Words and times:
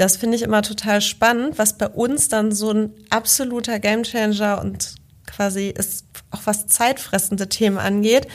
das 0.00 0.16
finde 0.16 0.34
ich 0.36 0.42
immer 0.42 0.62
total 0.62 1.02
spannend, 1.02 1.58
was 1.58 1.76
bei 1.76 1.86
uns 1.86 2.28
dann 2.30 2.52
so 2.52 2.70
ein 2.70 2.94
absoluter 3.10 3.78
Gamechanger 3.78 4.58
und 4.62 4.94
quasi 5.26 5.68
ist 5.68 6.06
auch 6.30 6.40
was 6.44 6.66
zeitfressende 6.68 7.50
Themen 7.50 7.76
angeht, 7.76 8.26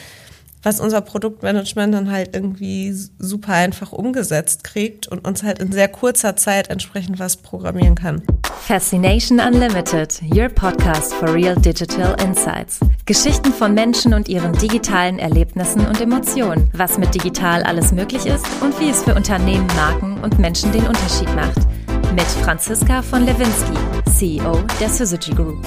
was 0.66 0.80
unser 0.80 1.02
Produktmanagement 1.02 1.94
dann 1.94 2.12
halt 2.12 2.36
irgendwie 2.36 2.92
super 3.20 3.54
einfach 3.54 3.92
umgesetzt 3.92 4.64
kriegt 4.64 5.08
und 5.08 5.26
uns 5.26 5.44
halt 5.44 5.60
in 5.60 5.72
sehr 5.72 5.88
kurzer 5.88 6.36
Zeit 6.36 6.70
entsprechend 6.70 7.20
was 7.20 7.38
programmieren 7.38 7.96
kann. 7.96 8.24
Fascination 8.62 9.40
Unlimited, 9.40 10.20
your 10.34 10.50
podcast 10.50 11.14
for 11.14 11.32
real 11.32 11.56
digital 11.56 12.20
insights. 12.20 12.80
Geschichten 13.06 13.54
von 13.54 13.76
Menschen 13.76 14.16
und 14.16 14.28
ihren 14.28 14.54
digitalen 14.54 15.20
Erlebnissen 15.20 15.86
und 15.86 16.02
Emotionen. 16.02 16.72
Was 16.74 16.98
mit 16.98 17.14
digital 17.14 17.62
alles 17.62 17.92
möglich 17.92 18.26
ist 18.26 18.46
und 18.62 18.80
wie 18.80 18.90
es 18.90 19.04
für 19.04 19.14
Unternehmen, 19.14 19.68
Marken 19.76 20.18
und 20.24 20.40
Menschen 20.40 20.72
den 20.72 20.88
Unterschied 20.88 21.34
macht. 21.36 21.60
Mit 22.16 22.26
Franziska 22.44 23.04
von 23.04 23.24
Lewinsky, 23.24 23.78
CEO 24.12 24.64
der 24.80 24.90
Syzygy 24.90 25.36
Group. 25.36 25.64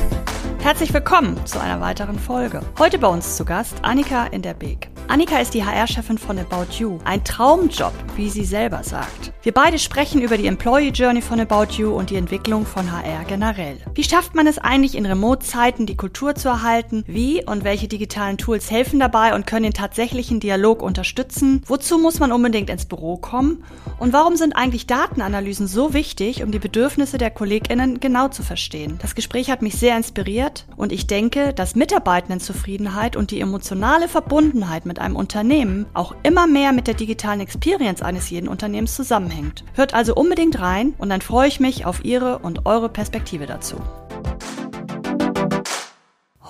Herzlich 0.69 0.93
willkommen 0.93 1.47
zu 1.47 1.59
einer 1.59 1.81
weiteren 1.81 2.19
Folge. 2.19 2.61
Heute 2.79 2.99
bei 2.99 3.09
uns 3.09 3.39
zu 3.39 3.47
Gast 3.47 3.77
Annika 3.81 4.27
in 4.27 4.43
der 4.43 4.53
Beek. 4.53 4.91
Annika 5.11 5.39
ist 5.39 5.55
die 5.55 5.65
HR-Chefin 5.65 6.19
von 6.19 6.39
About 6.39 6.75
You. 6.79 6.99
Ein 7.05 7.25
Traumjob, 7.25 7.95
wie 8.17 8.29
sie 8.29 8.45
selber 8.45 8.85
sagt. 8.85 9.33
Wir 9.43 9.55
beide 9.55 9.79
sprechen 9.79 10.21
über 10.21 10.37
die 10.37 10.47
Employee 10.47 10.91
Journey 10.91 11.23
von 11.23 11.41
About 11.41 11.73
You 11.79 11.93
und 11.93 12.11
die 12.11 12.17
Entwicklung 12.17 12.67
von 12.67 12.93
HR 12.93 13.25
generell. 13.25 13.79
Wie 13.95 14.05
schafft 14.05 14.35
man 14.35 14.47
es 14.47 14.59
eigentlich 14.59 14.95
in 14.95 15.07
Remote-Zeiten, 15.07 15.87
die 15.87 15.97
Kultur 15.97 16.35
zu 16.35 16.49
erhalten? 16.49 17.05
Wie 17.07 17.43
und 17.43 17.65
welche 17.65 17.89
digitalen 17.89 18.37
Tools 18.37 18.71
helfen 18.71 19.01
dabei 19.01 19.35
und 19.35 19.47
können 19.47 19.63
den 19.63 19.73
tatsächlichen 19.73 20.41
Dialog 20.41 20.83
unterstützen? 20.83 21.63
Wozu 21.65 21.97
muss 21.97 22.19
man 22.19 22.31
unbedingt 22.31 22.69
ins 22.69 22.85
Büro 22.85 23.17
kommen? 23.17 23.65
Und 23.99 24.13
warum 24.13 24.37
sind 24.37 24.57
eigentlich 24.57 24.87
Datenanalysen 24.87 25.69
so 25.69 25.95
wichtig, 25.95 26.43
um 26.43 26.53
die 26.53 26.59
Bedürfnisse 26.59 27.17
der 27.17 27.31
KollegInnen 27.31 27.99
genau 27.99 28.29
zu 28.29 28.43
verstehen? 28.43 28.99
Das 29.01 29.15
Gespräch 29.15 29.51
hat 29.51 29.63
mich 29.63 29.77
sehr 29.77 29.97
inspiriert 29.97 30.67
und 30.77 30.93
ich 30.93 31.07
denke, 31.07 31.55
dass 31.55 31.75
Mitarbeitendenzufriedenheit 31.75 33.17
und 33.17 33.31
die 33.31 33.41
emotionale 33.41 34.09
Verbundenheit 34.09 34.85
mit 34.85 34.98
einem 34.99 35.17
Unternehmen 35.17 35.87
auch 35.95 36.15
immer 36.23 36.47
mehr 36.47 36.73
mit 36.73 36.87
der 36.87 36.95
digitalen 36.95 37.41
Experience 37.41 38.03
eines 38.03 38.31
jeden 38.31 38.49
Unternehmens 38.49 38.95
zusammenhängt. 38.95 39.65
Hört 39.75 39.95
also 39.95 40.15
unbedingt 40.15 40.61
rein 40.61 40.95
und 40.99 41.09
dann 41.09 41.21
freue 41.21 41.49
ich 41.49 41.61
mich 41.61 41.87
auf 41.87 42.05
Ihre 42.05 42.39
und 42.39 42.67
eure 42.67 42.89
Perspektive 42.89 43.47
dazu. 43.47 43.77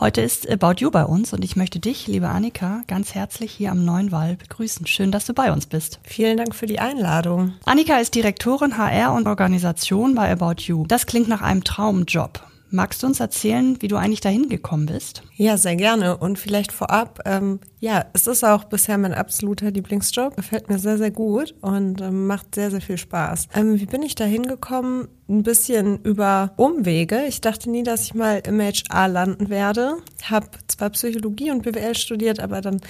Heute 0.00 0.20
ist 0.20 0.48
About 0.48 0.74
You 0.78 0.92
bei 0.92 1.04
uns 1.04 1.32
und 1.32 1.44
ich 1.44 1.56
möchte 1.56 1.80
dich, 1.80 2.06
liebe 2.06 2.28
Annika, 2.28 2.82
ganz 2.86 3.16
herzlich 3.16 3.50
hier 3.50 3.72
am 3.72 3.84
Neuen 3.84 4.12
Wall 4.12 4.36
begrüßen. 4.36 4.86
Schön, 4.86 5.10
dass 5.10 5.26
du 5.26 5.34
bei 5.34 5.50
uns 5.50 5.66
bist. 5.66 5.98
Vielen 6.04 6.36
Dank 6.36 6.54
für 6.54 6.66
die 6.66 6.78
Einladung. 6.78 7.54
Annika 7.64 7.98
ist 7.98 8.14
Direktorin 8.14 8.78
HR 8.78 9.12
und 9.12 9.26
Organisation 9.26 10.14
bei 10.14 10.30
About 10.30 10.62
You. 10.62 10.86
Das 10.86 11.06
klingt 11.06 11.26
nach 11.26 11.42
einem 11.42 11.64
Traumjob. 11.64 12.44
Magst 12.70 13.02
du 13.02 13.06
uns 13.06 13.20
erzählen, 13.20 13.80
wie 13.80 13.88
du 13.88 13.96
eigentlich 13.96 14.20
dahin 14.20 14.48
gekommen 14.48 14.86
bist? 14.86 15.22
Ja, 15.36 15.56
sehr 15.56 15.76
gerne. 15.76 16.18
Und 16.18 16.38
vielleicht 16.38 16.72
vorab, 16.72 17.20
ähm, 17.24 17.60
ja, 17.80 18.06
es 18.12 18.26
ist 18.26 18.44
auch 18.44 18.64
bisher 18.64 18.98
mein 18.98 19.14
absoluter 19.14 19.70
Lieblingsjob. 19.70 20.36
Gefällt 20.36 20.68
mir 20.68 20.78
sehr, 20.78 20.98
sehr 20.98 21.10
gut 21.10 21.54
und 21.62 22.00
ähm, 22.00 22.26
macht 22.26 22.54
sehr, 22.54 22.70
sehr 22.70 22.80
viel 22.80 22.98
Spaß. 22.98 23.48
Ähm, 23.54 23.80
wie 23.80 23.86
bin 23.86 24.02
ich 24.02 24.14
dahin 24.14 24.42
gekommen? 24.46 25.08
Ein 25.28 25.42
bisschen 25.42 26.02
über 26.02 26.52
Umwege. 26.56 27.24
Ich 27.26 27.40
dachte 27.40 27.70
nie, 27.70 27.82
dass 27.82 28.04
ich 28.04 28.14
mal 28.14 28.42
im 28.46 28.60
HR 28.60 29.08
landen 29.08 29.48
werde. 29.48 29.96
Hab 30.28 30.58
zwar 30.68 30.90
Psychologie 30.90 31.50
und 31.50 31.62
BWL 31.62 31.94
studiert, 31.94 32.40
aber 32.40 32.60
dann 32.60 32.80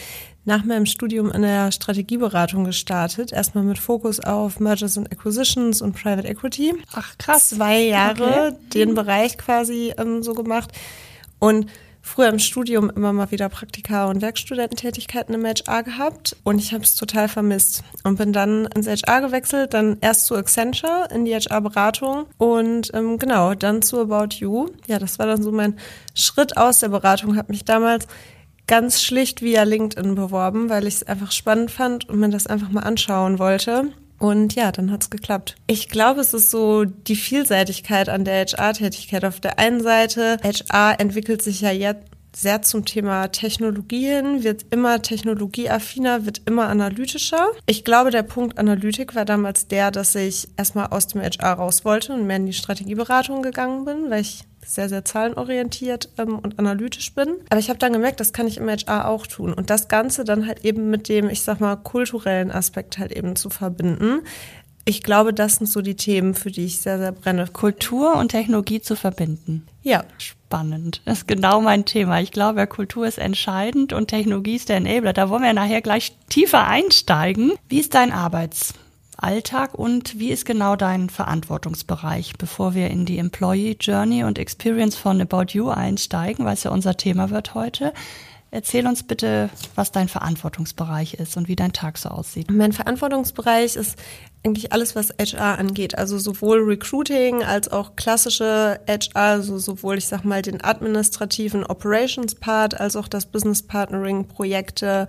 nach 0.49 0.65
meinem 0.65 0.87
Studium 0.87 1.31
in 1.31 1.43
der 1.43 1.71
Strategieberatung 1.71 2.65
gestartet. 2.65 3.33
Erstmal 3.33 3.65
mit 3.65 3.79
Fokus 3.79 4.19
auf 4.19 4.61
Mergers 4.61 4.97
and 4.97 5.13
Acquisitions 5.13 5.83
und 5.83 5.93
Private 5.93 6.27
Equity. 6.27 6.75
Ach 6.95 7.17
krass. 7.19 7.51
Zwei 7.51 7.83
Jahre 7.83 8.55
okay. 8.55 8.57
den 8.75 8.95
Bereich 8.95 9.37
quasi 9.37 9.93
ähm, 9.99 10.23
so 10.23 10.33
gemacht. 10.33 10.73
Und 11.39 11.67
früher 12.01 12.31
im 12.31 12.39
Studium 12.39 12.89
immer 12.89 13.13
mal 13.13 13.31
wieder 13.31 13.51
Praktika 13.51 14.07
und 14.07 14.23
Werkstudententätigkeiten 14.23 15.35
im 15.35 15.45
HR 15.45 15.83
gehabt 15.83 16.35
und 16.45 16.59
ich 16.59 16.73
habe 16.73 16.83
es 16.83 16.95
total 16.95 17.29
vermisst 17.29 17.85
und 18.03 18.17
bin 18.17 18.33
dann 18.33 18.67
ins 18.75 18.87
HR 18.87 19.21
gewechselt, 19.21 19.75
dann 19.75 19.99
erst 20.01 20.25
zu 20.25 20.35
Accenture 20.35 21.09
in 21.15 21.27
die 21.27 21.35
HR-Beratung 21.35 22.25
und 22.39 22.91
ähm, 22.95 23.19
genau, 23.19 23.53
dann 23.53 23.83
zu 23.83 24.01
About 24.01 24.37
You. 24.37 24.69
Ja, 24.87 24.99
das 24.99 25.19
war 25.19 25.27
dann 25.27 25.43
so 25.43 25.53
mein 25.53 25.77
Schritt 26.15 26.57
aus 26.57 26.79
der 26.79 26.89
Beratung, 26.89 27.37
habe 27.37 27.53
mich 27.53 27.67
damals 27.67 28.07
ganz 28.69 29.03
schlicht 29.03 29.43
via 29.43 29.65
LinkedIn 29.65 30.15
beworben, 30.15 30.69
weil 30.69 30.87
ich 30.87 30.95
es 30.95 31.03
einfach 31.03 31.33
spannend 31.33 31.73
fand 31.73 32.09
und 32.09 32.21
mir 32.21 32.29
das 32.29 32.47
einfach 32.47 32.71
mal 32.71 32.83
anschauen 32.83 33.41
wollte. 33.41 33.91
Und 34.19 34.55
ja, 34.55 34.73
dann 34.73 34.91
hat's 34.91 35.11
geklappt. 35.11 35.57
Ich 35.67 35.89
glaube, 35.89 36.21
es 36.21 36.35
ist 36.35 36.51
so 36.51 36.85
die 36.85 37.17
Vielseitigkeit 37.17 38.09
an 38.09 38.25
der 38.25 38.45
HR-Tätigkeit. 38.45 39.25
Auf 39.25 39.41
der 39.41 39.59
einen 39.59 39.81
Seite, 39.81 40.39
HR 40.43 41.01
entwickelt 41.01 41.41
sich 41.41 41.61
ja 41.61 41.71
jetzt 41.71 42.05
sehr 42.35 42.63
zum 42.63 42.85
Thema 42.85 43.29
Technologie 43.29 44.07
hin, 44.07 44.45
wird 44.45 44.67
immer 44.71 45.03
technologieaffiner, 45.03 46.27
wird 46.27 46.43
immer 46.45 46.69
analytischer. 46.69 47.49
Ich 47.67 47.85
glaube, 47.85 48.11
der 48.11 48.23
Punkt 48.23 48.59
Analytik 48.59 49.15
war 49.15 49.25
damals 49.25 49.67
der, 49.67 49.91
dass 49.91 50.15
ich 50.15 50.49
erstmal 50.57 50.89
aus 50.89 51.07
dem 51.07 51.23
HR 51.23 51.55
raus 51.55 51.85
wollte 51.85 52.13
und 52.13 52.27
mehr 52.27 52.37
in 52.37 52.47
die 52.47 52.53
Strategieberatung 52.53 53.43
gegangen 53.43 53.85
bin, 53.85 54.11
weil 54.11 54.21
ich 54.21 54.45
sehr, 54.69 54.89
sehr 54.89 55.05
zahlenorientiert 55.05 56.11
ähm, 56.19 56.39
und 56.39 56.59
analytisch 56.59 57.15
bin. 57.15 57.29
Aber 57.49 57.59
ich 57.59 57.71
habe 57.71 57.79
dann 57.79 57.95
gemerkt, 57.95 58.21
das 58.21 58.33
kann 58.33 58.47
ich 58.47 58.59
im 58.59 58.69
HR 58.69 59.09
auch 59.09 59.27
tun. 59.27 59.55
Und 59.55 59.71
das 59.71 59.89
Ganze 59.89 60.25
dann 60.25 60.47
halt 60.47 60.65
eben 60.65 60.91
mit 60.91 61.09
dem, 61.09 61.31
ich 61.31 61.43
sag 61.43 61.61
mal, 61.61 61.77
kulturellen 61.77 62.51
Aspekt 62.51 62.99
halt 62.99 63.13
eben 63.13 63.35
zu 63.35 63.49
verbinden. 63.49 64.21
Ich 64.85 65.03
glaube, 65.03 65.35
das 65.35 65.57
sind 65.57 65.67
so 65.67 65.81
die 65.81 65.97
Themen, 65.97 66.35
für 66.35 66.51
die 66.51 66.67
ich 66.67 66.81
sehr, 66.81 66.99
sehr 66.99 67.13
brenne. 67.13 67.47
Kultur 67.47 68.17
und 68.17 68.29
Technologie 68.29 68.81
zu 68.81 68.95
verbinden. 68.95 69.67
Ja. 69.83 70.05
Spannend. 70.19 71.03
Das 71.05 71.19
ist 71.19 71.29
genau 71.29 71.61
mein 71.61 71.85
Thema. 71.85 72.21
Ich 72.21 72.31
glaube, 72.31 72.67
Kultur 72.67 73.07
ist 73.07 73.19
entscheidend 73.19 73.93
und 73.93 74.09
Technologie 74.09 74.57
ist 74.57 74.71
der 74.71 74.77
Enabler. 74.77 75.13
Da 75.13 75.29
wollen 75.29 75.43
wir 75.43 75.53
nachher 75.53 75.83
gleich 75.83 76.17
tiefer 76.31 76.67
einsteigen. 76.67 77.53
Wie 77.69 77.81
ist 77.81 77.95
dein 77.95 78.13
Arbeits 78.13 78.75
Alltag 79.19 79.75
und 79.75 80.19
wie 80.19 80.31
ist 80.31 80.45
genau 80.45 80.77
dein 80.77 81.11
Verantwortungsbereich, 81.11 82.35
bevor 82.39 82.75
wir 82.75 82.89
in 82.89 83.05
die 83.05 83.19
Employee 83.19 83.77
Journey 83.79 84.25
und 84.25 84.39
Experience 84.39 84.97
von 84.97 85.21
About 85.21 85.53
You 85.53 85.69
einsteigen, 85.69 86.45
weil 86.45 86.55
es 86.55 86.65
ja 86.65 86.71
unser 86.71 86.97
Thema 86.97 87.31
wird 87.31 87.55
heute. 87.55 87.93
Erzähl 88.51 88.87
uns 88.87 89.03
bitte, 89.03 89.51
was 89.75 89.93
dein 89.93 90.09
Verantwortungsbereich 90.09 91.15
ist 91.15 91.37
und 91.37 91.49
wie 91.49 91.57
dein 91.57 91.75
Tag 91.75 91.99
so 91.99 92.09
aussieht. 92.09 92.51
Mein 92.51 92.73
Verantwortungsbereich 92.73 93.77
ist 93.77 93.99
eigentlich 94.43 94.73
alles, 94.73 94.97
was 94.97 95.11
HR 95.21 95.59
angeht. 95.59 95.99
Also 95.99 96.19
sowohl 96.19 96.61
Recruiting 96.61 97.43
als 97.43 97.71
auch 97.71 97.95
klassische 97.97 98.81
HR, 98.89 99.17
also 99.17 99.59
sowohl, 99.59 99.99
ich 99.99 100.07
sag 100.07 100.25
mal, 100.25 100.41
den 100.41 100.65
administrativen 100.65 101.63
Operations 101.63 102.37
Part 102.37 102.81
als 102.81 102.97
auch 102.97 103.09
das 103.09 103.27
Business 103.27 103.63
Partnering, 103.63 104.27
Projekte, 104.27 105.09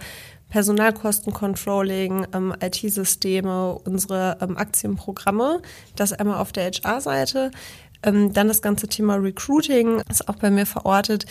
Personalkostencontrolling, 0.49 2.27
ähm, 2.33 2.53
IT-Systeme, 2.59 3.79
unsere 3.85 4.37
ähm, 4.41 4.57
Aktienprogramme. 4.57 5.61
Das 5.95 6.13
einmal 6.13 6.37
auf 6.37 6.51
der 6.51 6.71
HR-Seite. 6.71 7.51
Ähm, 8.01 8.33
dann 8.33 8.47
das 8.47 8.61
ganze 8.61 8.87
Thema 8.87 9.15
Recruiting 9.15 10.01
ist 10.09 10.27
auch 10.29 10.35
bei 10.35 10.49
mir 10.49 10.65
verortet 10.65 11.25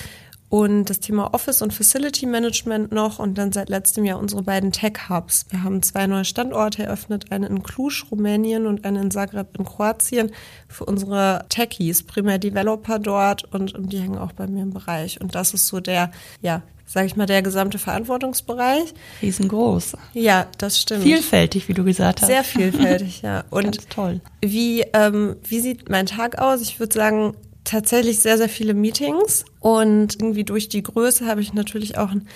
und 0.49 0.87
das 0.87 1.01
Thema 1.01 1.35
Office 1.35 1.61
und 1.61 1.73
Facility 1.73 2.27
Management 2.27 2.91
noch 2.91 3.19
und 3.19 3.37
dann 3.37 3.53
seit 3.53 3.69
letztem 3.69 4.05
Jahr 4.05 4.19
unsere 4.19 4.43
beiden 4.43 4.73
Tech 4.73 5.09
Hubs. 5.09 5.47
Wir 5.51 5.63
haben 5.63 5.83
zwei 5.83 6.07
neue 6.07 6.25
Standorte 6.25 6.85
eröffnet, 6.85 7.31
einen 7.31 7.45
in 7.45 7.63
Cluj, 7.63 8.05
Rumänien 8.11 8.67
und 8.67 8.85
einen 8.85 9.05
in 9.05 9.11
Zagreb 9.11 9.59
in 9.59 9.65
Kroatien 9.65 10.33
für 10.67 10.85
unsere 10.87 11.45
Techies, 11.49 12.03
primär 12.03 12.39
Developer 12.39 12.99
dort 12.99 13.45
und, 13.53 13.75
und 13.75 13.93
die 13.93 14.01
hängen 14.01 14.19
auch 14.19 14.33
bei 14.33 14.47
mir 14.47 14.63
im 14.63 14.73
Bereich. 14.73 15.21
Und 15.21 15.35
das 15.35 15.53
ist 15.53 15.67
so 15.67 15.81
der, 15.81 16.11
ja, 16.41 16.63
sage 16.87 17.07
ich 17.07 17.17
mal, 17.17 17.27
der 17.27 17.43
gesamte 17.43 17.79
Verantwortungsbereich. 17.79 18.95
Riesengroß. 19.21 19.97
Ja, 20.15 20.47
das 20.57 20.81
stimmt. 20.81 21.03
Vielfältig, 21.03 21.69
wie 21.69 21.75
du 21.75 21.85
gesagt 21.85 22.23
hast. 22.23 22.29
Sehr 22.29 22.45
vielfältig, 22.45 23.21
ja. 23.21 23.45
Und 23.51 23.65
Ganz 23.65 23.89
toll. 23.89 24.21
Wie, 24.41 24.81
ähm, 24.95 25.37
wie 25.45 25.61
sieht 25.61 25.91
mein 25.91 26.07
Tag 26.07 26.39
aus? 26.39 26.63
Ich 26.63 26.81
würde 26.81 26.95
sagen, 26.95 27.35
tatsächlich 27.69 28.21
sehr, 28.21 28.39
sehr 28.39 28.49
viele 28.49 28.75
Meetings 28.75 29.45
und 29.61 30.15
irgendwie 30.21 30.45
durch 30.45 30.69
die 30.69 30.83
Größe 30.83 31.27
habe 31.27 31.41
ich 31.41 31.53
natürlich 31.53 31.99
auch 31.99 32.11
ein 32.11 32.27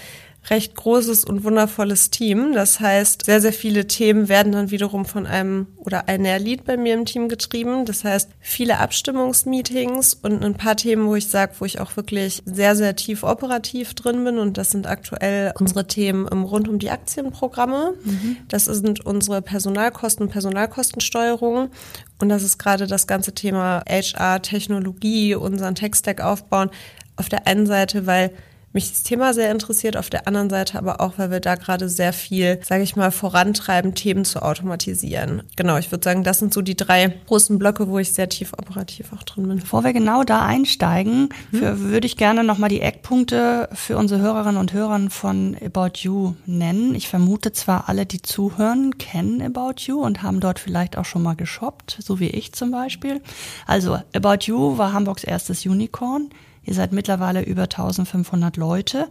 recht 0.51 0.75
großes 0.75 1.25
und 1.25 1.45
wundervolles 1.45 2.11
Team. 2.11 2.53
Das 2.53 2.81
heißt, 2.81 3.25
sehr, 3.25 3.41
sehr 3.41 3.53
viele 3.53 3.87
Themen 3.87 4.29
werden 4.29 4.53
dann 4.53 4.71
wiederum 4.71 5.05
von 5.05 5.27
einem 5.27 5.69
oder 5.77 6.09
einer 6.09 6.39
Lead 6.39 6.65
bei 6.65 6.77
mir 6.77 6.95
im 6.95 7.05
Team 7.05 7.29
getrieben. 7.29 7.85
Das 7.85 8.05
heißt, 8.05 8.29
viele 8.41 8.79
Abstimmungsmeetings 8.79 10.15
und 10.15 10.45
ein 10.45 10.55
paar 10.55 10.77
Themen, 10.77 11.07
wo 11.07 11.15
ich 11.15 11.29
sage, 11.29 11.53
wo 11.61 11.65
ich 11.65 11.79
auch 11.79 11.97
wirklich 11.97 12.43
sehr, 12.45 12.75
sehr 12.75 12.97
tief 12.97 13.23
operativ 13.23 13.95
drin 13.95 14.25
bin. 14.25 14.39
Und 14.39 14.59
das 14.59 14.73
sind 14.73 14.87
aktuell 14.87 15.53
unsere 15.59 15.87
Themen 15.87 16.27
rund 16.27 16.69
um 16.69 16.79
die 16.81 16.91
Aktienprogramme. 16.91 17.95
Mhm. 18.03 18.37
Das 18.49 18.65
sind 18.65 19.07
unsere 19.07 19.43
Personalkosten, 19.43 20.29
Personalkostensteuerung. 20.29 21.71
Und 22.19 22.29
das 22.29 22.43
ist 22.43 22.59
gerade 22.59 22.89
das 22.89 23.07
ganze 23.07 23.33
Thema 23.33 23.85
HR, 23.89 24.43
Technologie, 24.43 25.37
unseren 25.37 25.77
Tech-Stack 25.77 26.21
aufbauen. 26.21 26.71
Auf 27.15 27.29
der 27.29 27.47
einen 27.47 27.67
Seite, 27.67 28.07
weil 28.07 28.33
mich 28.73 28.91
das 28.91 29.03
Thema 29.03 29.35
sehr 29.35 29.51
interessiert, 29.51 29.97
auf 29.97 30.11
der 30.11 30.27
anderen 30.27 30.51
Seite 30.51 30.79
aber 30.79 31.01
auch, 31.01 31.15
weil 31.17 31.31
wir 31.31 31.41
da 31.41 31.55
gerade 31.55 31.89
sehr 31.89 32.13
viel, 32.13 32.61
sage 32.65 32.83
ich 32.83 32.97
mal, 32.97 33.11
vorantreiben, 33.11 33.95
Themen 33.95 34.25
zu 34.25 34.43
automatisieren. 34.43 35.43
Genau, 35.57 35.77
ich 35.77 35.91
würde 35.91 36.05
sagen, 36.05 36.25
das 36.25 36.39
sind 36.39 36.55
so 36.55 36.63
die 36.63 36.77
drei 36.77 37.15
großen 37.27 37.59
Blöcke, 37.59 37.89
wo 37.89 37.99
ich 37.99 38.13
sehr 38.13 38.29
tief 38.29 38.53
operativ 38.55 39.13
auch 39.13 39.23
drin 39.23 39.49
bin. 39.49 39.59
Bevor 39.59 39.85
wir 39.85 39.93
genau 39.93 40.25
da 40.25 40.45
einsteigen, 40.45 41.29
hm? 41.51 41.59
für, 41.59 41.81
würde 41.81 42.07
ich 42.07 42.17
gerne 42.17 42.45
nochmal 42.45 42.71
die 42.71 42.81
Eckpunkte 42.81 43.69
für 43.73 43.97
unsere 43.97 44.21
Hörerinnen 44.21 44.59
und 44.59 44.73
Hörer 44.73 44.93
von 45.09 45.57
About 45.65 45.99
You 46.01 46.35
nennen. 46.45 46.95
Ich 46.95 47.09
vermute 47.09 47.53
zwar 47.53 47.89
alle, 47.89 48.05
die 48.05 48.21
zuhören, 48.21 48.99
kennen 48.99 49.41
About 49.43 49.83
You 49.87 50.03
und 50.03 50.23
haben 50.23 50.41
dort 50.41 50.59
vielleicht 50.59 50.99
auch 50.99 51.05
schon 51.05 51.23
mal 51.23 51.35
geshoppt, 51.35 51.99
so 52.01 52.21
wie 52.21 52.29
ich 52.29 52.53
zum 52.53 52.71
Beispiel. 52.71 53.23
Also 53.67 53.99
About 54.15 54.45
You 54.45 54.77
war 54.77 54.93
Hamburgs 54.93 55.25
erstes 55.25 55.65
Unicorn. 55.65 56.31
Ihr 56.65 56.75
seid 56.75 56.93
mittlerweile 56.93 57.43
über 57.43 57.63
1500 57.63 58.57
Leute 58.57 59.09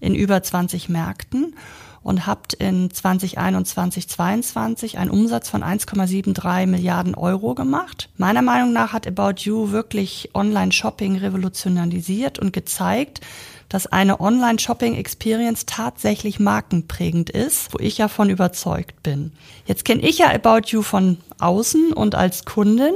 in 0.00 0.14
über 0.14 0.42
20 0.42 0.88
Märkten 0.88 1.54
und 2.02 2.26
habt 2.26 2.52
in 2.52 2.90
2021, 2.90 4.08
2022 4.08 4.98
einen 4.98 5.10
Umsatz 5.10 5.48
von 5.48 5.64
1,73 5.64 6.66
Milliarden 6.66 7.14
Euro 7.14 7.54
gemacht. 7.54 8.10
Meiner 8.18 8.42
Meinung 8.42 8.72
nach 8.72 8.92
hat 8.92 9.06
About 9.08 9.40
You 9.40 9.70
wirklich 9.70 10.30
Online-Shopping 10.34 11.16
revolutionalisiert 11.16 12.38
und 12.38 12.52
gezeigt, 12.52 13.22
dass 13.70 13.86
eine 13.86 14.20
Online-Shopping-Experience 14.20 15.64
tatsächlich 15.64 16.38
markenprägend 16.38 17.30
ist, 17.30 17.72
wo 17.72 17.78
ich 17.80 17.96
ja 17.96 18.08
von 18.08 18.28
überzeugt 18.28 19.02
bin. 19.02 19.32
Jetzt 19.64 19.86
kenne 19.86 20.02
ich 20.02 20.18
ja 20.18 20.30
About 20.30 20.68
You 20.68 20.82
von 20.82 21.16
außen 21.40 21.94
und 21.94 22.14
als 22.14 22.44
Kundin 22.44 22.92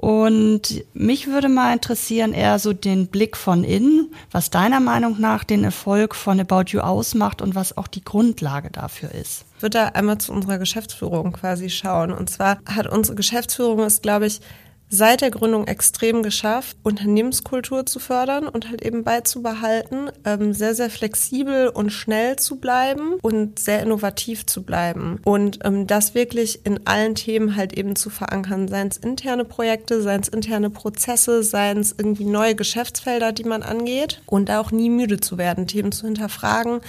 und 0.00 0.84
mich 0.94 1.26
würde 1.26 1.48
mal 1.48 1.72
interessieren, 1.72 2.32
eher 2.32 2.60
so 2.60 2.72
den 2.72 3.08
Blick 3.08 3.36
von 3.36 3.64
innen, 3.64 4.14
was 4.30 4.48
deiner 4.48 4.78
Meinung 4.78 5.20
nach 5.20 5.42
den 5.42 5.64
Erfolg 5.64 6.14
von 6.14 6.38
About 6.38 6.66
You 6.68 6.78
ausmacht 6.82 7.42
und 7.42 7.56
was 7.56 7.76
auch 7.76 7.88
die 7.88 8.04
Grundlage 8.04 8.70
dafür 8.70 9.10
ist. 9.10 9.44
Ich 9.56 9.62
würde 9.62 9.78
da 9.78 9.84
einmal 9.86 10.18
zu 10.18 10.32
unserer 10.32 10.58
Geschäftsführung 10.58 11.32
quasi 11.32 11.68
schauen. 11.68 12.12
Und 12.12 12.30
zwar 12.30 12.58
hat 12.64 12.86
unsere 12.86 13.16
Geschäftsführung 13.16 13.80
es, 13.80 14.00
glaube 14.00 14.26
ich, 14.26 14.40
seit 14.90 15.20
der 15.20 15.30
Gründung 15.30 15.66
extrem 15.66 16.22
geschafft, 16.22 16.76
Unternehmenskultur 16.82 17.84
zu 17.84 17.98
fördern 17.98 18.48
und 18.48 18.68
halt 18.68 18.82
eben 18.82 19.04
beizubehalten, 19.04 20.10
ähm, 20.24 20.54
sehr, 20.54 20.74
sehr 20.74 20.90
flexibel 20.90 21.68
und 21.68 21.90
schnell 21.90 22.36
zu 22.36 22.56
bleiben 22.56 23.14
und 23.20 23.58
sehr 23.58 23.82
innovativ 23.82 24.46
zu 24.46 24.62
bleiben. 24.62 25.20
Und 25.24 25.60
ähm, 25.64 25.86
das 25.86 26.14
wirklich 26.14 26.64
in 26.64 26.86
allen 26.86 27.14
Themen 27.14 27.56
halt 27.56 27.74
eben 27.74 27.96
zu 27.96 28.08
verankern, 28.08 28.68
seien 28.68 28.88
es 28.88 28.96
interne 28.96 29.44
Projekte, 29.44 30.00
seien 30.00 30.22
es 30.22 30.28
interne 30.28 30.70
Prozesse, 30.70 31.42
seien 31.42 31.78
es 31.78 31.94
irgendwie 31.96 32.24
neue 32.24 32.54
Geschäftsfelder, 32.54 33.32
die 33.32 33.44
man 33.44 33.62
angeht 33.62 34.22
und 34.26 34.48
da 34.48 34.60
auch 34.60 34.70
nie 34.70 34.90
müde 34.90 35.20
zu 35.20 35.36
werden, 35.36 35.66
Themen 35.66 35.92
zu 35.92 36.06
hinterfragen 36.06 36.80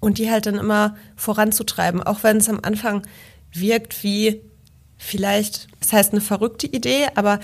und 0.00 0.18
die 0.18 0.30
halt 0.30 0.46
dann 0.46 0.56
immer 0.56 0.96
voranzutreiben, 1.14 2.02
auch 2.02 2.22
wenn 2.22 2.38
es 2.38 2.48
am 2.48 2.60
Anfang 2.62 3.02
wirkt 3.52 4.02
wie 4.02 4.42
vielleicht, 5.00 5.68
das 5.80 5.92
heißt 5.92 6.12
eine 6.12 6.20
verrückte 6.20 6.66
Idee, 6.66 7.08
aber 7.14 7.40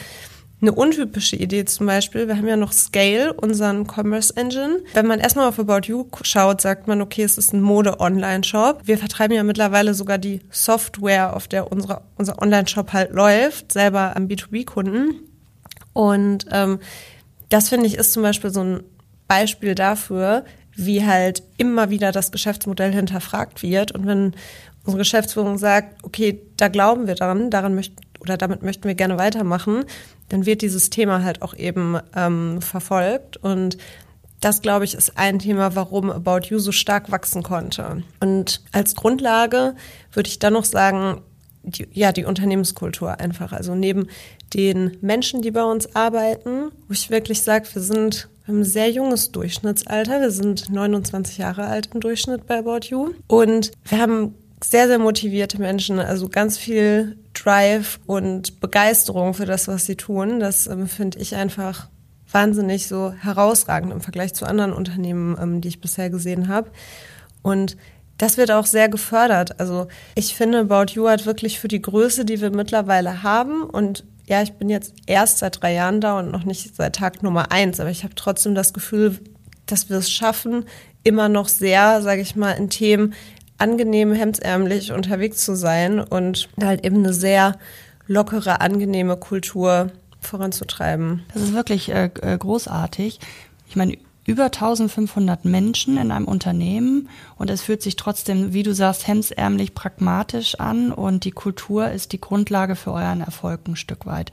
eine 0.61 0.73
untypische 0.73 1.37
Idee 1.37 1.65
zum 1.65 1.87
Beispiel, 1.87 2.29
wir 2.29 2.37
haben 2.37 2.47
ja 2.47 2.57
noch 2.57 2.73
Scale, 2.73 3.33
unseren 3.35 3.87
Commerce 3.87 4.35
Engine. 4.37 4.81
Wenn 4.95 5.07
man 5.07 5.21
erstmal 5.21 5.49
auf 5.49 5.59
About 5.59 5.87
You 5.87 6.07
schaut, 6.23 6.61
sagt 6.61 6.87
man, 6.87 7.03
okay, 7.03 7.25
es 7.25 7.37
ist 7.37 7.53
ein 7.53 7.61
Mode-Online-Shop. 7.61 8.83
Wir 8.85 8.97
vertreiben 8.97 9.37
ja 9.37 9.43
mittlerweile 9.43 9.93
sogar 9.93 10.19
die 10.19 10.41
Software, 10.51 11.37
auf 11.37 11.47
der 11.47 11.71
unsere, 11.71 12.03
unser 12.17 12.41
Online-Shop 12.41 12.93
halt 12.93 13.13
läuft, 13.13 13.73
selber 13.73 14.17
am 14.17 14.29
B2B-Kunden. 14.29 15.21
Und 15.93 16.47
ähm, 16.53 16.79
das 17.49 17.69
finde 17.69 17.87
ich 17.87 17.97
ist 17.97 18.13
zum 18.13 18.23
Beispiel 18.23 18.51
so 18.51 18.61
ein 18.61 18.83
Beispiel 19.29 19.75
dafür, 19.75 20.45
wie 20.75 21.05
halt 21.05 21.43
immer 21.57 21.91
wieder 21.91 22.13
das 22.13 22.33
Geschäftsmodell 22.33 22.93
hinterfragt 22.93 23.63
wird. 23.63 23.93
Und 23.93 24.07
wenn 24.07 24.35
unsere 24.87 24.99
Geschäftsführung 24.99 25.59
sagt, 25.59 26.05
okay, 26.05 26.41
da 26.57 26.69
glauben 26.69 27.07
wir 27.07 27.15
dran, 27.15 27.51
daran 27.51 27.75
möchten 27.75 27.97
oder 28.21 28.37
damit 28.37 28.63
möchten 28.63 28.85
wir 28.85 28.95
gerne 28.95 29.19
weitermachen, 29.19 29.85
dann 30.31 30.47
wird 30.47 30.63
dieses 30.63 30.91
Thema 30.91 31.23
halt 31.23 31.43
auch 31.43 31.55
eben 31.55 31.99
ähm, 32.15 32.61
verfolgt. 32.61 33.37
Und 33.37 33.77
das, 34.41 34.63
glaube 34.63 34.85
ich, 34.85 34.95
ist 34.95 35.17
ein 35.17 35.39
Thema, 35.39 35.75
warum 35.77 36.11
About 36.11 36.49
You 36.49 36.59
so 36.59 36.73
stark 36.73 37.11
wachsen 37.13 37.43
konnte. 37.43 38.03
Und 38.21 38.63
als 38.73 38.95
Grundlage 38.97 39.75
würde 40.13 40.29
ich 40.29 40.39
dann 40.39 40.55
noch 40.55 40.65
sagen, 40.65 41.23
die, 41.63 41.89
ja, 41.93 42.13
die 42.13 42.25
Unternehmenskultur 42.25 43.19
einfach. 43.19 43.53
Also 43.53 43.75
neben 43.75 44.09
den 44.55 44.97
Menschen, 45.01 45.43
die 45.43 45.51
bei 45.51 45.65
uns 45.65 45.95
arbeiten, 45.97 46.71
wo 46.87 46.93
ich 46.93 47.11
wirklich 47.11 47.43
sage, 47.43 47.67
wir 47.73 47.83
sind 47.83 48.29
ein 48.47 48.65
sehr 48.65 48.91
junges 48.91 49.33
Durchschnittsalter. 49.33 50.21
Wir 50.21 50.31
sind 50.31 50.71
29 50.71 51.39
Jahre 51.39 51.67
alt 51.67 51.91
im 51.93 52.01
Durchschnitt 52.01 52.47
bei 52.47 52.59
About 52.59 52.87
You. 52.89 53.15
Und 53.27 53.73
wir 53.85 53.99
haben 53.99 54.35
sehr, 54.69 54.89
sehr 54.89 54.99
motivierte 54.99 55.61
Menschen, 55.61 55.99
also 56.01 56.29
ganz 56.29 56.59
viel 56.59 57.17
Drive 57.35 58.01
und 58.07 58.61
Begeisterung 58.61 59.33
für 59.35 59.47
das, 59.47 59.69
was 59.69 59.87
sie 59.87 59.97
tun. 59.97 60.41
Das 60.41 60.67
ähm, 60.67 60.89
finde 60.89 61.19
ich 61.19 61.37
einfach 61.37 61.89
wahnsinnig 62.31 62.89
so 62.89 63.13
herausragend 63.13 63.93
im 63.93 64.01
Vergleich 64.01 64.35
zu 64.35 64.45
anderen 64.45 64.73
Unternehmen, 64.73 65.37
ähm, 65.41 65.61
die 65.61 65.69
ich 65.69 65.81
bisher 65.81 66.11
gesehen 66.11 66.49
habe. 66.49 66.71
Und 67.43 67.77
das 68.19 68.39
wird 68.39 68.51
auch 68.51 68.67
sehr 68.67 68.89
gefördert. 68.89 69.61
Also 69.61 69.87
ich 70.17 70.35
finde, 70.35 70.61
About 70.61 70.93
You 70.93 71.09
hat 71.09 71.27
wirklich 71.27 71.61
für 71.61 71.69
die 71.69 71.83
Größe, 71.83 72.25
die 72.25 72.41
wir 72.41 72.51
mittlerweile 72.51 73.23
haben 73.23 73.63
und 73.63 74.05
ja, 74.29 74.43
ich 74.43 74.55
bin 74.55 74.69
jetzt 74.69 74.93
erst 75.07 75.39
seit 75.39 75.63
drei 75.63 75.73
Jahren 75.75 76.01
da 76.01 76.19
und 76.19 76.33
noch 76.33 76.43
nicht 76.43 76.75
seit 76.75 76.97
Tag 76.97 77.23
Nummer 77.23 77.53
eins, 77.53 77.79
aber 77.79 77.91
ich 77.91 78.03
habe 78.03 78.17
trotzdem 78.17 78.57
das 78.57 78.73
Gefühl, 78.73 79.21
dass 79.67 79.89
wir 79.89 79.99
es 79.99 80.11
schaffen, 80.11 80.65
immer 81.05 81.29
noch 81.29 81.47
sehr, 81.47 82.03
sage 82.03 82.23
ich 82.23 82.35
mal, 82.35 82.53
in 82.53 82.69
Themen 82.69 83.15
angenehm 83.59 84.13
hemdsärmlich 84.13 84.93
unterwegs 84.93 85.45
zu 85.45 85.57
sein 85.57 86.01
und 86.01 86.49
halt 86.61 86.85
eben 86.85 86.99
eine 86.99 87.13
sehr 87.13 87.59
lockere, 88.07 88.61
angenehme 88.61 89.17
Kultur 89.17 89.91
voranzutreiben. 90.21 91.25
Das 91.33 91.43
ist 91.43 91.55
wirklich 91.55 91.91
äh, 91.91 92.11
äh 92.23 92.37
großartig. 92.39 93.21
Ich 93.69 93.77
meine, 93.77 93.97
über 94.27 94.47
1500 94.47 95.45
Menschen 95.45 95.97
in 95.99 96.11
einem 96.11 96.27
Unternehmen 96.27 97.09
und 97.37 97.49
es 97.49 97.63
fühlt 97.63 97.81
sich 97.81 97.97
trotzdem, 97.97 98.53
wie 98.53 98.65
du 98.65 98.75
sagst, 98.75 99.07
hemsärmlich 99.07 99.75
pragmatisch 99.75 100.57
an 100.57 100.93
und 100.93 101.25
die 101.25 101.31
Kultur 101.31 101.91
ist 101.91 102.13
die 102.13 102.21
Grundlage 102.21 102.75
für 102.75 102.93
euren 102.93 103.21
Erfolg 103.21 103.61
ein 103.69 103.77
Stück 103.77 104.05
weit. 104.05 104.33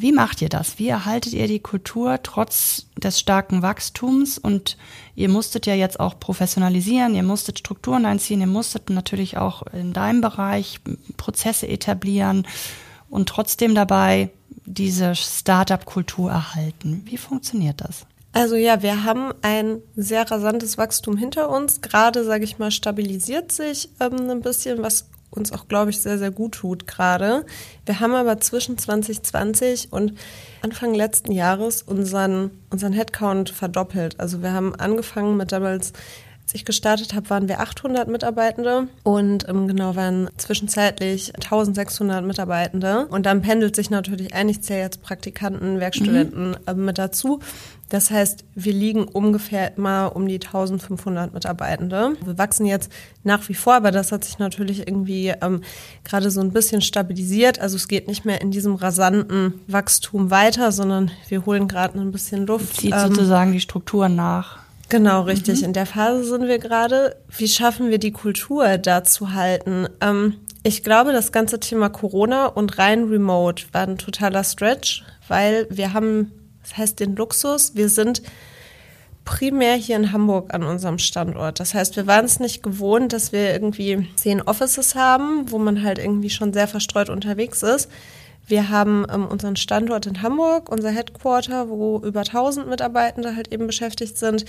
Wie 0.00 0.12
macht 0.12 0.40
ihr 0.42 0.48
das? 0.48 0.78
Wie 0.78 0.86
erhaltet 0.86 1.32
ihr 1.32 1.48
die 1.48 1.58
Kultur 1.58 2.20
trotz 2.22 2.86
des 2.96 3.18
starken 3.18 3.62
Wachstums? 3.62 4.38
Und 4.38 4.76
ihr 5.16 5.28
musstet 5.28 5.66
ja 5.66 5.74
jetzt 5.74 5.98
auch 5.98 6.20
professionalisieren, 6.20 7.16
ihr 7.16 7.24
musstet 7.24 7.58
Strukturen 7.58 8.06
einziehen, 8.06 8.40
ihr 8.40 8.46
musstet 8.46 8.90
natürlich 8.90 9.38
auch 9.38 9.62
in 9.72 9.92
deinem 9.92 10.20
Bereich 10.20 10.78
Prozesse 11.16 11.66
etablieren 11.66 12.46
und 13.10 13.28
trotzdem 13.28 13.74
dabei 13.74 14.30
diese 14.66 15.16
Startup-Kultur 15.16 16.30
erhalten. 16.30 17.02
Wie 17.04 17.16
funktioniert 17.16 17.80
das? 17.80 18.06
Also 18.32 18.54
ja, 18.54 18.82
wir 18.82 19.02
haben 19.02 19.32
ein 19.42 19.78
sehr 19.96 20.30
rasantes 20.30 20.78
Wachstum 20.78 21.16
hinter 21.16 21.50
uns. 21.50 21.80
Gerade, 21.80 22.24
sage 22.24 22.44
ich 22.44 22.60
mal, 22.60 22.70
stabilisiert 22.70 23.50
sich 23.50 23.88
ähm, 23.98 24.30
ein 24.30 24.42
bisschen, 24.42 24.80
was 24.80 25.08
uns 25.30 25.52
auch, 25.52 25.68
glaube 25.68 25.90
ich, 25.90 26.00
sehr, 26.00 26.18
sehr 26.18 26.30
gut 26.30 26.52
tut 26.52 26.86
gerade. 26.86 27.44
Wir 27.86 28.00
haben 28.00 28.14
aber 28.14 28.40
zwischen 28.40 28.78
2020 28.78 29.92
und 29.92 30.14
Anfang 30.62 30.94
letzten 30.94 31.32
Jahres 31.32 31.82
unseren, 31.82 32.50
unseren 32.70 32.92
Headcount 32.92 33.50
verdoppelt. 33.50 34.18
Also 34.18 34.42
wir 34.42 34.52
haben 34.52 34.74
angefangen 34.74 35.36
mit 35.36 35.52
damals 35.52 35.92
als 36.48 36.54
ich 36.54 36.64
gestartet 36.64 37.12
habe, 37.12 37.28
waren 37.28 37.46
wir 37.46 37.60
800 37.60 38.08
Mitarbeitende 38.08 38.88
und 39.02 39.46
ähm, 39.50 39.68
genau 39.68 39.96
waren 39.96 40.30
zwischenzeitlich 40.38 41.34
1600 41.34 42.24
Mitarbeitende. 42.24 43.06
Und 43.08 43.26
dann 43.26 43.42
pendelt 43.42 43.76
sich 43.76 43.90
natürlich 43.90 44.32
ein, 44.32 44.48
ich 44.48 44.62
zähle 44.62 44.80
jetzt 44.80 45.02
Praktikanten, 45.02 45.78
Werkstudenten 45.78 46.52
mhm. 46.52 46.56
äh, 46.64 46.72
mit 46.72 46.96
dazu. 46.96 47.40
Das 47.90 48.10
heißt, 48.10 48.46
wir 48.54 48.72
liegen 48.72 49.04
ungefähr 49.04 49.76
immer 49.76 50.16
um 50.16 50.26
die 50.26 50.36
1500 50.36 51.34
Mitarbeitende. 51.34 52.16
Wir 52.24 52.38
wachsen 52.38 52.64
jetzt 52.64 52.90
nach 53.24 53.46
wie 53.50 53.54
vor, 53.54 53.74
aber 53.74 53.90
das 53.90 54.10
hat 54.10 54.24
sich 54.24 54.38
natürlich 54.38 54.88
irgendwie 54.88 55.34
ähm, 55.42 55.60
gerade 56.02 56.30
so 56.30 56.40
ein 56.40 56.52
bisschen 56.52 56.80
stabilisiert. 56.80 57.60
Also 57.60 57.76
es 57.76 57.88
geht 57.88 58.08
nicht 58.08 58.24
mehr 58.24 58.40
in 58.40 58.50
diesem 58.50 58.74
rasanten 58.74 59.60
Wachstum 59.66 60.30
weiter, 60.30 60.72
sondern 60.72 61.10
wir 61.28 61.44
holen 61.44 61.68
gerade 61.68 62.00
ein 62.00 62.10
bisschen 62.10 62.46
Luft. 62.46 62.80
Zieht 62.80 62.94
ähm, 62.94 63.08
sozusagen 63.08 63.52
die 63.52 63.60
Strukturen 63.60 64.16
nach. 64.16 64.66
Genau, 64.88 65.22
richtig. 65.22 65.60
Mhm. 65.60 65.66
In 65.66 65.72
der 65.74 65.86
Phase 65.86 66.24
sind 66.24 66.46
wir 66.46 66.58
gerade. 66.58 67.16
Wie 67.28 67.48
schaffen 67.48 67.90
wir 67.90 67.98
die 67.98 68.12
Kultur 68.12 68.78
da 68.78 69.04
zu 69.04 69.32
halten? 69.34 69.86
Ähm, 70.00 70.36
ich 70.62 70.82
glaube, 70.82 71.12
das 71.12 71.32
ganze 71.32 71.60
Thema 71.60 71.88
Corona 71.88 72.46
und 72.46 72.78
rein 72.78 73.04
Remote 73.04 73.64
war 73.72 73.82
ein 73.82 73.98
totaler 73.98 74.44
Stretch, 74.44 75.04
weil 75.28 75.66
wir 75.70 75.92
haben 75.92 76.32
das 76.68 76.76
heißt 76.76 77.00
den 77.00 77.16
Luxus, 77.16 77.74
wir 77.76 77.88
sind 77.88 78.22
primär 79.24 79.74
hier 79.74 79.96
in 79.96 80.12
Hamburg 80.12 80.52
an 80.52 80.62
unserem 80.62 80.98
Standort. 80.98 81.60
Das 81.60 81.74
heißt, 81.74 81.96
wir 81.96 82.06
waren 82.06 82.24
es 82.24 82.40
nicht 82.40 82.62
gewohnt, 82.62 83.12
dass 83.12 83.32
wir 83.32 83.52
irgendwie 83.52 84.06
zehn 84.16 84.42
Offices 84.42 84.94
haben, 84.94 85.50
wo 85.50 85.58
man 85.58 85.82
halt 85.82 85.98
irgendwie 85.98 86.30
schon 86.30 86.52
sehr 86.52 86.68
verstreut 86.68 87.08
unterwegs 87.08 87.62
ist. 87.62 87.90
Wir 88.48 88.70
haben 88.70 89.06
ähm, 89.12 89.26
unseren 89.26 89.56
Standort 89.56 90.06
in 90.06 90.22
Hamburg, 90.22 90.70
unser 90.70 90.90
Headquarter, 90.90 91.68
wo 91.68 91.98
über 91.98 92.20
1000 92.20 92.68
Mitarbeitende 92.68 93.36
halt 93.36 93.52
eben 93.52 93.66
beschäftigt 93.66 94.16
sind. 94.16 94.44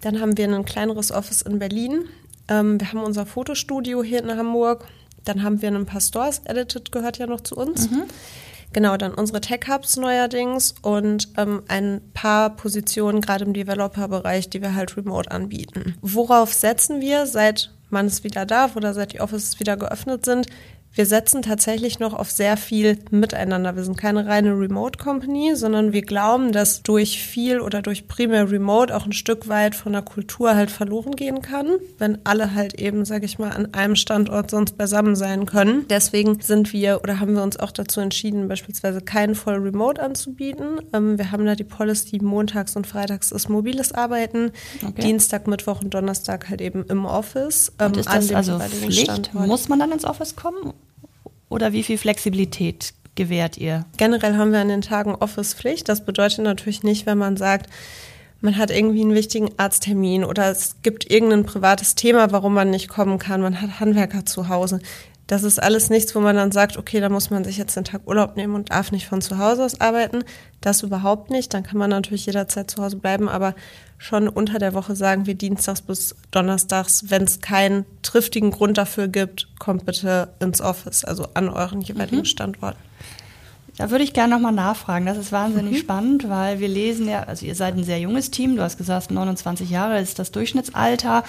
Dann 0.00 0.20
haben 0.20 0.36
wir 0.36 0.48
ein 0.48 0.64
kleineres 0.64 1.12
Office 1.12 1.42
in 1.42 1.58
Berlin. 1.58 2.06
Ähm, 2.48 2.80
wir 2.80 2.88
haben 2.88 3.02
unser 3.02 3.26
Fotostudio 3.26 4.02
hier 4.02 4.22
in 4.22 4.36
Hamburg. 4.36 4.86
Dann 5.24 5.42
haben 5.42 5.62
wir 5.62 5.70
ein 5.70 5.86
paar 5.86 6.00
Stores. 6.00 6.40
Edited 6.44 6.90
gehört 6.90 7.18
ja 7.18 7.26
noch 7.26 7.42
zu 7.42 7.56
uns. 7.56 7.90
Mhm. 7.90 8.04
Genau, 8.72 8.96
dann 8.96 9.14
unsere 9.14 9.40
Tech-Hubs 9.40 9.98
neuerdings 9.98 10.74
und 10.82 11.28
ähm, 11.36 11.62
ein 11.68 12.00
paar 12.12 12.50
Positionen 12.50 13.20
gerade 13.20 13.44
im 13.44 13.52
Developer-Bereich, 13.52 14.50
die 14.50 14.60
wir 14.62 14.74
halt 14.74 14.96
remote 14.96 15.30
anbieten. 15.30 15.94
Worauf 16.02 16.52
setzen 16.52 17.00
wir, 17.00 17.26
seit 17.26 17.70
man 17.90 18.06
es 18.06 18.24
wieder 18.24 18.44
darf 18.46 18.74
oder 18.74 18.92
seit 18.92 19.12
die 19.12 19.20
Offices 19.20 19.60
wieder 19.60 19.76
geöffnet 19.76 20.24
sind? 20.24 20.48
Wir 20.94 21.06
setzen 21.06 21.42
tatsächlich 21.42 21.98
noch 21.98 22.14
auf 22.14 22.30
sehr 22.30 22.56
viel 22.56 22.98
miteinander. 23.10 23.74
Wir 23.74 23.82
sind 23.82 23.96
keine 23.96 24.26
reine 24.26 24.52
Remote 24.52 24.96
Company, 25.02 25.56
sondern 25.56 25.92
wir 25.92 26.02
glauben, 26.02 26.52
dass 26.52 26.84
durch 26.84 27.20
viel 27.20 27.60
oder 27.60 27.82
durch 27.82 28.06
primär 28.06 28.48
Remote 28.50 28.94
auch 28.94 29.04
ein 29.04 29.12
Stück 29.12 29.48
weit 29.48 29.74
von 29.74 29.92
der 29.92 30.02
Kultur 30.02 30.54
halt 30.54 30.70
verloren 30.70 31.16
gehen 31.16 31.42
kann, 31.42 31.66
wenn 31.98 32.18
alle 32.24 32.54
halt 32.54 32.74
eben, 32.80 33.04
sag 33.04 33.24
ich 33.24 33.40
mal, 33.40 33.50
an 33.50 33.74
einem 33.74 33.96
Standort 33.96 34.52
sonst 34.52 34.78
beisammen 34.78 35.16
sein 35.16 35.46
können. 35.46 35.86
Deswegen 35.90 36.40
sind 36.40 36.72
wir 36.72 37.00
oder 37.02 37.18
haben 37.18 37.34
wir 37.34 37.42
uns 37.42 37.58
auch 37.58 37.72
dazu 37.72 38.00
entschieden, 38.00 38.46
beispielsweise 38.46 39.00
keinen 39.00 39.34
voll 39.34 39.56
Remote 39.56 40.00
anzubieten. 40.00 40.80
Ähm, 40.92 41.18
wir 41.18 41.32
haben 41.32 41.44
da 41.44 41.56
die 41.56 41.64
Policy, 41.64 42.20
montags 42.22 42.76
und 42.76 42.86
freitags 42.86 43.32
ist 43.32 43.48
mobiles 43.48 43.92
Arbeiten, 43.92 44.52
okay. 44.86 45.02
Dienstag, 45.02 45.48
Mittwoch 45.48 45.82
und 45.82 45.92
Donnerstag 45.92 46.48
halt 46.48 46.60
eben 46.60 46.84
im 46.84 47.04
Office. 47.04 47.72
Ähm, 47.80 47.86
und 47.88 47.96
ist 47.96 48.08
das 48.08 48.32
also 48.32 48.60
Pflicht? 48.60 49.34
Muss 49.34 49.68
man 49.68 49.80
dann 49.80 49.90
ins 49.90 50.04
Office 50.04 50.36
kommen? 50.36 50.72
Oder 51.48 51.72
wie 51.72 51.82
viel 51.82 51.98
Flexibilität 51.98 52.94
gewährt 53.14 53.58
ihr? 53.58 53.84
Generell 53.96 54.36
haben 54.36 54.52
wir 54.52 54.60
an 54.60 54.68
den 54.68 54.82
Tagen 54.82 55.14
Office-Pflicht. 55.14 55.88
Das 55.88 56.04
bedeutet 56.04 56.40
natürlich 56.40 56.82
nicht, 56.82 57.06
wenn 57.06 57.18
man 57.18 57.36
sagt, 57.36 57.70
man 58.40 58.58
hat 58.58 58.70
irgendwie 58.70 59.00
einen 59.00 59.14
wichtigen 59.14 59.48
Arzttermin 59.56 60.22
oder 60.22 60.50
es 60.50 60.76
gibt 60.82 61.10
irgendein 61.10 61.46
privates 61.46 61.94
Thema, 61.94 62.30
warum 62.30 62.52
man 62.52 62.68
nicht 62.68 62.88
kommen 62.88 63.18
kann. 63.18 63.40
Man 63.40 63.60
hat 63.60 63.80
Handwerker 63.80 64.26
zu 64.26 64.48
Hause. 64.48 64.80
Das 65.26 65.42
ist 65.42 65.62
alles 65.62 65.88
nichts, 65.88 66.14
wo 66.14 66.20
man 66.20 66.36
dann 66.36 66.52
sagt, 66.52 66.76
okay, 66.76 67.00
da 67.00 67.08
muss 67.08 67.30
man 67.30 67.44
sich 67.44 67.56
jetzt 67.56 67.76
den 67.76 67.84
Tag 67.84 68.02
Urlaub 68.06 68.36
nehmen 68.36 68.54
und 68.54 68.70
darf 68.70 68.92
nicht 68.92 69.06
von 69.06 69.22
zu 69.22 69.38
Hause 69.38 69.64
aus 69.64 69.80
arbeiten. 69.80 70.22
Das 70.60 70.82
überhaupt 70.82 71.30
nicht. 71.30 71.54
Dann 71.54 71.62
kann 71.62 71.78
man 71.78 71.88
natürlich 71.88 72.26
jederzeit 72.26 72.70
zu 72.70 72.82
Hause 72.82 72.96
bleiben, 72.96 73.28
aber 73.28 73.54
schon 73.96 74.28
unter 74.28 74.58
der 74.58 74.74
Woche 74.74 74.94
sagen 74.94 75.24
wir 75.24 75.34
dienstags 75.34 75.80
bis 75.80 76.14
donnerstags, 76.30 77.04
wenn 77.08 77.22
es 77.22 77.40
keinen 77.40 77.86
triftigen 78.02 78.50
Grund 78.50 78.76
dafür 78.76 79.08
gibt, 79.08 79.48
kommt 79.58 79.86
bitte 79.86 80.28
ins 80.40 80.60
Office, 80.60 81.04
also 81.04 81.26
an 81.32 81.48
euren 81.48 81.80
jeweiligen 81.80 82.18
mhm. 82.18 82.24
Standorten. 82.26 82.78
Da 83.76 83.90
würde 83.90 84.04
ich 84.04 84.12
gerne 84.12 84.34
nochmal 84.34 84.52
nachfragen. 84.52 85.06
Das 85.06 85.16
ist 85.16 85.32
wahnsinnig 85.32 85.72
mhm. 85.72 85.78
spannend, 85.78 86.28
weil 86.28 86.60
wir 86.60 86.68
lesen 86.68 87.08
ja, 87.08 87.24
also 87.24 87.46
ihr 87.46 87.54
seid 87.54 87.76
ein 87.76 87.84
sehr 87.84 87.98
junges 87.98 88.30
Team. 88.30 88.56
Du 88.56 88.62
hast 88.62 88.76
gesagt, 88.76 89.10
29 89.10 89.70
Jahre 89.70 90.00
ist 90.00 90.18
das 90.18 90.30
Durchschnittsalter. 90.30 91.24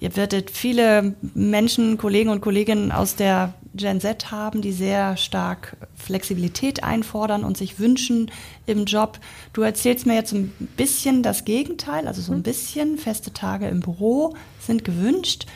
Ihr 0.00 0.16
werdet 0.16 0.50
viele 0.50 1.14
Menschen, 1.34 1.98
Kollegen 1.98 2.30
und 2.30 2.40
Kolleginnen 2.40 2.90
aus 2.90 3.14
der 3.14 3.54
Gen 3.74 4.00
Z 4.00 4.30
haben, 4.30 4.60
die 4.60 4.72
sehr 4.72 5.16
stark 5.16 5.76
Flexibilität 5.96 6.84
einfordern 6.84 7.44
und 7.44 7.56
sich 7.56 7.78
wünschen 7.78 8.30
im 8.66 8.84
Job. 8.84 9.18
Du 9.52 9.62
erzählst 9.62 10.06
mir 10.06 10.14
jetzt 10.14 10.32
ein 10.32 10.52
bisschen 10.76 11.22
das 11.22 11.44
Gegenteil, 11.44 12.06
also 12.08 12.22
so 12.22 12.32
ein 12.32 12.38
mhm. 12.38 12.44
bisschen 12.44 12.98
feste 12.98 13.32
Tage 13.32 13.68
im 13.68 13.80
Büro 13.80 14.34
sind 14.60 14.84
gewünscht. 14.84 15.46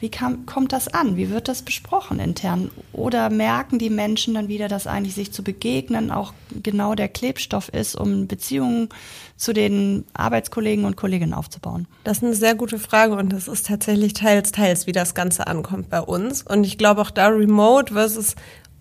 Wie 0.00 0.10
kam, 0.10 0.46
kommt 0.46 0.72
das 0.72 0.86
an? 0.88 1.16
Wie 1.16 1.28
wird 1.28 1.48
das 1.48 1.62
besprochen 1.62 2.20
intern? 2.20 2.70
Oder 2.92 3.30
merken 3.30 3.78
die 3.78 3.90
Menschen 3.90 4.34
dann 4.34 4.46
wieder, 4.46 4.68
dass 4.68 4.86
eigentlich 4.86 5.14
sich 5.14 5.32
zu 5.32 5.42
begegnen 5.42 6.10
auch 6.12 6.32
genau 6.62 6.94
der 6.94 7.08
Klebstoff 7.08 7.68
ist, 7.68 7.96
um 7.96 8.28
Beziehungen 8.28 8.90
zu 9.36 9.52
den 9.52 10.04
Arbeitskollegen 10.14 10.84
und 10.84 10.96
Kolleginnen 10.96 11.34
aufzubauen? 11.34 11.86
Das 12.04 12.18
ist 12.18 12.24
eine 12.24 12.34
sehr 12.34 12.54
gute 12.54 12.78
Frage 12.78 13.14
und 13.16 13.32
das 13.32 13.48
ist 13.48 13.66
tatsächlich 13.66 14.12
teils, 14.12 14.52
teils, 14.52 14.86
wie 14.86 14.92
das 14.92 15.14
Ganze 15.14 15.48
ankommt 15.48 15.90
bei 15.90 16.00
uns. 16.00 16.42
Und 16.42 16.62
ich 16.62 16.78
glaube 16.78 17.00
auch 17.00 17.10
da 17.10 17.28
Remote 17.28 17.94
versus 17.94 18.36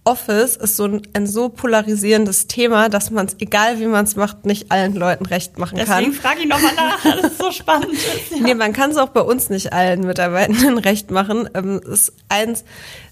Office 0.07 0.55
ist 0.55 0.77
so 0.77 0.85
ein, 0.85 1.01
ein 1.11 1.27
so 1.27 1.49
polarisierendes 1.49 2.47
Thema, 2.47 2.87
dass 2.87 3.11
man 3.11 3.25
es, 3.25 3.35
egal 3.39 3.77
wie 3.81 3.87
man 3.87 4.05
es 4.05 4.15
macht, 4.15 4.45
nicht 4.45 4.71
allen 4.71 4.95
Leuten 4.95 5.25
recht 5.25 5.57
machen 5.57 5.75
Deswegen 5.75 5.91
kann. 5.91 6.03
Deswegen 6.05 6.21
frage 6.21 6.39
ich 6.39 6.47
nochmal 6.47 6.75
nach, 6.75 7.03
das 7.03 7.31
ist 7.31 7.37
so 7.37 7.51
spannend. 7.51 7.91
Ist, 7.91 8.31
ja. 8.31 8.37
Nee, 8.39 8.53
man 8.53 8.71
kann 8.71 8.91
es 8.91 8.97
auch 8.97 9.09
bei 9.09 9.19
uns 9.19 9.49
nicht 9.49 9.73
allen 9.73 10.07
Mitarbeitenden 10.07 10.77
recht 10.77 11.11
machen. 11.11 11.49
Ähm, 11.53 11.81
ist 11.85 12.13
eins, 12.29 12.63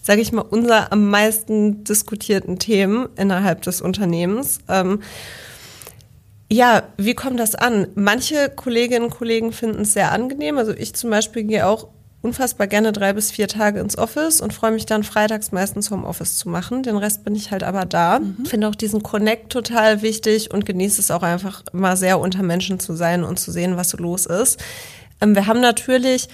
sage 0.02 0.22
ich 0.22 0.32
mal, 0.32 0.46
unser 0.50 0.94
am 0.94 1.10
meisten 1.10 1.84
diskutierten 1.84 2.60
Themen 2.60 3.10
innerhalb 3.18 3.62
des 3.64 3.82
Unternehmens. 3.82 4.60
Ähm, 4.70 5.02
ja, 6.50 6.84
wie 6.96 7.14
kommt 7.14 7.42
das 7.42 7.56
an? 7.56 7.88
Manche 7.96 8.50
Kolleginnen 8.50 9.06
und 9.06 9.12
Kollegen 9.12 9.52
finden 9.52 9.82
es 9.82 9.92
sehr 9.92 10.14
angenehm. 10.14 10.58
Also 10.58 10.72
ich 10.72 10.94
zum 10.94 11.10
Beispiel 11.10 11.44
gehe 11.44 11.68
auch 11.68 11.90
unfassbar 12.26 12.68
gerne 12.68 12.92
drei 12.92 13.14
bis 13.14 13.32
vier 13.32 13.48
Tage 13.48 13.80
ins 13.80 13.98
Office 13.98 14.42
und 14.42 14.52
freue 14.52 14.72
mich 14.72 14.86
dann 14.86 15.04
freitags 15.04 15.52
meistens 15.52 15.92
Homeoffice 15.92 16.38
zu 16.38 16.50
machen. 16.50 16.84
Den 16.84 16.98
Rest 16.98 17.24
bin 17.24 17.36
ich 17.36 17.52
halt 17.52 17.64
aber 17.64 17.86
da. 17.86 18.20
Mhm. 18.20 18.46
Finde 18.46 18.68
auch 18.68 18.76
diesen 18.76 19.04
Connect 19.04 19.52
total 19.52 20.02
wichtig 20.02 20.52
und 20.52 20.66
genieße 20.66 21.00
es 21.00 21.12
auch 21.12 21.24
einfach 21.24 21.64
mal 21.72 21.96
sehr 21.96 22.20
unter 22.20 22.42
Menschen 22.42 22.80
zu 22.80 22.96
sein 22.96 23.24
und 23.24 23.40
zu 23.40 23.52
sehen, 23.52 23.78
was 23.78 23.92
so 23.92 23.98
los 23.98 24.26
ist. 24.26 24.60
Ähm, 25.22 25.36
wir 25.36 25.46
haben 25.46 25.62
natürlich 25.62 26.28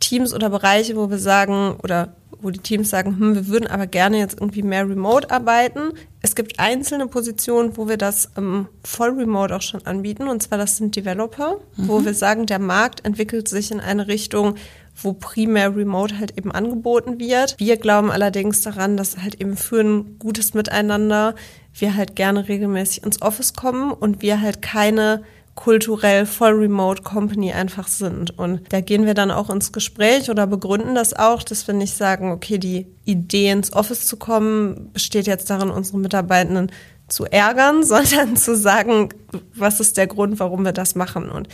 Teams 0.00 0.32
oder 0.32 0.48
Bereiche, 0.48 0.96
wo 0.96 1.10
wir 1.10 1.18
sagen, 1.18 1.76
oder 1.82 2.14
wo 2.40 2.50
die 2.50 2.60
Teams 2.60 2.90
sagen, 2.90 3.18
hm, 3.18 3.34
wir 3.34 3.48
würden 3.48 3.66
aber 3.66 3.86
gerne 3.86 4.18
jetzt 4.18 4.40
irgendwie 4.40 4.62
mehr 4.62 4.88
remote 4.88 5.30
arbeiten. 5.30 5.92
Es 6.22 6.34
gibt 6.34 6.60
einzelne 6.60 7.06
Positionen, 7.06 7.76
wo 7.76 7.88
wir 7.88 7.96
das 7.96 8.30
ähm, 8.36 8.68
voll 8.84 9.10
remote 9.10 9.54
auch 9.54 9.62
schon 9.62 9.84
anbieten. 9.86 10.28
Und 10.28 10.42
zwar 10.42 10.58
das 10.58 10.76
sind 10.76 10.94
Developer, 10.94 11.56
mhm. 11.76 11.88
wo 11.88 12.04
wir 12.04 12.14
sagen, 12.14 12.46
der 12.46 12.58
Markt 12.58 13.04
entwickelt 13.04 13.48
sich 13.48 13.70
in 13.70 13.80
eine 13.80 14.06
Richtung, 14.06 14.54
wo 15.02 15.12
primär 15.12 15.74
Remote 15.74 16.18
halt 16.18 16.36
eben 16.36 16.52
angeboten 16.52 17.18
wird. 17.18 17.54
Wir 17.58 17.76
glauben 17.76 18.10
allerdings 18.10 18.62
daran, 18.62 18.96
dass 18.96 19.18
halt 19.18 19.40
eben 19.40 19.56
für 19.56 19.80
ein 19.80 20.18
gutes 20.18 20.54
Miteinander 20.54 21.34
wir 21.74 21.96
halt 21.96 22.16
gerne 22.16 22.48
regelmäßig 22.48 23.04
ins 23.04 23.22
Office 23.22 23.54
kommen 23.54 23.92
und 23.92 24.22
wir 24.22 24.40
halt 24.40 24.62
keine 24.62 25.22
kulturell 25.58 26.24
voll 26.24 26.52
remote 26.52 27.02
Company 27.02 27.52
einfach 27.52 27.88
sind. 27.88 28.38
Und 28.38 28.60
da 28.72 28.80
gehen 28.80 29.06
wir 29.06 29.14
dann 29.14 29.32
auch 29.32 29.50
ins 29.50 29.72
Gespräch 29.72 30.30
oder 30.30 30.46
begründen 30.46 30.94
das 30.94 31.14
auch, 31.14 31.42
dass 31.42 31.66
wir 31.66 31.74
nicht 31.74 31.96
sagen, 31.96 32.30
okay, 32.30 32.58
die 32.58 32.86
Idee 33.04 33.50
ins 33.50 33.72
Office 33.72 34.06
zu 34.06 34.16
kommen 34.16 34.90
besteht 34.92 35.26
jetzt 35.26 35.50
darin, 35.50 35.70
unsere 35.70 35.98
Mitarbeitenden 35.98 36.70
zu 37.08 37.24
ärgern, 37.24 37.82
sondern 37.82 38.36
zu 38.36 38.56
sagen, 38.56 39.08
was 39.54 39.80
ist 39.80 39.96
der 39.96 40.06
Grund, 40.06 40.40
warum 40.40 40.64
wir 40.64 40.72
das 40.72 40.94
machen. 40.94 41.30
Und 41.30 41.48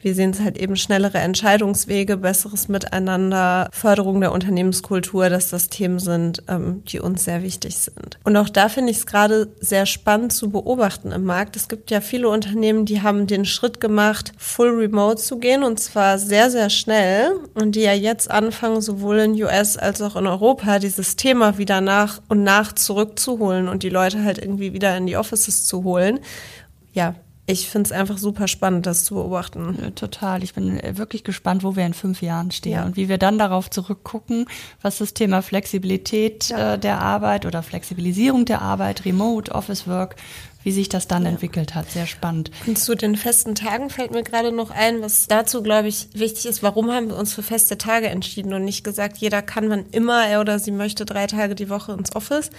wir 0.00 0.14
sehen 0.14 0.30
es 0.30 0.40
halt 0.40 0.56
eben 0.56 0.76
schnellere 0.76 1.18
Entscheidungswege, 1.18 2.16
besseres 2.16 2.68
Miteinander, 2.68 3.68
Förderung 3.70 4.20
der 4.20 4.32
Unternehmenskultur, 4.32 5.28
dass 5.28 5.50
das 5.50 5.68
Themen 5.68 5.98
sind, 5.98 6.42
ähm, 6.48 6.82
die 6.86 7.00
uns 7.00 7.24
sehr 7.24 7.42
wichtig 7.42 7.76
sind. 7.76 8.18
Und 8.24 8.36
auch 8.36 8.48
da 8.48 8.68
finde 8.68 8.90
ich 8.90 8.98
es 8.98 9.06
gerade 9.06 9.48
sehr 9.60 9.86
spannend 9.86 10.32
zu 10.32 10.50
beobachten 10.50 11.12
im 11.12 11.24
Markt. 11.24 11.54
Es 11.56 11.68
gibt 11.68 11.90
ja 11.90 12.00
viele 12.00 12.28
Unternehmen, 12.28 12.86
die 12.86 13.02
haben 13.02 13.26
den 13.26 13.44
Schritt 13.44 13.80
gemacht, 13.80 14.32
full 14.38 14.70
remote 14.70 15.20
zu 15.20 15.38
gehen 15.38 15.62
und 15.62 15.78
zwar 15.78 16.18
sehr, 16.18 16.50
sehr 16.50 16.70
schnell 16.70 17.32
und 17.54 17.74
die 17.74 17.82
ja 17.82 17.92
jetzt 17.92 18.30
anfangen, 18.30 18.80
sowohl 18.80 19.18
in 19.18 19.42
US 19.42 19.76
als 19.76 20.00
auch 20.00 20.16
in 20.16 20.26
Europa 20.26 20.78
dieses 20.78 21.16
Thema 21.16 21.58
wieder 21.58 21.80
nach 21.80 22.22
und 22.28 22.42
nach 22.42 22.72
zurückzuholen 22.72 23.68
und 23.68 23.82
die 23.82 23.90
Leute 23.90 24.24
halt 24.24 24.38
irgendwie 24.38 24.72
wieder 24.72 24.96
in 24.96 25.06
die 25.06 25.16
Offices 25.16 25.66
zu 25.66 25.84
holen. 25.84 26.20
Ja, 26.92 27.14
ich 27.50 27.68
finde 27.68 27.88
es 27.88 27.92
einfach 27.92 28.18
super 28.18 28.46
spannend, 28.46 28.86
das 28.86 29.04
zu 29.04 29.14
beobachten. 29.14 29.76
Ja, 29.80 29.90
total. 29.90 30.44
Ich 30.44 30.54
bin 30.54 30.78
äh, 30.78 30.96
wirklich 30.96 31.24
gespannt, 31.24 31.64
wo 31.64 31.74
wir 31.74 31.84
in 31.84 31.94
fünf 31.94 32.22
Jahren 32.22 32.52
stehen 32.52 32.72
ja. 32.72 32.84
und 32.84 32.96
wie 32.96 33.08
wir 33.08 33.18
dann 33.18 33.38
darauf 33.38 33.68
zurückgucken, 33.68 34.46
was 34.82 34.98
das 34.98 35.14
Thema 35.14 35.42
Flexibilität 35.42 36.50
ja. 36.50 36.74
äh, 36.74 36.78
der 36.78 37.00
Arbeit 37.00 37.46
oder 37.46 37.62
Flexibilisierung 37.62 38.44
der 38.44 38.62
Arbeit, 38.62 39.04
Remote, 39.04 39.52
Office 39.52 39.88
Work, 39.88 40.14
wie 40.62 40.70
sich 40.70 40.88
das 40.88 41.08
dann 41.08 41.26
entwickelt 41.26 41.74
hat. 41.74 41.90
Sehr 41.90 42.06
spannend. 42.06 42.52
Und 42.66 42.78
zu 42.78 42.94
den 42.94 43.16
festen 43.16 43.56
Tagen 43.56 43.90
fällt 43.90 44.12
mir 44.12 44.22
gerade 44.22 44.52
noch 44.52 44.70
ein, 44.70 45.00
was 45.00 45.26
dazu, 45.26 45.62
glaube 45.62 45.88
ich, 45.88 46.08
wichtig 46.12 46.46
ist. 46.46 46.62
Warum 46.62 46.92
haben 46.92 47.08
wir 47.08 47.16
uns 47.16 47.34
für 47.34 47.42
feste 47.42 47.78
Tage 47.78 48.08
entschieden 48.08 48.54
und 48.54 48.64
nicht 48.64 48.84
gesagt, 48.84 49.16
jeder 49.16 49.42
kann, 49.42 49.70
wann 49.70 49.86
immer 49.90 50.24
er 50.26 50.40
oder 50.40 50.58
sie 50.58 50.70
möchte, 50.70 51.04
drei 51.04 51.26
Tage 51.26 51.56
die 51.56 51.70
Woche 51.70 51.92
ins 51.92 52.14
Office? 52.14 52.50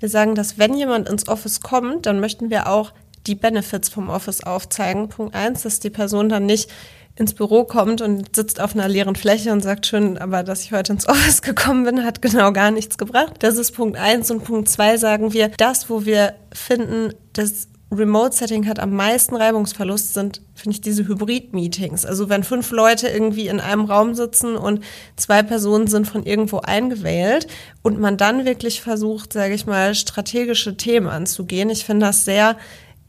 Wir 0.00 0.08
sagen, 0.08 0.34
dass 0.34 0.58
wenn 0.58 0.76
jemand 0.76 1.08
ins 1.08 1.28
Office 1.28 1.60
kommt, 1.60 2.06
dann 2.06 2.20
möchten 2.20 2.50
wir 2.50 2.68
auch 2.68 2.92
die 3.28 3.34
Benefits 3.34 3.88
vom 3.88 4.08
Office 4.08 4.42
aufzeigen. 4.42 5.08
Punkt 5.08 5.34
eins, 5.34 5.62
dass 5.62 5.80
die 5.80 5.90
Person 5.90 6.28
dann 6.28 6.46
nicht 6.46 6.70
ins 7.18 7.34
Büro 7.34 7.64
kommt 7.64 8.00
und 8.00 8.34
sitzt 8.34 8.60
auf 8.60 8.74
einer 8.74 8.88
leeren 8.88 9.16
Fläche 9.16 9.52
und 9.52 9.60
sagt 9.60 9.86
schön, 9.86 10.18
aber 10.18 10.44
dass 10.44 10.62
ich 10.62 10.72
heute 10.72 10.92
ins 10.92 11.08
Office 11.08 11.42
gekommen 11.42 11.84
bin, 11.84 12.04
hat 12.04 12.22
genau 12.22 12.52
gar 12.52 12.70
nichts 12.70 12.96
gebracht. 12.96 13.34
Das 13.40 13.56
ist 13.56 13.72
Punkt 13.72 13.96
eins 13.98 14.30
und 14.30 14.44
Punkt 14.44 14.68
zwei 14.68 14.96
sagen 14.96 15.32
wir, 15.32 15.50
das, 15.56 15.90
wo 15.90 16.04
wir 16.04 16.34
finden, 16.52 17.12
das 17.32 17.68
Remote-Setting 17.90 18.66
hat 18.68 18.80
am 18.80 18.92
meisten 18.92 19.34
Reibungsverlust, 19.34 20.12
sind, 20.12 20.42
finde 20.54 20.74
ich, 20.74 20.82
diese 20.82 21.08
Hybrid-Meetings. 21.08 22.04
Also 22.04 22.28
wenn 22.28 22.44
fünf 22.44 22.70
Leute 22.70 23.08
irgendwie 23.08 23.48
in 23.48 23.60
einem 23.60 23.86
Raum 23.86 24.14
sitzen 24.14 24.56
und 24.56 24.84
zwei 25.16 25.42
Personen 25.42 25.86
sind 25.86 26.06
von 26.06 26.24
irgendwo 26.24 26.58
eingewählt 26.58 27.46
und 27.82 27.98
man 27.98 28.18
dann 28.18 28.44
wirklich 28.44 28.82
versucht, 28.82 29.32
sage 29.32 29.54
ich 29.54 29.64
mal, 29.64 29.94
strategische 29.94 30.76
Themen 30.76 31.08
anzugehen. 31.08 31.70
Ich 31.70 31.86
finde 31.86 32.06
das 32.06 32.26
sehr 32.26 32.56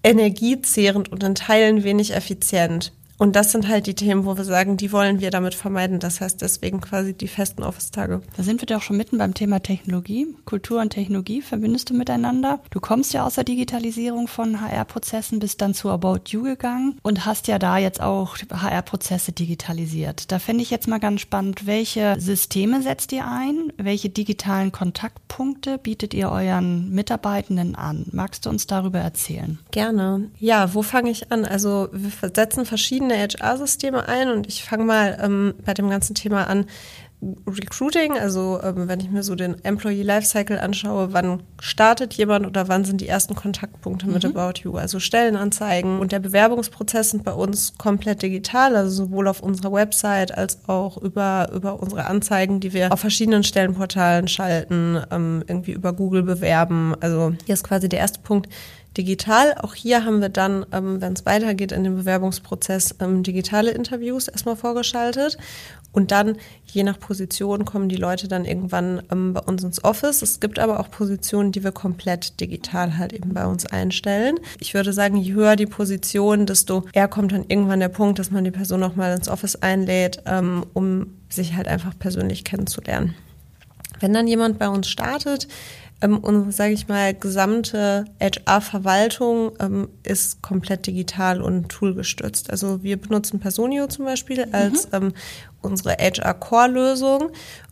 energiezehrend 0.04 1.12
und 1.12 1.24
in 1.24 1.36
Teilen 1.36 1.84
wenig 1.84 2.14
effizient. 2.14 2.94
Und 3.20 3.36
das 3.36 3.52
sind 3.52 3.68
halt 3.68 3.86
die 3.86 3.96
Themen, 3.96 4.26
wo 4.26 4.38
wir 4.38 4.46
sagen, 4.46 4.78
die 4.78 4.94
wollen 4.94 5.20
wir 5.20 5.30
damit 5.30 5.54
vermeiden. 5.54 6.00
Das 6.00 6.22
heißt 6.22 6.42
deswegen 6.42 6.80
quasi 6.80 7.14
die 7.14 7.28
festen 7.28 7.64
Office-Tage. 7.64 8.22
Da 8.38 8.44
sind 8.44 8.62
wir 8.62 8.66
doch 8.66 8.82
schon 8.82 8.96
mitten 8.96 9.18
beim 9.18 9.34
Thema 9.34 9.62
Technologie. 9.62 10.28
Kultur 10.46 10.80
und 10.80 10.92
Technologie 10.92 11.42
verbindest 11.42 11.90
du 11.90 11.96
miteinander. 11.96 12.62
Du 12.72 12.80
kommst 12.80 13.14
ja 13.14 13.26
aus 13.26 13.36
der 13.36 13.44
Digitalisierung 13.44 14.30
von 14.30 14.62
HR-Prozessen, 14.62 15.40
bist 15.40 15.62
dann 15.62 15.74
zu 15.74 15.90
About 15.90 16.30
You 16.30 16.44
gegangen 16.44 16.98
und 17.04 17.26
hast 17.26 17.50
ja 17.50 17.60
da 17.60 17.78
jetzt 17.78 18.02
auch 18.02 18.38
HR-Prozesse 18.38 19.34
digitalisiert. 19.34 20.32
Da 20.32 20.40
fände 20.40 20.64
ich 20.64 20.70
jetzt 20.70 20.88
mal 20.88 21.00
ganz 21.00 21.20
spannend, 21.20 21.68
welche 21.68 22.16
Systeme 22.20 22.82
setzt 22.82 23.12
ihr 23.12 23.28
ein? 23.28 23.74
Welche 23.76 24.10
digitalen 24.10 24.72
Kontaktpunkte 24.72 25.78
bietet 25.78 26.14
ihr 26.14 26.32
euren 26.32 26.90
Mitarbeitenden 26.92 27.76
an? 27.76 28.06
Magst 28.14 28.46
du 28.46 28.50
uns 28.50 28.66
darüber 28.66 29.00
erzählen? 29.00 29.60
Gerne. 29.72 30.32
Ja, 30.40 30.74
wo 30.74 30.84
fange 30.84 31.10
ich 31.12 31.34
an? 31.34 31.44
Also 31.44 31.90
wir 31.92 32.12
setzen 32.34 32.66
verschiedene 32.66 33.09
verschiedene 33.10 33.18
HR-Systeme 33.18 34.08
ein 34.08 34.30
und 34.30 34.48
ich 34.48 34.64
fange 34.64 34.84
mal 34.84 35.18
ähm, 35.22 35.54
bei 35.66 35.74
dem 35.74 35.90
ganzen 35.90 36.16
Thema 36.16 36.48
an. 36.48 36.66
Recruiting, 37.46 38.18
also 38.18 38.62
ähm, 38.64 38.88
wenn 38.88 39.02
ich 39.02 39.10
mir 39.10 39.24
so 39.24 39.36
den 39.36 39.62
Employee 39.66 40.04
Lifecycle 40.04 40.58
anschaue, 40.58 41.12
wann 41.12 41.44
startet 41.60 42.14
jemand 42.14 42.48
oder 42.48 42.70
wann 42.70 42.86
sind 42.86 43.02
die 43.02 43.10
ersten 43.10 43.36
Kontaktpunkte 43.36 44.08
mhm. 44.08 44.14
mit 44.14 44.24
About 44.24 44.62
You? 44.64 44.78
Also 44.78 45.02
Stellenanzeigen 45.02 46.00
und 46.00 46.14
der 46.14 46.20
Bewerbungsprozess 46.20 47.10
sind 47.10 47.26
bei 47.26 47.34
uns 47.34 47.74
komplett 47.78 48.22
digital, 48.22 48.74
also 48.78 49.04
sowohl 49.04 49.28
auf 49.28 49.44
unserer 49.44 49.74
Website 49.74 50.38
als 50.38 50.60
auch 50.70 50.96
über, 50.96 51.50
über 51.54 51.82
unsere 51.82 52.06
Anzeigen, 52.06 52.62
die 52.62 52.72
wir 52.72 52.94
auf 52.94 53.02
verschiedenen 53.02 53.44
Stellenportalen 53.44 54.30
schalten, 54.30 55.02
ähm, 55.12 55.44
irgendwie 55.46 55.74
über 55.74 55.92
Google 55.92 56.24
bewerben. 56.24 56.96
Also 57.02 57.34
hier 57.46 57.54
ist 57.54 57.66
quasi 57.66 57.90
der 57.90 58.00
erste 58.00 58.22
Punkt 58.22 58.48
digital. 59.00 59.56
Auch 59.62 59.76
hier 59.76 60.04
haben 60.04 60.20
wir 60.20 60.28
dann, 60.28 60.66
ähm, 60.74 61.00
wenn 61.02 61.14
es 61.14 61.26
weitergeht 61.26 61.72
in 61.72 61.86
dem 61.86 61.96
Bewerbungsprozess, 61.96 62.96
ähm, 63.00 63.24
digitale 63.24 63.72
Interviews 63.72 64.28
erstmal 64.28 64.58
vorgeschaltet. 64.58 65.38
Und 65.92 66.12
dann, 66.12 66.36
je 66.66 66.84
nach 66.84 67.00
Position, 67.00 67.66
kommen 67.66 67.90
die 67.90 67.96
Leute 67.96 68.28
dann 68.28 68.46
irgendwann 68.46 69.02
ähm, 69.12 69.34
bei 69.34 69.40
uns 69.40 69.64
ins 69.64 69.84
Office. 69.84 70.22
Es 70.22 70.40
gibt 70.40 70.60
aber 70.60 70.80
auch 70.80 70.92
Positionen, 70.92 71.52
die 71.52 71.64
wir 71.64 71.72
komplett 71.72 72.40
digital 72.42 72.98
halt 72.98 73.14
eben 73.14 73.34
bei 73.34 73.46
uns 73.46 73.66
einstellen. 73.66 74.38
Ich 74.60 74.74
würde 74.74 74.92
sagen, 74.92 75.16
je 75.16 75.34
höher 75.34 75.56
die 75.56 75.66
Position, 75.66 76.46
desto 76.46 76.84
eher 76.92 77.08
kommt 77.08 77.32
dann 77.32 77.46
irgendwann 77.48 77.80
der 77.80 77.90
Punkt, 77.90 78.20
dass 78.20 78.32
man 78.32 78.44
die 78.44 78.52
Person 78.52 78.82
nochmal 78.82 79.16
ins 79.16 79.30
Office 79.30 79.56
einlädt, 79.56 80.22
ähm, 80.26 80.66
um 80.74 81.08
sich 81.30 81.56
halt 81.56 81.68
einfach 81.68 81.98
persönlich 81.98 82.44
kennenzulernen. 82.44 83.16
Wenn 84.02 84.14
dann 84.14 84.28
jemand 84.28 84.60
bei 84.60 84.68
uns 84.68 84.88
startet, 84.88 85.48
ähm, 86.02 86.18
unsere, 86.20 86.52
sage 86.52 86.74
ich 86.74 86.88
mal, 86.88 87.14
gesamte 87.14 88.06
HR-Verwaltung 88.22 89.52
ähm, 89.60 89.90
ist 90.04 90.42
komplett 90.42 90.88
digital 90.88 91.42
und 91.42 91.70
toolgestützt. 91.70 92.50
Also 92.50 92.84
wir 92.84 92.98
benutzen 92.98 93.40
Personio 93.40 93.88
zum 93.88 94.06
Beispiel 94.06 94.48
als 94.52 94.88
mhm. 94.88 94.96
ähm, 94.98 95.14
unsere 95.62 95.92
HR-Core-Lösung 95.98 97.32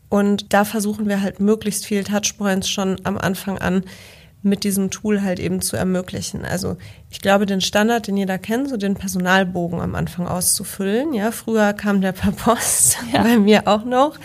und 0.10 0.54
da 0.54 0.66
versuchen 0.66 1.08
wir 1.08 1.22
halt 1.22 1.40
möglichst 1.40 1.86
viel 1.86 2.04
Touchpoints 2.04 2.70
schon 2.70 2.98
am 3.04 3.18
Anfang 3.18 3.58
an 3.58 3.84
mit 4.48 4.64
diesem 4.64 4.90
Tool 4.90 5.22
halt 5.22 5.40
eben 5.40 5.62
zu 5.62 5.78
ermöglichen. 5.78 6.46
Also 6.46 6.78
ich 7.10 7.22
glaube, 7.22 7.46
den 7.46 7.62
Standard, 7.62 8.08
den 8.08 8.18
jeder 8.18 8.38
kennt, 8.38 8.70
so 8.70 8.78
den 8.78 8.96
Personalbogen 8.96 9.80
am 9.80 9.96
Anfang 9.96 10.28
auszufüllen. 10.28 11.14
Ja, 11.14 11.32
früher 11.32 11.74
kam 11.74 12.02
der 12.02 12.12
per 12.12 12.32
Post, 12.32 12.98
ja. 13.14 13.24
bei 13.24 13.38
mir 13.38 13.68
auch 13.68 13.86
noch. 13.86 14.18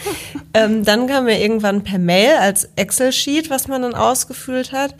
ähm, 0.54 0.84
dann 0.84 1.06
kam 1.06 1.28
er 1.28 1.40
irgendwann 1.40 1.84
per 1.84 1.98
Mail 1.98 2.36
als 2.40 2.68
Excel-Sheet, 2.76 3.50
was 3.50 3.68
man 3.68 3.82
dann 3.82 3.94
ausgefüllt 3.94 4.72
hat. 4.72 4.94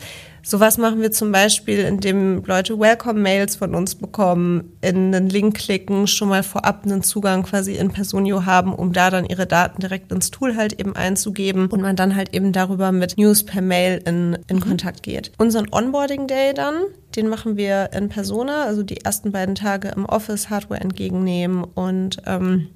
Sowas 0.45 0.77
machen 0.77 1.01
wir 1.01 1.13
zum 1.13 1.31
Beispiel, 1.31 1.79
indem 1.79 2.43
Leute 2.43 2.77
Welcome-Mails 2.77 3.55
von 3.55 3.73
uns 3.73 3.95
bekommen, 3.95 4.77
in 4.81 5.15
einen 5.15 5.29
Link 5.29 5.55
klicken, 5.55 6.05
schon 6.05 6.27
mal 6.27 6.43
vorab 6.43 6.83
einen 6.83 7.01
Zugang 7.01 7.43
quasi 7.43 7.75
in 7.75 7.91
Personio 7.91 8.45
haben, 8.45 8.75
um 8.75 8.91
da 8.91 9.09
dann 9.09 9.25
ihre 9.25 9.47
Daten 9.47 9.79
direkt 9.79 10.11
ins 10.11 10.31
Tool 10.31 10.57
halt 10.57 10.81
eben 10.81 10.97
einzugeben 10.97 11.67
und 11.67 11.81
man 11.81 11.95
dann 11.95 12.13
halt 12.13 12.33
eben 12.33 12.51
darüber 12.51 12.91
mit 12.91 13.17
News 13.17 13.45
per 13.45 13.61
Mail 13.61 14.01
in, 14.05 14.37
in 14.47 14.57
mhm. 14.57 14.61
Kontakt 14.61 15.01
geht. 15.01 15.31
Unseren 15.37 15.69
Onboarding 15.71 16.27
Day 16.27 16.53
dann, 16.53 16.75
den 17.15 17.29
machen 17.29 17.55
wir 17.55 17.91
in 17.93 18.09
Persona, 18.09 18.65
also 18.65 18.83
die 18.83 18.97
ersten 18.97 19.31
beiden 19.31 19.55
Tage 19.55 19.93
im 19.95 20.03
Office 20.03 20.49
Hardware 20.49 20.81
entgegennehmen 20.81 21.63
und 21.63 22.17
ähm, 22.25 22.67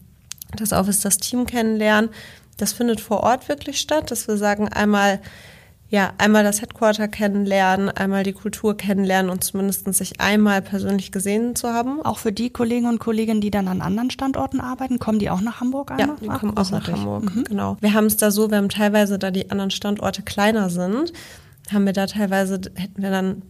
das 0.55 0.71
Office, 0.71 1.01
das 1.01 1.17
Team 1.17 1.45
kennenlernen. 1.45 2.11
Das 2.55 2.71
findet 2.71 3.01
vor 3.01 3.23
Ort 3.23 3.49
wirklich 3.49 3.77
statt, 3.81 4.09
dass 4.09 4.29
wir 4.29 4.37
sagen, 4.37 4.69
einmal 4.69 5.19
ja, 5.89 6.11
einmal 6.17 6.43
das 6.43 6.61
Headquarter 6.61 7.07
kennenlernen, 7.07 7.89
einmal 7.89 8.23
die 8.23 8.33
Kultur 8.33 8.75
kennenlernen 8.75 9.31
und 9.31 9.43
zumindest 9.43 9.93
sich 9.93 10.19
einmal 10.19 10.61
persönlich 10.61 11.13
gesehen 11.13 11.55
zu 11.55 11.69
haben. 11.69 12.01
Auch 12.01 12.17
für 12.17 12.33
die 12.33 12.49
Kollegen 12.49 12.87
und 12.87 12.99
Kolleginnen, 12.99 13.39
die 13.39 13.51
dann 13.51 13.69
an 13.69 13.81
anderen 13.81 14.11
Standorten 14.11 14.59
arbeiten, 14.59 14.99
kommen 14.99 15.19
die 15.19 15.29
auch 15.29 15.39
nach 15.39 15.61
Hamburg 15.61 15.91
einmal? 15.91 16.07
Ja, 16.07 16.15
die 16.21 16.29
Ach, 16.29 16.39
kommen 16.39 16.57
auch 16.57 16.71
nach 16.71 16.87
Hamburg, 16.87 17.33
mhm. 17.33 17.43
genau. 17.45 17.77
Wir 17.79 17.93
haben 17.93 18.05
es 18.05 18.17
da 18.17 18.31
so, 18.31 18.49
wir 18.49 18.57
haben 18.57 18.69
teilweise, 18.69 19.17
da 19.17 19.31
die 19.31 19.49
anderen 19.49 19.71
Standorte 19.71 20.23
kleiner 20.23 20.69
sind, 20.69 21.13
haben 21.71 21.85
wir 21.85 21.93
da 21.93 22.05
teilweise, 22.05 22.59
hätten 22.75 23.01
wir 23.01 23.11
dann 23.11 23.43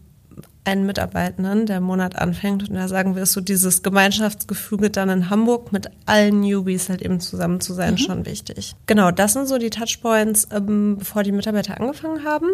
einen 0.67 0.85
Mitarbeitenden, 0.85 1.65
der 1.65 1.77
im 1.77 1.83
Monat 1.83 2.17
anfängt 2.17 2.67
und 2.67 2.75
da 2.75 2.87
sagen 2.87 3.15
wir, 3.15 3.23
ist 3.23 3.33
so 3.33 3.41
dieses 3.41 3.83
Gemeinschaftsgefüge 3.83 4.89
dann 4.89 5.09
in 5.09 5.29
Hamburg 5.29 5.71
mit 5.71 5.89
allen 6.05 6.41
Newbies 6.41 6.89
halt 6.89 7.01
eben 7.01 7.21
zusammen 7.21 7.61
zu 7.61 7.73
sein, 7.73 7.93
mhm. 7.93 7.97
schon 7.97 8.25
wichtig. 8.25 8.75
Genau, 8.85 9.11
das 9.11 9.33
sind 9.33 9.47
so 9.47 9.57
die 9.57 9.69
Touchpoints, 9.69 10.49
ähm, 10.51 10.97
bevor 10.97 11.23
die 11.23 11.31
Mitarbeiter 11.31 11.79
angefangen 11.79 12.25
haben. 12.25 12.47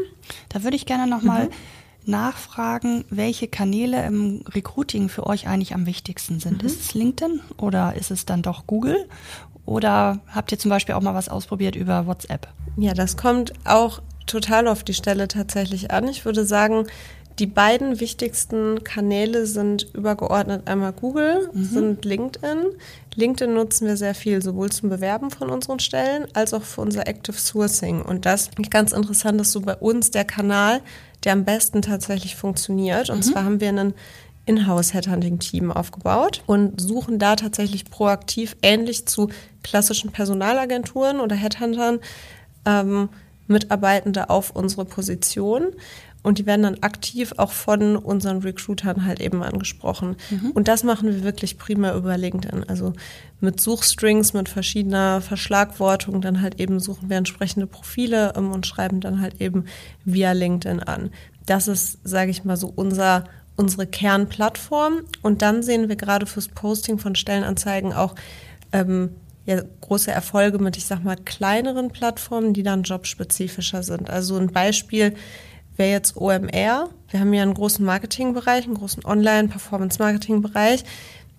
Da 0.50 0.64
würde 0.64 0.76
ich 0.76 0.86
gerne 0.86 1.08
nochmal 1.08 1.46
mhm. 1.46 1.52
nachfragen, 2.06 3.04
welche 3.10 3.48
Kanäle 3.48 4.06
im 4.06 4.44
Recruiting 4.54 5.10
für 5.10 5.26
euch 5.26 5.48
eigentlich 5.48 5.74
am 5.74 5.88
wichtigsten 5.88 6.40
sind. 6.40 6.62
Mhm. 6.62 6.68
Ist 6.68 6.82
es 6.82 6.94
LinkedIn 6.94 7.42
oder 7.58 7.96
ist 7.96 8.12
es 8.12 8.26
dann 8.26 8.44
doch 8.44 8.68
Google? 8.68 9.08
Oder 9.66 10.20
habt 10.28 10.52
ihr 10.52 10.60
zum 10.60 10.70
Beispiel 10.70 10.94
auch 10.94 11.02
mal 11.02 11.16
was 11.16 11.30
ausprobiert 11.30 11.76
über 11.76 12.06
WhatsApp? 12.06 12.48
Ja, 12.78 12.94
das 12.94 13.18
kommt 13.18 13.54
auch 13.66 14.02
total 14.26 14.68
auf 14.68 14.84
die 14.84 14.94
Stelle 14.94 15.28
tatsächlich 15.28 15.92
an. 15.92 16.08
Ich 16.08 16.26
würde 16.26 16.46
sagen, 16.46 16.86
die 17.40 17.48
beiden 17.48 18.00
wichtigsten 18.00 18.84
Kanäle 18.84 19.46
sind 19.48 19.88
übergeordnet 19.94 20.68
einmal 20.68 20.94
Google, 20.94 21.50
mhm. 21.52 21.66
sind 21.66 22.06
LinkedIn. 22.06 22.66
LinkedIn 23.16 23.54
nutzen 23.54 23.88
wir 23.88 23.98
sehr 23.98 24.14
viel, 24.14 24.42
sowohl 24.42 24.72
zum 24.72 24.90
Bewerben 24.90 25.32
von 25.32 25.50
unseren 25.50 25.80
Stellen 25.80 26.28
als 26.34 26.54
auch 26.54 26.62
für 26.62 26.82
unser 26.82 27.08
Active 27.08 27.38
Sourcing. 27.38 28.02
Und 28.02 28.26
das 28.26 28.50
ist 28.58 28.72
ganz 28.72 28.92
interessant, 28.92 29.40
dass 29.40 29.52
so 29.52 29.62
bei 29.62 29.76
uns 29.76 30.12
der 30.12 30.26
Kanal, 30.26 30.82
der 31.24 31.34
am 31.34 31.44
besten 31.44 31.82
tatsächlich 31.82 32.36
funktioniert. 32.36 33.10
Und 33.10 33.18
mhm. 33.18 33.24
zwar 33.24 33.46
haben 33.46 33.60
wir 33.60 33.70
einen 33.70 33.94
Inhouse-Headhunting-Team 34.46 35.72
aufgebaut 35.72 36.44
und 36.46 36.80
suchen 36.80 37.18
da 37.18 37.36
tatsächlich 37.36 37.86
proaktiv, 37.86 38.56
ähnlich 38.62 39.08
zu 39.08 39.30
klassischen 39.64 40.12
Personalagenturen 40.12 41.20
oder 41.20 41.36
Headhuntern, 41.36 42.00
ähm, 42.66 43.10
Mitarbeitende 43.48 44.30
auf 44.30 44.52
unsere 44.52 44.86
Position 44.86 45.74
und 46.24 46.40
die 46.40 46.46
werden 46.46 46.64
dann 46.64 46.80
aktiv 46.82 47.34
auch 47.38 47.52
von 47.52 47.98
unseren 47.98 48.40
Recruitern 48.40 49.06
halt 49.06 49.20
eben 49.20 49.44
angesprochen. 49.44 50.16
Mhm. 50.30 50.52
Und 50.52 50.68
das 50.68 50.84
machen 50.84 51.10
wir 51.10 51.24
wirklich 51.24 51.58
prima 51.58 51.94
über 51.94 52.18
LinkedIn. 52.18 52.64
Also 52.68 52.94
mit 53.42 53.60
Suchstrings, 53.60 54.34
mit 54.34 54.48
verschiedener 54.50 55.22
Verschlagwortung, 55.22 56.22
dann 56.22 56.42
halt 56.42 56.60
eben 56.60 56.80
suchen 56.80 57.10
wir 57.10 57.18
entsprechende 57.18 57.68
Profile 57.68 58.34
ähm, 58.36 58.52
und 58.52 58.66
schreiben 58.66 59.02
dann 59.02 59.22
halt 59.22 59.42
eben 59.42 59.66
via 60.06 60.32
LinkedIn 60.32 60.80
an. 60.80 61.12
Das 61.46 61.68
ist, 61.68 62.00
sage 62.06 62.32
ich 62.32 62.46
mal, 62.46 62.58
so 62.58 62.72
unser 62.74 63.26
unsere 63.56 63.86
Kernplattform. 63.86 65.02
Und 65.22 65.42
dann 65.42 65.64
sehen 65.64 65.90
wir 65.90 65.96
gerade 65.96 66.26
fürs 66.26 66.48
Posting 66.48 66.98
von 66.98 67.16
Stellenanzeigen 67.16 67.94
auch 67.94 68.16
ähm, 68.72 69.12
ja, 69.46 69.62
große 69.82 70.12
Erfolge 70.12 70.58
mit, 70.58 70.78
ich 70.78 70.86
sag 70.86 71.04
mal, 71.04 71.18
kleineren 71.18 71.90
Plattformen, 71.90 72.54
die 72.54 72.64
dann 72.64 72.84
jobspezifischer 72.84 73.84
sind. 73.84 74.10
Also 74.10 74.38
ein 74.38 74.52
Beispiel 74.52 75.14
wäre 75.76 75.92
jetzt 75.92 76.18
OMR. 76.18 76.90
Wir 77.10 77.20
haben 77.20 77.34
ja 77.34 77.44
einen 77.44 77.54
großen 77.54 77.86
Marketingbereich, 77.86 78.66
einen 78.66 78.76
großen 78.76 79.06
Online-Performance-Marketing-Bereich. 79.06 80.84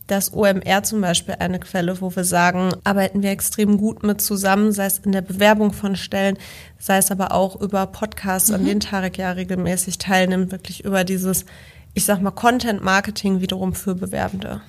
Das 0.07 0.35
OMR 0.35 0.83
zum 0.83 1.01
Beispiel 1.01 1.37
eine 1.39 1.59
Quelle, 1.59 2.01
wo 2.01 2.15
wir 2.15 2.25
sagen, 2.25 2.73
arbeiten 2.85 3.23
wir 3.23 3.31
extrem 3.31 3.79
gut 3.79 4.03
mit 4.03 4.21
zusammen, 4.21 4.71
sei 4.73 4.85
es 4.87 4.99
in 4.99 5.13
der 5.13 5.23
Bewerbung 5.23 5.73
von 5.73 5.97
Stellen, 5.97 6.37
sei 6.79 6.99
es 6.99 7.11
aber 7.11 7.33
auch 7.33 7.59
über 7.59 7.87
Podcasts, 7.87 8.51
mhm. 8.51 8.55
an 8.55 8.65
denen 8.67 8.81
Tarek 8.81 9.17
ja 9.17 9.31
regelmäßig 9.31 9.97
teilnimmt, 9.97 10.53
wirklich 10.53 10.85
über 10.85 11.05
dieses, 11.05 11.47
ich 11.95 12.05
sag 12.05 12.21
mal, 12.21 12.33
Content-Marketing 12.33 13.41
wiederum 13.41 13.75
für 13.75 13.95
Bewerbende. 13.95 14.61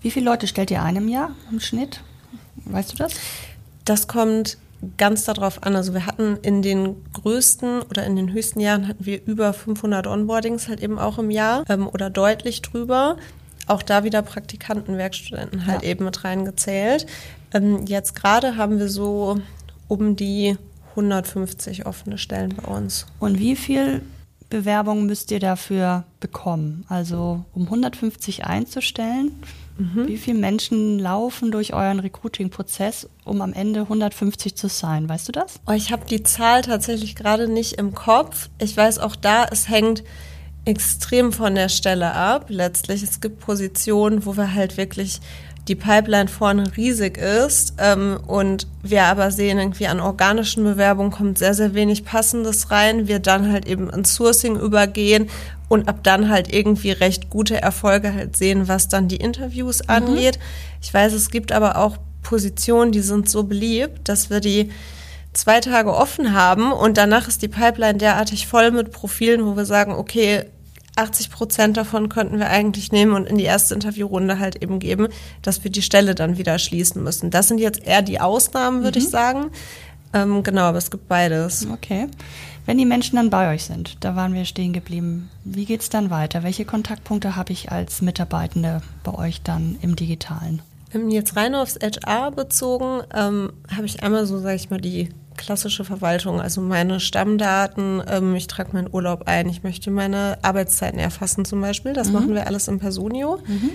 Wie 0.00 0.10
viele 0.10 0.24
Leute 0.24 0.46
stellt 0.46 0.70
ihr 0.70 0.82
ein 0.82 0.96
im 0.96 1.08
Jahr 1.08 1.30
im 1.50 1.60
Schnitt? 1.60 2.00
Weißt 2.64 2.92
du 2.92 2.96
das? 2.96 3.12
Das 3.84 4.08
kommt 4.08 4.56
ganz 4.96 5.24
darauf 5.24 5.62
an. 5.62 5.76
Also 5.76 5.94
wir 5.94 6.06
hatten 6.06 6.38
in 6.42 6.62
den 6.62 6.96
größten 7.12 7.82
oder 7.82 8.04
in 8.04 8.16
den 8.16 8.32
höchsten 8.32 8.60
Jahren 8.60 8.88
hatten 8.88 9.06
wir 9.06 9.24
über 9.24 9.52
500 9.52 10.06
Onboardings 10.06 10.68
halt 10.68 10.82
eben 10.82 10.98
auch 10.98 11.18
im 11.18 11.30
Jahr 11.30 11.64
ähm, 11.68 11.86
oder 11.86 12.10
deutlich 12.10 12.62
drüber. 12.62 13.16
Auch 13.68 13.82
da 13.82 14.04
wieder 14.04 14.22
Praktikanten, 14.22 14.98
Werkstudenten 14.98 15.66
halt 15.66 15.82
ja. 15.82 15.90
eben 15.90 16.04
mit 16.04 16.24
reingezählt. 16.24 17.06
Ähm, 17.54 17.86
jetzt 17.86 18.14
gerade 18.14 18.56
haben 18.56 18.78
wir 18.78 18.88
so 18.88 19.40
um 19.88 20.16
die 20.16 20.56
150 20.90 21.86
offene 21.86 22.18
Stellen 22.18 22.54
bei 22.54 22.68
uns. 22.70 23.06
Und 23.18 23.38
wie 23.38 23.56
viel 23.56 24.02
Bewerbungen 24.50 25.06
müsst 25.06 25.30
ihr 25.30 25.40
dafür 25.40 26.04
bekommen? 26.20 26.84
Also 26.88 27.44
um 27.54 27.64
150 27.64 28.44
einzustellen, 28.44 29.32
mhm. 29.82 30.08
wie 30.08 30.16
viele 30.16 30.38
Menschen 30.38 30.98
laufen 30.98 31.50
durch 31.50 31.74
euren 31.74 32.00
Recruiting-Prozess, 32.00 33.08
um 33.24 33.40
am 33.42 33.52
Ende 33.52 33.80
150 33.80 34.54
zu 34.54 34.68
sein? 34.68 35.08
Weißt 35.08 35.28
du 35.28 35.32
das? 35.32 35.60
Oh, 35.66 35.72
ich 35.72 35.92
habe 35.92 36.04
die 36.06 36.22
Zahl 36.22 36.62
tatsächlich 36.62 37.14
gerade 37.14 37.48
nicht 37.48 37.74
im 37.74 37.94
Kopf. 37.94 38.48
Ich 38.58 38.76
weiß 38.76 38.98
auch 38.98 39.16
da, 39.16 39.46
es 39.50 39.68
hängt 39.68 40.04
extrem 40.64 41.32
von 41.32 41.54
der 41.54 41.68
Stelle 41.68 42.14
ab. 42.14 42.46
Letztlich, 42.48 43.02
es 43.02 43.20
gibt 43.20 43.40
Positionen, 43.40 44.24
wo 44.26 44.36
wir 44.36 44.54
halt 44.54 44.76
wirklich 44.76 45.20
die 45.68 45.76
Pipeline 45.76 46.28
vorne 46.28 46.76
riesig 46.76 47.18
ist 47.18 47.74
ähm, 47.78 48.18
und 48.26 48.66
wir 48.82 49.04
aber 49.04 49.30
sehen, 49.30 49.58
irgendwie 49.58 49.86
an 49.86 50.00
organischen 50.00 50.64
Bewerbungen 50.64 51.12
kommt 51.12 51.38
sehr, 51.38 51.54
sehr 51.54 51.74
wenig 51.74 52.04
Passendes 52.04 52.70
rein, 52.70 53.06
wir 53.06 53.20
dann 53.20 53.52
halt 53.52 53.66
eben 53.66 53.88
ins 53.88 54.14
Sourcing 54.14 54.58
übergehen 54.58 55.30
und 55.72 55.88
ab 55.88 56.00
dann 56.02 56.28
halt 56.28 56.52
irgendwie 56.52 56.90
recht 56.90 57.30
gute 57.30 57.62
Erfolge 57.62 58.12
halt 58.12 58.36
sehen, 58.36 58.68
was 58.68 58.88
dann 58.88 59.08
die 59.08 59.16
Interviews 59.16 59.82
mhm. 59.82 59.88
angeht. 59.88 60.38
Ich 60.82 60.92
weiß, 60.92 61.14
es 61.14 61.30
gibt 61.30 61.50
aber 61.50 61.78
auch 61.78 61.96
Positionen, 62.22 62.92
die 62.92 63.00
sind 63.00 63.26
so 63.26 63.44
beliebt, 63.44 64.06
dass 64.06 64.28
wir 64.28 64.40
die 64.40 64.70
zwei 65.32 65.60
Tage 65.60 65.94
offen 65.96 66.34
haben 66.34 66.72
und 66.72 66.98
danach 66.98 67.26
ist 67.26 67.40
die 67.40 67.48
Pipeline 67.48 67.96
derartig 67.96 68.46
voll 68.46 68.70
mit 68.70 68.92
Profilen, 68.92 69.46
wo 69.46 69.56
wir 69.56 69.64
sagen, 69.64 69.92
okay, 69.94 70.44
80 70.96 71.30
Prozent 71.30 71.78
davon 71.78 72.10
könnten 72.10 72.38
wir 72.38 72.50
eigentlich 72.50 72.92
nehmen 72.92 73.14
und 73.14 73.26
in 73.26 73.38
die 73.38 73.44
erste 73.44 73.72
Interviewrunde 73.72 74.38
halt 74.38 74.62
eben 74.62 74.78
geben, 74.78 75.08
dass 75.40 75.64
wir 75.64 75.70
die 75.70 75.80
Stelle 75.80 76.14
dann 76.14 76.36
wieder 76.36 76.58
schließen 76.58 77.02
müssen. 77.02 77.30
Das 77.30 77.48
sind 77.48 77.56
jetzt 77.56 77.86
eher 77.86 78.02
die 78.02 78.20
Ausnahmen, 78.20 78.82
würde 78.82 79.00
mhm. 79.00 79.06
ich 79.06 79.10
sagen. 79.10 79.50
Ähm, 80.12 80.42
genau, 80.42 80.64
aber 80.64 80.76
es 80.76 80.90
gibt 80.90 81.08
beides. 81.08 81.66
Okay. 81.72 82.08
Wenn 82.64 82.78
die 82.78 82.86
Menschen 82.86 83.16
dann 83.16 83.30
bei 83.30 83.52
euch 83.52 83.64
sind, 83.64 83.96
da 84.04 84.14
waren 84.14 84.34
wir 84.34 84.44
stehen 84.44 84.72
geblieben, 84.72 85.30
wie 85.44 85.64
geht 85.64 85.80
es 85.80 85.88
dann 85.88 86.10
weiter? 86.10 86.42
Welche 86.42 86.64
Kontaktpunkte 86.64 87.34
habe 87.34 87.52
ich 87.52 87.72
als 87.72 88.02
Mitarbeitende 88.02 88.82
bei 89.02 89.14
euch 89.14 89.42
dann 89.42 89.76
im 89.82 89.96
Digitalen? 89.96 90.62
Ähm, 90.94 91.08
jetzt 91.08 91.36
rein 91.36 91.54
aufs 91.54 91.78
HR 91.82 92.30
bezogen, 92.30 93.02
ähm, 93.14 93.52
habe 93.74 93.86
ich 93.86 94.02
einmal 94.02 94.26
so, 94.26 94.38
sage 94.38 94.56
ich 94.56 94.70
mal, 94.70 94.80
die 94.80 95.08
klassische 95.36 95.84
Verwaltung, 95.84 96.40
also 96.40 96.60
meine 96.60 97.00
Stammdaten, 97.00 98.02
ähm, 98.06 98.34
ich 98.34 98.46
trage 98.46 98.70
meinen 98.74 98.88
Urlaub 98.92 99.24
ein, 99.26 99.48
ich 99.48 99.62
möchte 99.62 99.90
meine 99.90 100.38
Arbeitszeiten 100.42 100.98
erfassen 100.98 101.44
zum 101.44 101.60
Beispiel, 101.60 101.94
das 101.94 102.08
mhm. 102.08 102.12
machen 102.12 102.34
wir 102.34 102.46
alles 102.46 102.68
in 102.68 102.78
Personio. 102.78 103.38
Mhm. 103.46 103.70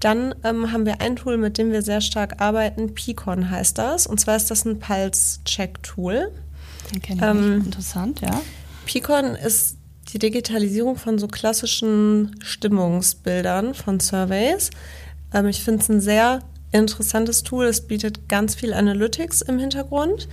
Dann 0.00 0.34
ähm, 0.42 0.72
haben 0.72 0.84
wir 0.84 1.00
ein 1.00 1.14
Tool, 1.14 1.36
mit 1.36 1.58
dem 1.58 1.70
wir 1.70 1.82
sehr 1.82 2.00
stark 2.00 2.40
arbeiten, 2.40 2.92
Picon 2.92 3.50
heißt 3.50 3.78
das, 3.78 4.08
und 4.08 4.18
zwar 4.18 4.34
ist 4.34 4.50
das 4.50 4.64
ein 4.64 4.80
Pulse-Check-Tool. 4.80 6.32
Ähm, 7.20 7.62
Interessant, 7.64 8.20
ja. 8.20 8.40
Picon 8.86 9.34
ist 9.34 9.76
die 10.12 10.18
Digitalisierung 10.18 10.96
von 10.96 11.18
so 11.18 11.28
klassischen 11.28 12.36
Stimmungsbildern 12.42 13.74
von 13.74 14.00
Surveys. 14.00 14.70
Ähm, 15.32 15.46
ich 15.46 15.62
finde 15.62 15.82
es 15.82 15.88
ein 15.88 16.00
sehr 16.00 16.40
interessantes 16.72 17.42
Tool. 17.42 17.66
Es 17.66 17.82
bietet 17.82 18.28
ganz 18.28 18.54
viel 18.54 18.72
Analytics 18.74 19.42
im 19.42 19.58
Hintergrund. 19.58 20.28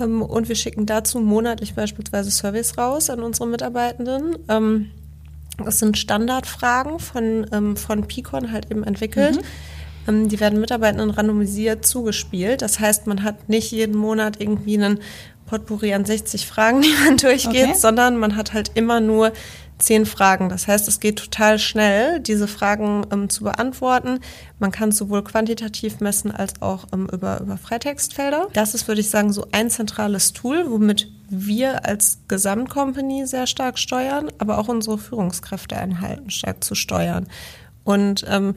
Ähm, 0.00 0.22
und 0.22 0.48
wir 0.48 0.56
schicken 0.56 0.86
dazu 0.86 1.20
monatlich 1.20 1.74
beispielsweise 1.74 2.30
Surveys 2.30 2.76
raus 2.78 3.10
an 3.10 3.20
unsere 3.22 3.48
Mitarbeitenden. 3.48 4.38
Ähm, 4.48 4.90
das 5.64 5.78
sind 5.78 5.98
Standardfragen 5.98 6.98
von, 6.98 7.46
ähm, 7.52 7.76
von 7.76 8.06
Picon 8.06 8.52
halt 8.52 8.70
eben 8.70 8.84
entwickelt. 8.84 9.36
Mhm. 10.06 10.28
Die 10.28 10.40
werden 10.40 10.58
Mitarbeitenden 10.58 11.10
randomisiert 11.10 11.84
zugespielt. 11.84 12.62
Das 12.62 12.80
heißt, 12.80 13.06
man 13.06 13.22
hat 13.22 13.50
nicht 13.50 13.70
jeden 13.70 13.94
Monat 13.94 14.40
irgendwie 14.40 14.78
einen 14.78 14.98
Potpourri 15.50 15.92
an 15.92 16.04
60 16.04 16.46
Fragen, 16.46 16.80
die 16.82 16.94
man 17.04 17.16
durchgeht, 17.16 17.70
okay. 17.70 17.74
sondern 17.74 18.16
man 18.16 18.36
hat 18.36 18.52
halt 18.52 18.70
immer 18.74 19.00
nur 19.00 19.32
zehn 19.78 20.06
Fragen. 20.06 20.48
Das 20.48 20.68
heißt, 20.68 20.86
es 20.88 21.00
geht 21.00 21.18
total 21.18 21.58
schnell, 21.58 22.20
diese 22.20 22.46
Fragen 22.46 23.06
ähm, 23.10 23.28
zu 23.28 23.44
beantworten. 23.44 24.20
Man 24.58 24.70
kann 24.70 24.92
sowohl 24.92 25.24
quantitativ 25.24 26.00
messen 26.00 26.30
als 26.30 26.60
auch 26.62 26.86
ähm, 26.92 27.08
über, 27.10 27.40
über 27.40 27.56
Freitextfelder. 27.56 28.48
Das 28.52 28.74
ist, 28.74 28.88
würde 28.88 29.00
ich 29.00 29.10
sagen, 29.10 29.32
so 29.32 29.46
ein 29.52 29.70
zentrales 29.70 30.32
Tool, 30.32 30.70
womit 30.70 31.10
wir 31.30 31.86
als 31.86 32.20
Gesamtcompany 32.28 33.26
sehr 33.26 33.46
stark 33.46 33.78
steuern, 33.78 34.30
aber 34.38 34.58
auch 34.58 34.68
unsere 34.68 34.98
Führungskräfte 34.98 35.76
einhalten, 35.76 36.30
stark 36.30 36.62
zu 36.62 36.74
steuern. 36.74 37.26
Und 37.82 38.24
ähm, 38.28 38.54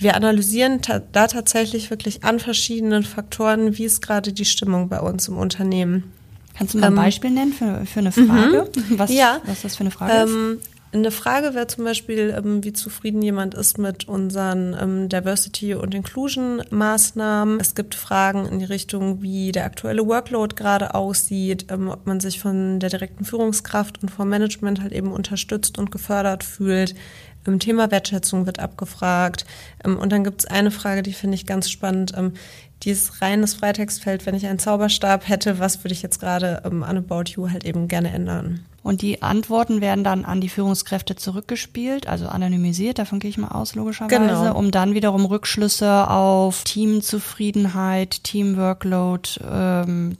wir 0.00 0.16
analysieren 0.16 0.82
ta 0.82 1.00
da 1.12 1.26
tatsächlich 1.26 1.90
wirklich 1.90 2.24
an 2.24 2.40
verschiedenen 2.40 3.02
Faktoren, 3.02 3.76
wie 3.76 3.84
ist 3.84 4.00
gerade 4.00 4.32
die 4.32 4.44
Stimmung 4.44 4.88
bei 4.88 5.00
uns 5.00 5.28
im 5.28 5.36
Unternehmen. 5.36 6.12
Kannst 6.56 6.74
du 6.74 6.78
mal 6.78 6.86
ein 6.86 6.92
ähm, 6.92 6.96
Beispiel 6.96 7.30
nennen 7.30 7.52
für, 7.52 7.86
für 7.86 8.00
eine 8.00 8.12
Frage? 8.12 8.70
Mhm. 8.74 8.98
Was, 8.98 9.12
ja. 9.12 9.40
was 9.46 9.62
das 9.62 9.76
für 9.76 9.82
eine 9.82 9.90
Frage 9.90 10.12
ähm, 10.12 10.58
ist? 10.58 10.70
Eine 10.92 11.12
Frage 11.12 11.54
wäre 11.54 11.68
zum 11.68 11.84
Beispiel, 11.84 12.34
ähm, 12.36 12.64
wie 12.64 12.72
zufrieden 12.72 13.22
jemand 13.22 13.54
ist 13.54 13.78
mit 13.78 14.08
unseren 14.08 14.76
ähm, 14.80 15.08
Diversity- 15.08 15.74
und 15.74 15.94
Inclusion-Maßnahmen. 15.94 17.60
Es 17.60 17.76
gibt 17.76 17.94
Fragen 17.94 18.46
in 18.46 18.58
die 18.58 18.64
Richtung, 18.64 19.22
wie 19.22 19.52
der 19.52 19.66
aktuelle 19.66 20.04
Workload 20.04 20.56
gerade 20.56 20.94
aussieht, 20.94 21.66
ähm, 21.70 21.90
ob 21.90 22.06
man 22.08 22.18
sich 22.18 22.40
von 22.40 22.80
der 22.80 22.90
direkten 22.90 23.24
Führungskraft 23.24 24.02
und 24.02 24.10
vom 24.10 24.28
Management 24.28 24.82
halt 24.82 24.92
eben 24.92 25.12
unterstützt 25.12 25.78
und 25.78 25.92
gefördert 25.92 26.42
fühlt. 26.42 26.96
Im 27.46 27.58
Thema 27.58 27.90
Wertschätzung 27.90 28.46
wird 28.46 28.58
abgefragt. 28.58 29.44
Ähm, 29.84 29.98
und 29.98 30.10
dann 30.10 30.24
gibt 30.24 30.42
es 30.42 30.46
eine 30.46 30.70
Frage, 30.70 31.02
die 31.02 31.12
finde 31.12 31.34
ich 31.34 31.46
ganz 31.46 31.70
spannend. 31.70 32.12
Ähm, 32.16 32.34
dieses 32.82 33.20
reines 33.20 33.54
Freitextfeld, 33.54 34.24
wenn 34.24 34.34
ich 34.34 34.46
einen 34.46 34.58
Zauberstab 34.58 35.28
hätte, 35.28 35.58
was 35.58 35.84
würde 35.84 35.92
ich 35.92 36.02
jetzt 36.02 36.18
gerade 36.18 36.62
ähm, 36.64 36.82
an 36.82 36.96
About 36.96 37.24
You 37.26 37.50
halt 37.50 37.64
eben 37.64 37.88
gerne 37.88 38.10
ändern? 38.10 38.64
Und 38.82 39.02
die 39.02 39.20
Antworten 39.20 39.82
werden 39.82 40.04
dann 40.04 40.24
an 40.24 40.40
die 40.40 40.48
Führungskräfte 40.48 41.14
zurückgespielt, 41.14 42.06
also 42.06 42.28
anonymisiert, 42.28 42.98
davon 42.98 43.20
gehe 43.20 43.28
ich 43.28 43.36
mal 43.36 43.48
aus, 43.48 43.74
logischerweise, 43.74 44.18
genau. 44.18 44.58
um 44.58 44.70
dann 44.70 44.94
wiederum 44.94 45.26
Rückschlüsse 45.26 46.08
auf 46.08 46.64
Teamzufriedenheit, 46.64 48.24
Teamworkload 48.24 49.28
ähm, 49.46 50.16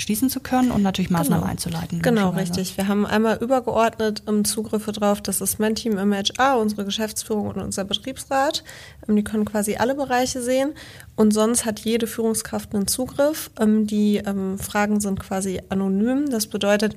schließen 0.00 0.30
zu 0.30 0.40
können 0.40 0.70
und 0.70 0.82
natürlich 0.82 1.10
Maßnahmen 1.10 1.42
genau. 1.42 1.50
einzuleiten. 1.50 2.02
Genau, 2.02 2.30
richtig. 2.30 2.76
Wir 2.76 2.88
haben 2.88 3.06
einmal 3.06 3.38
übergeordnet 3.38 4.22
um, 4.26 4.44
Zugriffe 4.44 4.92
drauf. 4.92 5.20
Das 5.20 5.40
ist 5.40 5.58
mein 5.58 5.74
Team 5.74 5.98
im 5.98 6.12
HR, 6.12 6.58
unsere 6.58 6.84
Geschäftsführung 6.84 7.48
und 7.48 7.60
unser 7.60 7.84
Betriebsrat. 7.84 8.64
Um, 9.06 9.16
die 9.16 9.24
können 9.24 9.44
quasi 9.44 9.76
alle 9.76 9.94
Bereiche 9.94 10.42
sehen. 10.42 10.72
Und 11.16 11.32
sonst 11.32 11.64
hat 11.64 11.80
jede 11.80 12.06
Führungskraft 12.06 12.74
einen 12.74 12.86
Zugriff. 12.86 13.50
Um, 13.58 13.86
die 13.86 14.22
Fragen 14.58 15.00
sind 15.00 15.20
quasi 15.20 15.60
anonym. 15.68 16.30
Das 16.30 16.46
bedeutet, 16.46 16.96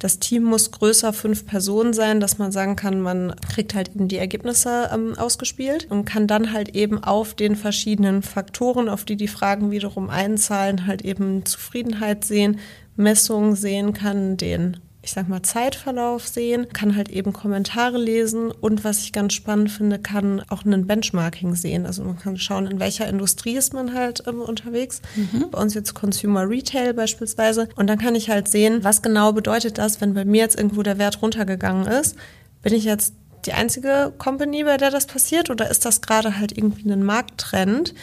das 0.00 0.18
Team 0.18 0.44
muss 0.44 0.70
größer 0.70 1.12
fünf 1.12 1.46
Personen 1.46 1.92
sein, 1.92 2.20
dass 2.20 2.38
man 2.38 2.52
sagen 2.52 2.74
kann, 2.74 3.02
man 3.02 3.34
kriegt 3.52 3.74
halt 3.74 3.90
eben 3.90 4.08
die 4.08 4.16
Ergebnisse 4.16 4.90
ähm, 4.92 5.14
ausgespielt 5.16 5.88
und 5.90 6.06
kann 6.06 6.26
dann 6.26 6.52
halt 6.52 6.74
eben 6.74 7.04
auf 7.04 7.34
den 7.34 7.54
verschiedenen 7.54 8.22
Faktoren, 8.22 8.88
auf 8.88 9.04
die 9.04 9.16
die 9.16 9.28
Fragen 9.28 9.70
wiederum 9.70 10.08
einzahlen, 10.08 10.86
halt 10.86 11.02
eben 11.02 11.44
Zufriedenheit 11.44 12.24
sehen, 12.24 12.58
Messungen 12.96 13.54
sehen, 13.54 13.92
kann 13.92 14.38
den 14.38 14.78
ich 15.02 15.12
sag 15.12 15.28
mal, 15.28 15.42
Zeitverlauf 15.42 16.28
sehen, 16.28 16.68
kann 16.72 16.94
halt 16.94 17.08
eben 17.08 17.32
Kommentare 17.32 17.96
lesen 17.96 18.50
und 18.50 18.84
was 18.84 19.00
ich 19.00 19.12
ganz 19.12 19.32
spannend 19.32 19.70
finde, 19.70 19.98
kann 19.98 20.42
auch 20.50 20.64
einen 20.64 20.86
Benchmarking 20.86 21.54
sehen. 21.54 21.86
Also 21.86 22.04
man 22.04 22.18
kann 22.18 22.36
schauen, 22.36 22.66
in 22.66 22.80
welcher 22.80 23.08
Industrie 23.08 23.56
ist 23.56 23.72
man 23.72 23.94
halt 23.94 24.22
ähm, 24.26 24.42
unterwegs. 24.42 25.00
Mhm. 25.16 25.50
Bei 25.50 25.58
uns 25.58 25.72
jetzt 25.72 25.94
Consumer 25.94 26.48
Retail 26.48 26.92
beispielsweise. 26.92 27.68
Und 27.76 27.86
dann 27.86 27.98
kann 27.98 28.14
ich 28.14 28.28
halt 28.28 28.48
sehen, 28.48 28.84
was 28.84 29.00
genau 29.00 29.32
bedeutet 29.32 29.78
das, 29.78 30.02
wenn 30.02 30.12
bei 30.12 30.26
mir 30.26 30.42
jetzt 30.42 30.58
irgendwo 30.58 30.82
der 30.82 30.98
Wert 30.98 31.22
runtergegangen 31.22 31.86
ist. 31.86 32.16
Bin 32.62 32.74
ich 32.74 32.84
jetzt 32.84 33.14
die 33.46 33.54
einzige 33.54 34.12
Company, 34.18 34.64
bei 34.64 34.76
der 34.76 34.90
das 34.90 35.06
passiert 35.06 35.48
oder 35.48 35.70
ist 35.70 35.86
das 35.86 36.02
gerade 36.02 36.38
halt 36.38 36.56
irgendwie 36.56 36.90
ein 36.92 37.02
Markttrend, 37.02 37.94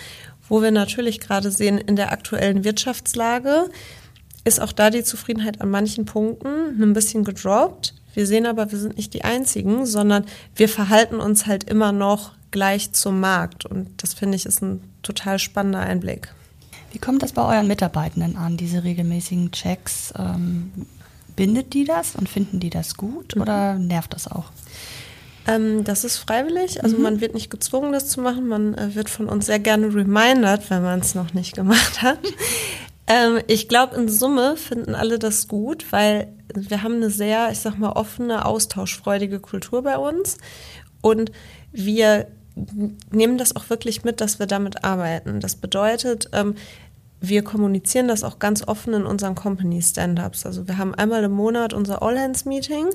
wo 0.50 0.64
wir 0.64 0.72
natürlich 0.72 1.20
gerade 1.20 1.52
sehen 1.52 1.78
in 1.78 1.96
der 1.96 2.12
aktuellen 2.12 2.64
Wirtschaftslage, 2.64 3.70
ist 4.48 4.62
auch 4.62 4.72
da 4.72 4.90
die 4.90 5.04
Zufriedenheit 5.04 5.62
an 5.62 5.70
manchen 5.70 6.06
Punkten 6.06 6.82
ein 6.82 6.94
bisschen 6.94 7.24
gedroppt. 7.24 7.94
Wir 8.14 8.26
sehen 8.26 8.46
aber, 8.46 8.72
wir 8.72 8.80
sind 8.80 8.98
nicht 8.98 9.14
die 9.14 9.24
Einzigen, 9.24 9.86
sondern 9.86 10.26
wir 10.56 10.70
verhalten 10.70 11.20
uns 11.20 11.46
halt 11.46 11.66
immer 11.66 11.92
noch 11.92 12.32
gleich 12.50 12.94
zum 12.94 13.20
Markt. 13.20 13.66
Und 13.66 14.02
das 14.02 14.14
finde 14.14 14.38
ich 14.38 14.46
ist 14.46 14.62
ein 14.62 14.82
total 15.04 15.38
spannender 15.38 15.82
Einblick. 15.82 16.34
Wie 16.92 17.00
kommt 17.00 17.22
das 17.22 17.34
bei 17.34 17.44
euren 17.44 17.68
Mitarbeitenden 17.68 18.38
an, 18.38 18.58
diese 18.58 18.84
regelmäßigen 18.84 19.52
Checks? 19.52 20.14
Ähm, 20.18 20.72
bindet 21.36 21.74
die 21.74 21.84
das 21.84 22.16
und 22.16 22.28
finden 22.28 22.60
die 22.60 22.70
das 22.70 22.96
gut 22.96 23.36
mhm. 23.36 23.42
oder 23.42 23.76
nervt 23.76 24.14
das 24.14 24.28
auch? 24.28 24.46
Ähm, 25.46 25.84
das 25.84 26.04
ist 26.04 26.18
freiwillig, 26.18 26.84
also 26.84 26.98
mhm. 26.98 27.04
man 27.04 27.22
wird 27.22 27.34
nicht 27.34 27.50
gezwungen, 27.50 27.92
das 27.92 28.10
zu 28.10 28.22
machen. 28.22 28.48
Man 28.48 28.74
äh, 28.74 28.96
wird 28.96 29.10
von 29.10 29.28
uns 29.28 29.46
sehr 29.46 29.60
gerne 29.60 29.94
remindert, 29.94 30.70
wenn 30.70 30.82
man 30.82 31.00
es 31.00 31.16
noch 31.16 31.34
nicht 31.34 31.56
gemacht 31.56 32.02
hat. 32.02 32.20
Ähm, 33.08 33.40
ich 33.48 33.68
glaube, 33.68 33.96
in 33.96 34.10
Summe 34.10 34.58
finden 34.58 34.94
alle 34.94 35.18
das 35.18 35.48
gut, 35.48 35.92
weil 35.92 36.28
wir 36.54 36.84
haben 36.84 36.96
eine 36.96 37.10
sehr, 37.10 37.50
ich 37.52 37.60
sag 37.60 37.78
mal, 37.78 37.92
offene, 37.94 38.46
austauschfreudige 38.46 39.40
Kultur 39.40 39.82
bei 39.82 39.98
uns. 39.98 40.38
Und 41.02 41.32
wir 41.72 42.28
nehmen 43.12 43.38
das 43.38 43.56
auch 43.56 43.70
wirklich 43.70 44.04
mit, 44.04 44.20
dass 44.20 44.40
wir 44.40 44.46
damit 44.46 44.84
arbeiten. 44.84 45.40
Das 45.40 45.56
bedeutet, 45.56 46.30
ähm, 46.34 46.56
wir 47.20 47.44
kommunizieren 47.44 48.08
das 48.08 48.24
auch 48.24 48.40
ganz 48.40 48.68
offen 48.68 48.94
in 48.94 49.06
unseren 49.06 49.36
Company 49.36 49.82
Stand-ups. 49.82 50.46
Also 50.46 50.68
wir 50.68 50.78
haben 50.78 50.94
einmal 50.94 51.24
im 51.24 51.32
Monat 51.32 51.74
unser 51.74 52.02
All-Hands-Meeting 52.02 52.88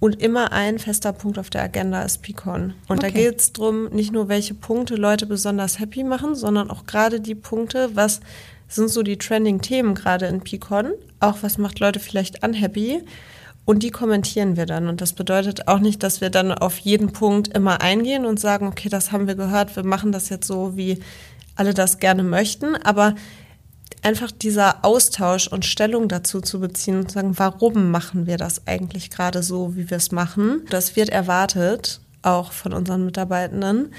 Und 0.00 0.22
immer 0.22 0.52
ein 0.52 0.78
fester 0.78 1.12
Punkt 1.12 1.38
auf 1.38 1.50
der 1.50 1.62
Agenda 1.62 2.02
ist 2.02 2.22
Picon. 2.22 2.72
Und 2.88 2.98
okay. 2.98 3.00
da 3.00 3.10
geht 3.10 3.40
es 3.40 3.52
darum, 3.52 3.90
nicht 3.90 4.12
nur 4.12 4.28
welche 4.28 4.54
Punkte 4.54 4.96
Leute 4.96 5.26
besonders 5.26 5.78
happy 5.78 6.04
machen, 6.04 6.34
sondern 6.34 6.70
auch 6.70 6.86
gerade 6.86 7.20
die 7.20 7.34
Punkte, 7.34 7.90
was 7.94 8.20
sind 8.70 8.88
so 8.88 9.02
die 9.02 9.18
Trending-Themen 9.18 9.94
gerade 9.94 10.26
in 10.26 10.40
Picon, 10.40 10.92
auch 11.18 11.38
was 11.42 11.58
macht 11.58 11.80
Leute 11.80 12.00
vielleicht 12.00 12.42
unhappy. 12.44 13.02
Und 13.66 13.82
die 13.82 13.90
kommentieren 13.90 14.56
wir 14.56 14.66
dann. 14.66 14.88
Und 14.88 15.00
das 15.00 15.12
bedeutet 15.12 15.68
auch 15.68 15.78
nicht, 15.78 16.02
dass 16.02 16.20
wir 16.20 16.30
dann 16.30 16.50
auf 16.50 16.78
jeden 16.78 17.12
Punkt 17.12 17.48
immer 17.48 17.82
eingehen 17.82 18.24
und 18.24 18.40
sagen, 18.40 18.66
okay, 18.66 18.88
das 18.88 19.12
haben 19.12 19.28
wir 19.28 19.34
gehört, 19.34 19.76
wir 19.76 19.84
machen 19.84 20.12
das 20.12 20.28
jetzt 20.28 20.46
so, 20.46 20.76
wie 20.76 20.98
alle 21.54 21.74
das 21.74 21.98
gerne 21.98 22.22
möchten. 22.22 22.74
Aber 22.76 23.14
einfach 24.02 24.30
dieser 24.30 24.84
Austausch 24.84 25.46
und 25.46 25.64
Stellung 25.64 26.08
dazu 26.08 26.40
zu 26.40 26.58
beziehen 26.58 26.98
und 26.98 27.08
zu 27.10 27.14
sagen, 27.14 27.38
warum 27.38 27.90
machen 27.90 28.26
wir 28.26 28.38
das 28.38 28.66
eigentlich 28.66 29.10
gerade 29.10 29.42
so, 29.42 29.76
wie 29.76 29.90
wir 29.90 29.98
es 29.98 30.10
machen? 30.10 30.62
Das 30.70 30.96
wird 30.96 31.10
erwartet, 31.10 32.00
auch 32.22 32.52
von 32.52 32.72
unseren 32.72 33.04
Mitarbeitenden. 33.04 33.92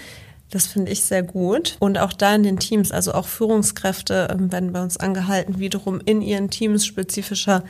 Das 0.51 0.67
finde 0.67 0.91
ich 0.91 1.03
sehr 1.03 1.23
gut. 1.23 1.77
Und 1.79 1.97
auch 1.97 2.13
da 2.13 2.35
in 2.35 2.43
den 2.43 2.59
Teams, 2.59 2.91
also 2.91 3.13
auch 3.13 3.25
Führungskräfte 3.25 4.27
ähm, 4.31 4.51
werden 4.51 4.73
bei 4.73 4.83
uns 4.83 4.97
angehalten, 4.97 5.59
wiederum 5.59 6.01
in 6.05 6.21
ihren 6.21 6.49
Teams 6.49 6.85
spezifischer 6.85 7.63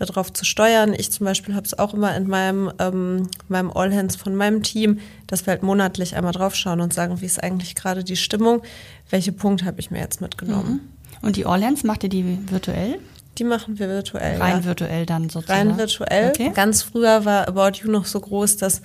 darauf 0.00 0.32
zu 0.32 0.44
steuern. 0.44 0.92
Ich 0.92 1.12
zum 1.12 1.24
Beispiel 1.24 1.54
habe 1.54 1.64
es 1.64 1.78
auch 1.78 1.94
immer 1.94 2.14
in 2.16 2.26
meinem, 2.26 2.72
ähm, 2.80 3.28
meinem 3.48 3.70
All 3.70 3.94
Hands 3.94 4.14
von 4.16 4.34
meinem 4.34 4.64
Team, 4.64 4.98
dass 5.28 5.46
wir 5.46 5.52
halt 5.52 5.62
monatlich 5.62 6.16
einmal 6.16 6.32
draufschauen 6.32 6.80
und 6.80 6.92
sagen, 6.92 7.20
wie 7.20 7.26
ist 7.26 7.42
eigentlich 7.42 7.76
gerade 7.76 8.02
die 8.02 8.16
Stimmung, 8.16 8.62
welche 9.10 9.30
Punkte 9.30 9.64
habe 9.64 9.78
ich 9.78 9.92
mir 9.92 10.00
jetzt 10.00 10.20
mitgenommen. 10.20 10.80
Mhm. 11.22 11.26
Und 11.26 11.36
die 11.36 11.46
Orleans 11.46 11.84
macht 11.84 12.02
ihr 12.02 12.08
die 12.08 12.38
virtuell? 12.50 12.98
Die 13.38 13.44
machen 13.44 13.78
wir 13.78 13.88
virtuell. 13.88 14.40
Rein 14.40 14.58
ja. 14.58 14.64
virtuell 14.64 15.06
dann 15.06 15.28
sozusagen. 15.28 15.68
Rein 15.68 15.78
virtuell. 15.78 16.30
Okay. 16.30 16.50
Ganz 16.52 16.82
früher 16.82 17.24
war 17.24 17.46
About 17.46 17.78
You 17.78 17.90
noch 17.90 18.04
so 18.04 18.18
groß, 18.18 18.56
dass 18.56 18.82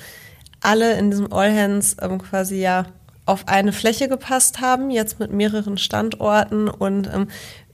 alle 0.61 0.97
in 0.97 1.09
diesem 1.09 1.33
All 1.33 1.51
Hands 1.51 1.97
ähm, 2.01 2.19
quasi 2.19 2.59
ja 2.61 2.85
auf 3.29 3.47
eine 3.47 3.71
Fläche 3.71 4.09
gepasst 4.09 4.59
haben, 4.59 4.89
jetzt 4.89 5.19
mit 5.19 5.31
mehreren 5.31 5.77
Standorten 5.77 6.67
und 6.67 7.07
ähm, 7.13 7.27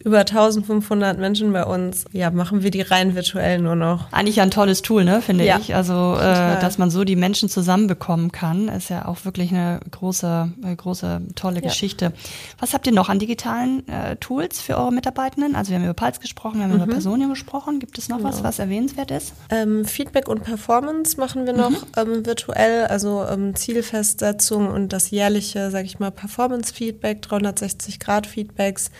über 0.06 0.20
1500 0.20 1.18
Menschen 1.18 1.52
bei 1.52 1.66
uns, 1.66 2.06
ja, 2.12 2.30
machen 2.30 2.62
wir 2.62 2.70
die 2.70 2.82
rein 2.82 3.16
virtuell 3.16 3.60
nur 3.60 3.76
noch. 3.76 4.14
Eigentlich 4.14 4.40
ein 4.40 4.52
tolles 4.52 4.84
Tool, 4.84 5.04
ne, 5.04 5.20
finde 5.20 5.46
ja, 5.46 5.58
ich. 5.58 5.74
Also, 5.74 6.16
äh, 6.16 6.60
dass 6.60 6.78
man 6.78 6.92
so 6.92 7.04
die 7.04 7.16
Menschen 7.16 7.50
zusammenbekommen 7.50 8.32
kann, 8.32 8.68
ist 8.68 8.92
ja 8.92 9.08
auch 9.08 9.26
wirklich 9.26 9.52
eine 9.52 9.80
große, 9.90 10.52
äh, 10.64 10.76
große, 10.76 11.22
tolle 11.34 11.56
ja. 11.56 11.62
Geschichte. 11.62 12.14
Was 12.60 12.76
habt 12.76 12.86
ihr 12.86 12.94
noch 12.94 13.10
an 13.10 13.18
digitalen 13.18 13.88
äh, 13.88 14.16
Tools 14.18 14.62
für 14.62 14.78
eure 14.78 14.94
Mitarbeitenden? 14.94 15.56
Also 15.56 15.72
wir 15.72 15.80
haben 15.80 15.86
über 15.86 15.96
Pulse 15.96 16.20
gesprochen, 16.20 16.60
wir 16.60 16.66
haben 16.66 16.74
mhm. 16.74 16.84
über 16.84 16.92
Personio 16.92 17.28
gesprochen. 17.28 17.80
Gibt 17.80 17.98
es 17.98 18.08
noch 18.08 18.18
genau. 18.18 18.30
was, 18.30 18.44
was 18.44 18.60
erwähnenswert 18.60 19.10
ist? 19.10 19.34
Ähm, 19.50 19.86
Feedback 19.86 20.30
und 20.30 20.44
Performance 20.44 21.20
machen 21.20 21.48
wir 21.48 21.54
noch 21.54 21.72
mhm. 21.72 21.78
ähm, 21.98 22.26
virtuell, 22.28 22.86
also 22.86 23.26
ähm, 23.28 23.56
Zielfestsetzung 23.56 24.68
und 24.68 24.94
das 24.94 25.10
jährliche, 25.10 25.72
sage 25.72 25.86
ich 25.86 25.98
mal, 25.98 26.12
Performance-Feedback, 26.12 27.26
360-Grad-Feedbacks. 27.28 28.92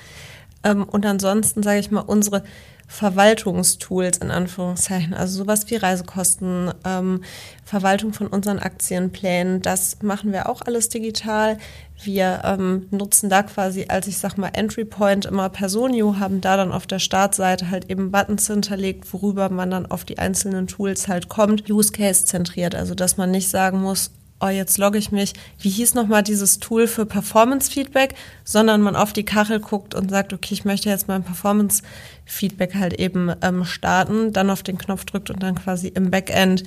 Ähm, 0.66 0.84
und 0.84 1.06
ansonsten, 1.06 1.64
sage 1.64 1.80
ich 1.80 1.92
mal, 1.92 2.02
unsere 2.02 2.44
Verwaltungstools 2.88 4.18
in 4.18 4.30
Anführungszeichen, 4.30 5.14
also 5.14 5.38
sowas 5.40 5.70
wie 5.70 5.76
Reisekosten, 5.76 6.72
ähm, 6.86 7.24
Verwaltung 7.64 8.14
von 8.14 8.28
unseren 8.28 8.60
Aktienplänen, 8.60 9.62
das 9.62 10.02
machen 10.04 10.32
wir 10.32 10.50
auch 10.50 10.62
alles 10.62 10.90
digital. 10.90 11.58
Wir 12.04 12.42
ähm, 12.44 12.88
nutzen 12.92 13.30
da 13.30 13.42
quasi 13.42 13.86
als 13.88 14.08
ich 14.08 14.18
sag 14.20 14.38
mal 14.38 14.52
Entry 14.54 14.86
Point 14.86 15.26
immer 15.26 15.50
Personio, 15.50 16.20
haben 16.20 16.42
da 16.42 16.58
dann 16.58 16.72
auf 16.72 16.86
der 16.86 17.00
Startseite 17.00 17.72
halt 17.72 17.90
eben 17.90 18.12
Buttons 18.12 18.46
hinterlegt, 18.48 19.12
worüber 19.14 19.50
man 19.50 19.72
dann 19.72 19.88
auf 19.88 20.06
die 20.06 20.20
einzelnen 20.20 20.68
Tools 20.68 21.08
halt 21.08 21.28
kommt, 21.28 21.70
Use 21.70 21.92
Case 21.92 22.26
zentriert, 22.26 22.76
also 22.76 22.94
dass 22.94 23.18
man 23.18 23.32
nicht 23.32 23.50
sagen 23.50 23.82
muss, 23.82 24.12
oh, 24.46 24.50
jetzt 24.50 24.78
logge 24.78 24.98
ich 24.98 25.12
mich, 25.12 25.34
wie 25.60 25.70
hieß 25.70 25.94
nochmal 25.94 26.24
dieses 26.24 26.60
Tool 26.60 26.88
für 26.88 27.06
Performance-Feedback, 27.06 28.16
sondern 28.44 28.82
man 28.82 28.96
auf 28.96 29.14
die 29.14 29.26
Kachel 29.26 29.60
guckt 29.60 29.96
und 29.96 30.10
sagt, 30.10 30.34
okay, 30.34 30.54
ich 30.54 30.66
möchte 30.66 30.90
jetzt 30.90 31.08
mein 31.08 31.24
Performance-Feedback 31.24 32.76
halt 32.76 32.94
eben 33.00 33.32
ähm, 33.42 33.66
starten, 33.66 34.34
dann 34.34 34.50
auf 34.50 34.64
den 34.64 34.78
Knopf 34.78 35.06
drückt 35.06 35.30
und 35.30 35.42
dann 35.42 35.56
quasi 35.56 35.88
im 35.88 36.12
Backend 36.12 36.64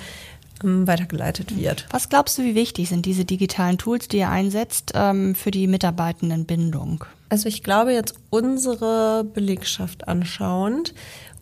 ähm, 0.64 0.86
weitergeleitet 0.86 1.56
wird. 1.56 1.86
Was 1.90 2.08
glaubst 2.08 2.38
du, 2.38 2.42
wie 2.42 2.54
wichtig 2.54 2.88
sind 2.88 3.06
diese 3.06 3.24
digitalen 3.24 3.78
Tools, 3.78 4.08
die 4.08 4.18
ihr 4.18 4.30
einsetzt, 4.30 4.92
ähm, 4.94 5.34
für 5.34 5.50
die 5.50 5.66
Mitarbeitendenbindung? 5.66 7.04
Also 7.28 7.48
ich 7.48 7.62
glaube 7.62 7.92
jetzt 7.92 8.14
unsere 8.30 9.24
Belegschaft 9.24 10.08
anschauend 10.08 10.94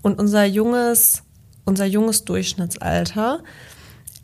und 0.03 0.19
unser 0.19 0.45
junges, 0.45 1.23
unser 1.65 1.87
junges 1.87 2.25
Durchschnittsalter, 2.25 3.41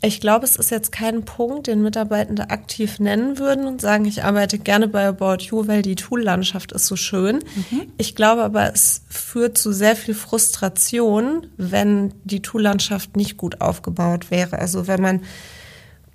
ich 0.05 0.19
glaube, 0.19 0.45
es 0.45 0.57
ist 0.57 0.69
jetzt 0.69 0.91
kein 0.91 1.23
Punkt, 1.23 1.67
den 1.67 1.81
Mitarbeitende 1.81 2.49
aktiv 2.49 2.99
nennen 2.99 3.39
würden 3.39 3.65
und 3.65 3.79
sagen, 3.79 4.03
ich 4.03 4.23
arbeite 4.23 4.59
gerne 4.59 4.89
bei 4.89 5.07
About 5.07 5.43
You, 5.43 5.65
weil 5.67 5.81
die 5.81 5.95
Tool-Landschaft 5.95 6.73
ist 6.73 6.87
so 6.87 6.97
schön. 6.97 7.37
Mhm. 7.55 7.83
Ich 7.97 8.13
glaube 8.13 8.43
aber, 8.43 8.73
es 8.73 9.03
führt 9.07 9.57
zu 9.57 9.71
sehr 9.71 9.95
viel 9.95 10.13
Frustration, 10.13 11.47
wenn 11.55 12.13
die 12.25 12.41
Tool-Landschaft 12.41 13.15
nicht 13.15 13.37
gut 13.37 13.61
aufgebaut 13.61 14.29
wäre. 14.29 14.59
Also 14.59 14.87
wenn 14.87 15.01
man 15.01 15.21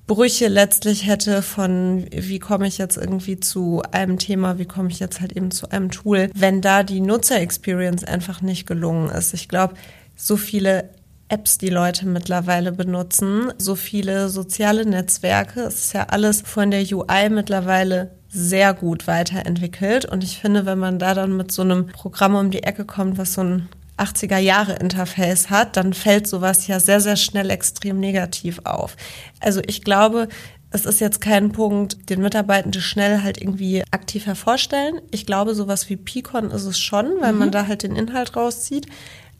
Brüche 0.06 0.48
letztlich 0.48 1.06
hätte 1.06 1.40
von, 1.40 2.06
wie 2.10 2.38
komme 2.38 2.66
ich 2.66 2.76
jetzt 2.76 2.98
irgendwie 2.98 3.40
zu 3.40 3.82
einem 3.90 4.18
Thema, 4.18 4.58
wie 4.58 4.66
komme 4.66 4.90
ich 4.90 5.00
jetzt 5.00 5.22
halt 5.22 5.32
eben 5.32 5.50
zu 5.50 5.70
einem 5.70 5.90
Tool, 5.90 6.30
wenn 6.34 6.60
da 6.60 6.82
die 6.82 7.00
Nutzer-Experience 7.00 8.04
einfach 8.04 8.42
nicht 8.42 8.66
gelungen 8.66 9.08
ist. 9.10 9.32
Ich 9.32 9.48
glaube, 9.48 9.74
so 10.14 10.36
viele 10.36 10.90
Apps 11.28 11.58
die 11.58 11.68
Leute 11.68 12.06
mittlerweile 12.06 12.72
benutzen, 12.72 13.52
so 13.58 13.74
viele 13.74 14.28
soziale 14.28 14.86
Netzwerke. 14.86 15.60
Es 15.60 15.84
ist 15.84 15.92
ja 15.92 16.04
alles 16.04 16.42
von 16.42 16.70
der 16.70 16.80
UI 16.80 17.28
mittlerweile 17.30 18.12
sehr 18.28 18.74
gut 18.74 19.06
weiterentwickelt. 19.06 20.04
Und 20.04 20.24
ich 20.24 20.38
finde, 20.38 20.66
wenn 20.66 20.78
man 20.78 20.98
da 20.98 21.14
dann 21.14 21.36
mit 21.36 21.52
so 21.52 21.62
einem 21.62 21.86
Programm 21.86 22.34
um 22.34 22.50
die 22.50 22.62
Ecke 22.62 22.84
kommt, 22.84 23.18
was 23.18 23.34
so 23.34 23.42
ein 23.42 23.68
80er 23.98 24.38
Jahre 24.38 24.74
Interface 24.74 25.50
hat, 25.50 25.76
dann 25.76 25.92
fällt 25.92 26.26
sowas 26.26 26.66
ja 26.66 26.80
sehr, 26.80 27.00
sehr 27.00 27.16
schnell 27.16 27.50
extrem 27.50 27.98
negativ 28.00 28.60
auf. 28.64 28.96
Also 29.40 29.60
ich 29.66 29.82
glaube, 29.82 30.28
es 30.70 30.84
ist 30.84 31.00
jetzt 31.00 31.20
kein 31.20 31.52
Punkt, 31.52 32.10
den 32.10 32.20
Mitarbeitenden 32.20 32.82
schnell 32.82 33.22
halt 33.22 33.40
irgendwie 33.40 33.82
aktiv 33.90 34.26
hervorstellen. 34.26 35.00
Ich 35.10 35.24
glaube, 35.24 35.54
sowas 35.54 35.88
wie 35.88 35.96
Picon 35.96 36.50
ist 36.50 36.64
es 36.64 36.78
schon, 36.78 37.20
weil 37.20 37.32
mhm. 37.32 37.38
man 37.38 37.50
da 37.50 37.66
halt 37.66 37.82
den 37.82 37.96
Inhalt 37.96 38.36
rauszieht. 38.36 38.86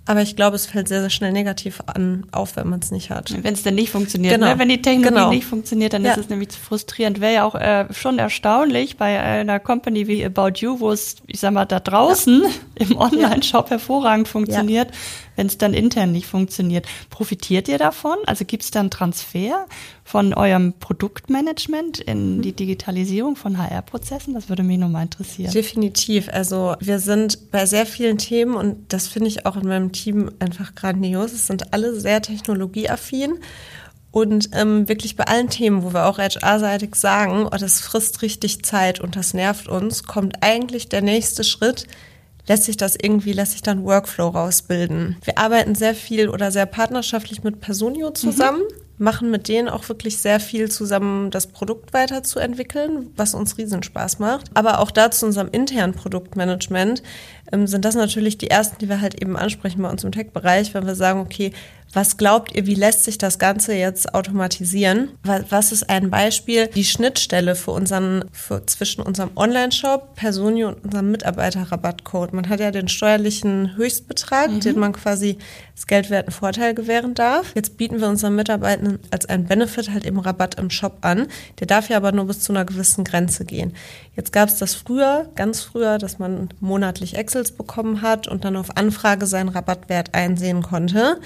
Aber 0.08 0.22
ich 0.22 0.36
glaube, 0.36 0.56
es 0.56 0.64
fällt 0.64 0.88
sehr, 0.88 1.02
sehr 1.02 1.10
schnell 1.10 1.32
negativ 1.32 1.82
an, 1.84 2.24
auf, 2.32 2.56
wenn 2.56 2.66
man 2.66 2.80
es 2.80 2.90
nicht 2.90 3.10
hat. 3.10 3.30
Wenn 3.42 3.52
es 3.52 3.62
denn 3.62 3.74
nicht 3.74 3.90
funktioniert. 3.90 4.32
Genau. 4.32 4.46
Ne? 4.46 4.58
Wenn 4.58 4.70
die 4.70 4.80
Technologie 4.80 5.14
genau. 5.14 5.28
nicht 5.28 5.44
funktioniert, 5.44 5.92
dann 5.92 6.02
ja. 6.02 6.12
ist 6.12 6.16
es 6.16 6.28
nämlich 6.30 6.48
zu 6.48 6.58
frustrierend. 6.58 7.20
Wäre 7.20 7.34
ja 7.34 7.44
auch 7.44 7.54
äh, 7.54 7.92
schon 7.92 8.18
erstaunlich 8.18 8.96
bei 8.96 9.20
einer 9.20 9.60
Company 9.60 10.06
wie 10.08 10.24
About 10.24 10.60
You, 10.60 10.80
wo 10.80 10.92
es, 10.92 11.16
ich 11.26 11.40
sag 11.40 11.52
mal, 11.52 11.66
da 11.66 11.78
draußen 11.78 12.42
ja. 12.42 12.48
im 12.86 12.96
Online-Shop 12.96 13.68
hervorragend 13.68 14.28
funktioniert, 14.28 14.92
wenn 15.38 15.46
es 15.46 15.56
dann 15.56 15.72
intern 15.72 16.10
nicht 16.10 16.26
funktioniert. 16.26 16.86
Profitiert 17.10 17.68
ihr 17.68 17.78
davon? 17.78 18.16
Also 18.26 18.44
gibt 18.44 18.64
es 18.64 18.72
dann 18.72 18.90
Transfer 18.90 19.66
von 20.02 20.34
eurem 20.34 20.74
Produktmanagement 20.80 22.00
in 22.00 22.38
mhm. 22.38 22.42
die 22.42 22.52
Digitalisierung 22.52 23.36
von 23.36 23.56
HR-Prozessen? 23.56 24.34
Das 24.34 24.48
würde 24.48 24.64
mich 24.64 24.78
nochmal 24.78 25.04
interessieren. 25.04 25.52
Definitiv. 25.52 26.28
Also 26.32 26.74
wir 26.80 26.98
sind 26.98 27.52
bei 27.52 27.66
sehr 27.66 27.86
vielen 27.86 28.18
Themen 28.18 28.56
und 28.56 28.92
das 28.92 29.06
finde 29.06 29.28
ich 29.28 29.46
auch 29.46 29.56
in 29.56 29.68
meinem 29.68 29.92
Team 29.92 30.32
einfach 30.40 30.74
grandios. 30.74 31.32
Es 31.32 31.46
sind 31.46 31.72
alle 31.72 31.98
sehr 31.98 32.20
technologieaffin. 32.20 33.38
Und 34.10 34.48
ähm, 34.54 34.88
wirklich 34.88 35.14
bei 35.14 35.24
allen 35.24 35.50
Themen, 35.50 35.84
wo 35.84 35.92
wir 35.92 36.06
auch 36.06 36.18
HR-seitig 36.18 36.96
sagen, 36.96 37.46
oh, 37.46 37.56
das 37.56 37.80
frisst 37.80 38.22
richtig 38.22 38.64
Zeit 38.64 39.00
und 39.00 39.14
das 39.14 39.34
nervt 39.34 39.68
uns, 39.68 40.02
kommt 40.02 40.42
eigentlich 40.42 40.88
der 40.88 41.02
nächste 41.02 41.44
Schritt, 41.44 41.86
lässt 42.48 42.64
sich 42.64 42.76
das 42.76 42.96
irgendwie, 43.00 43.32
lässt 43.32 43.52
sich 43.52 43.62
dann 43.62 43.84
Workflow 43.84 44.28
rausbilden. 44.28 45.16
Wir 45.22 45.38
arbeiten 45.38 45.74
sehr 45.74 45.94
viel 45.94 46.28
oder 46.28 46.50
sehr 46.50 46.66
partnerschaftlich 46.66 47.44
mit 47.44 47.60
Personio 47.60 48.10
zusammen. 48.10 48.62
Mhm 48.62 48.87
machen 48.98 49.30
mit 49.30 49.48
denen 49.48 49.68
auch 49.68 49.88
wirklich 49.88 50.18
sehr 50.18 50.40
viel 50.40 50.70
zusammen, 50.70 51.30
das 51.30 51.46
Produkt 51.46 51.92
weiterzuentwickeln, 51.92 53.10
was 53.16 53.34
uns 53.34 53.56
Riesenspaß 53.56 54.18
macht. 54.18 54.50
Aber 54.54 54.80
auch 54.80 54.90
da 54.90 55.10
zu 55.10 55.26
unserem 55.26 55.48
internen 55.50 55.94
Produktmanagement 55.94 57.02
ähm, 57.52 57.66
sind 57.66 57.84
das 57.84 57.94
natürlich 57.94 58.38
die 58.38 58.50
ersten, 58.50 58.78
die 58.78 58.88
wir 58.88 59.00
halt 59.00 59.20
eben 59.20 59.36
ansprechen 59.36 59.82
bei 59.82 59.90
uns 59.90 60.04
im 60.04 60.12
Tech-Bereich, 60.12 60.74
wenn 60.74 60.86
wir 60.86 60.94
sagen, 60.94 61.20
okay, 61.20 61.52
was 61.92 62.18
glaubt 62.18 62.54
ihr, 62.54 62.66
wie 62.66 62.74
lässt 62.74 63.04
sich 63.04 63.16
das 63.16 63.38
Ganze 63.38 63.74
jetzt 63.74 64.14
automatisieren? 64.14 65.12
Was 65.22 65.72
ist 65.72 65.88
ein 65.88 66.10
Beispiel? 66.10 66.66
Die 66.66 66.84
Schnittstelle 66.84 67.54
für 67.54 67.70
unseren, 67.70 68.26
für, 68.30 68.66
zwischen 68.66 69.00
unserem 69.00 69.30
Online-Shop, 69.36 70.14
Personio 70.14 70.68
und 70.68 70.84
unserem 70.84 71.10
Mitarbeiterrabattcode. 71.10 72.34
Man 72.34 72.48
hat 72.50 72.60
ja 72.60 72.70
den 72.72 72.88
steuerlichen 72.88 73.74
Höchstbetrag, 73.76 74.50
mhm. 74.50 74.60
den 74.60 74.78
man 74.78 74.92
quasi 74.92 75.38
als 75.78 75.86
geldwerten 75.86 76.32
Vorteil 76.32 76.74
gewähren 76.74 77.14
darf. 77.14 77.52
Jetzt 77.54 77.76
bieten 77.76 78.00
wir 78.00 78.08
unseren 78.08 78.34
Mitarbeitern 78.34 78.98
als 79.12 79.26
ein 79.26 79.44
Benefit 79.44 79.90
halt 79.92 80.04
eben 80.04 80.18
Rabatt 80.18 80.56
im 80.58 80.70
Shop 80.70 80.98
an. 81.02 81.28
Der 81.60 81.68
darf 81.68 81.88
ja 81.88 81.98
aber 81.98 82.10
nur 82.10 82.26
bis 82.26 82.40
zu 82.40 82.52
einer 82.52 82.64
gewissen 82.64 83.04
Grenze 83.04 83.44
gehen. 83.44 83.76
Jetzt 84.16 84.32
gab 84.32 84.48
es 84.48 84.56
das 84.56 84.74
früher, 84.74 85.28
ganz 85.36 85.60
früher, 85.62 85.98
dass 85.98 86.18
man 86.18 86.48
monatlich 86.58 87.16
Excels 87.16 87.52
bekommen 87.52 88.02
hat 88.02 88.26
und 88.26 88.44
dann 88.44 88.56
auf 88.56 88.76
Anfrage 88.76 89.26
seinen 89.26 89.50
Rabattwert 89.50 90.14
einsehen 90.14 90.62
konnte. 90.62 91.20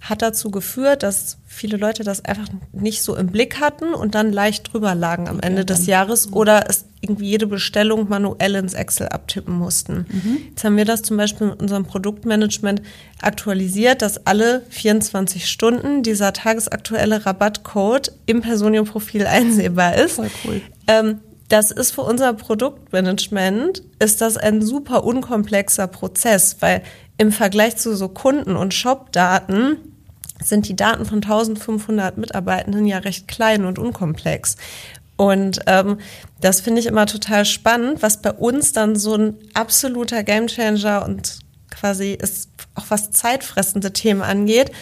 Hat 0.00 0.22
dazu 0.22 0.50
geführt, 0.50 1.02
dass 1.02 1.36
viele 1.46 1.76
Leute 1.76 2.04
das 2.04 2.24
einfach 2.24 2.48
nicht 2.72 3.02
so 3.02 3.16
im 3.16 3.26
Blick 3.26 3.60
hatten 3.60 3.92
und 3.92 4.14
dann 4.14 4.32
leicht 4.32 4.72
drüber 4.72 4.94
lagen 4.94 5.28
am 5.28 5.40
Ende 5.40 5.64
des 5.66 5.86
Jahres 5.86 6.32
oder 6.32 6.68
es 6.70 6.86
irgendwie 7.02 7.26
jede 7.26 7.46
Bestellung 7.46 8.08
manuell 8.08 8.54
ins 8.54 8.74
Excel 8.74 9.08
abtippen 9.08 9.54
mussten. 9.54 10.06
Mhm. 10.10 10.38
Jetzt 10.50 10.64
haben 10.64 10.76
wir 10.76 10.84
das 10.84 11.02
zum 11.02 11.16
Beispiel 11.16 11.48
mit 11.48 11.60
unserem 11.60 11.84
Produktmanagement 11.84 12.82
aktualisiert, 13.20 14.00
dass 14.00 14.26
alle 14.26 14.62
24 14.70 15.48
Stunden 15.48 16.02
dieser 16.02 16.32
tagesaktuelle 16.32 17.26
Rabattcode 17.26 18.12
im 18.26 18.40
Personio-Profil 18.40 19.26
einsehbar 19.26 19.96
ist. 19.96 20.16
Voll 20.16 20.30
cool. 20.44 20.60
Ähm, 20.86 21.20
das 21.48 21.72
ist 21.72 21.90
für 21.90 22.02
unser 22.02 22.32
Produktmanagement, 22.32 23.82
ist 23.98 24.20
das 24.20 24.36
ein 24.36 24.62
super 24.62 25.04
unkomplexer 25.04 25.88
Prozess, 25.88 26.56
weil 26.60 26.82
im 27.18 27.32
Vergleich 27.32 27.76
zu 27.76 27.94
so 27.96 28.08
Kunden- 28.08 28.56
und 28.56 28.72
Shop-Daten 28.72 29.76
sind 30.42 30.68
die 30.68 30.76
Daten 30.76 31.04
von 31.04 31.16
1500 31.16 32.18
Mitarbeitenden 32.18 32.86
ja 32.86 32.98
recht 32.98 33.28
klein 33.28 33.64
und 33.64 33.78
unkomplex. 33.78 34.56
Und 35.16 35.60
ähm, 35.66 35.98
das 36.40 36.62
finde 36.62 36.80
ich 36.80 36.86
immer 36.86 37.06
total 37.06 37.44
spannend, 37.44 38.02
was 38.02 38.22
bei 38.22 38.32
uns 38.32 38.72
dann 38.72 38.96
so 38.96 39.14
ein 39.14 39.36
absoluter 39.52 40.22
Gamechanger 40.24 41.04
und 41.04 41.40
quasi 41.70 42.12
ist 42.12 42.48
auch 42.74 42.86
was 42.88 43.10
zeitfressende 43.10 43.92
Themen 43.92 44.22
angeht, 44.22 44.72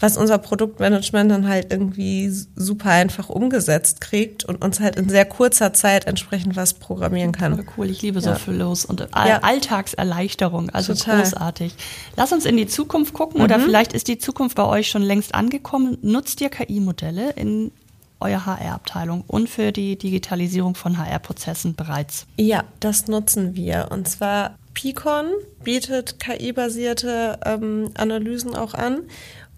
was 0.00 0.16
unser 0.16 0.38
Produktmanagement 0.38 1.30
dann 1.30 1.48
halt 1.48 1.72
irgendwie 1.72 2.30
super 2.30 2.90
einfach 2.90 3.28
umgesetzt 3.28 4.00
kriegt 4.00 4.44
und 4.44 4.62
uns 4.64 4.80
halt 4.80 4.96
in 4.96 5.08
sehr 5.08 5.24
kurzer 5.24 5.72
Zeit 5.72 6.06
entsprechend 6.06 6.56
was 6.56 6.74
programmieren 6.74 7.32
kann. 7.32 7.66
Cool, 7.76 7.90
ich 7.90 8.02
liebe 8.02 8.20
so 8.20 8.30
ja. 8.30 8.36
Flows 8.36 8.84
und 8.84 9.00
ja. 9.00 9.38
Alltagserleichterung, 9.42 10.70
also 10.70 10.94
Total. 10.94 11.22
großartig. 11.22 11.74
Lass 12.16 12.32
uns 12.32 12.44
in 12.44 12.56
die 12.56 12.66
Zukunft 12.66 13.12
gucken 13.12 13.38
mhm. 13.38 13.44
oder 13.44 13.60
vielleicht 13.60 13.92
ist 13.92 14.08
die 14.08 14.18
Zukunft 14.18 14.56
bei 14.56 14.64
euch 14.64 14.88
schon 14.88 15.02
längst 15.02 15.34
angekommen. 15.34 15.98
Nutzt 16.02 16.40
ihr 16.40 16.50
KI-Modelle 16.50 17.30
in 17.32 17.72
eurer 18.20 18.46
HR-Abteilung 18.46 19.24
und 19.26 19.48
für 19.48 19.72
die 19.72 19.96
Digitalisierung 19.96 20.74
von 20.74 20.98
HR-Prozessen 20.98 21.74
bereits? 21.74 22.26
Ja, 22.36 22.64
das 22.80 23.06
nutzen 23.06 23.54
wir. 23.54 23.88
Und 23.90 24.08
zwar 24.08 24.56
Picon 24.74 25.26
bietet 25.64 26.20
KI-basierte 26.20 27.38
ähm, 27.44 27.90
Analysen 27.94 28.54
auch 28.54 28.74
an. 28.74 29.00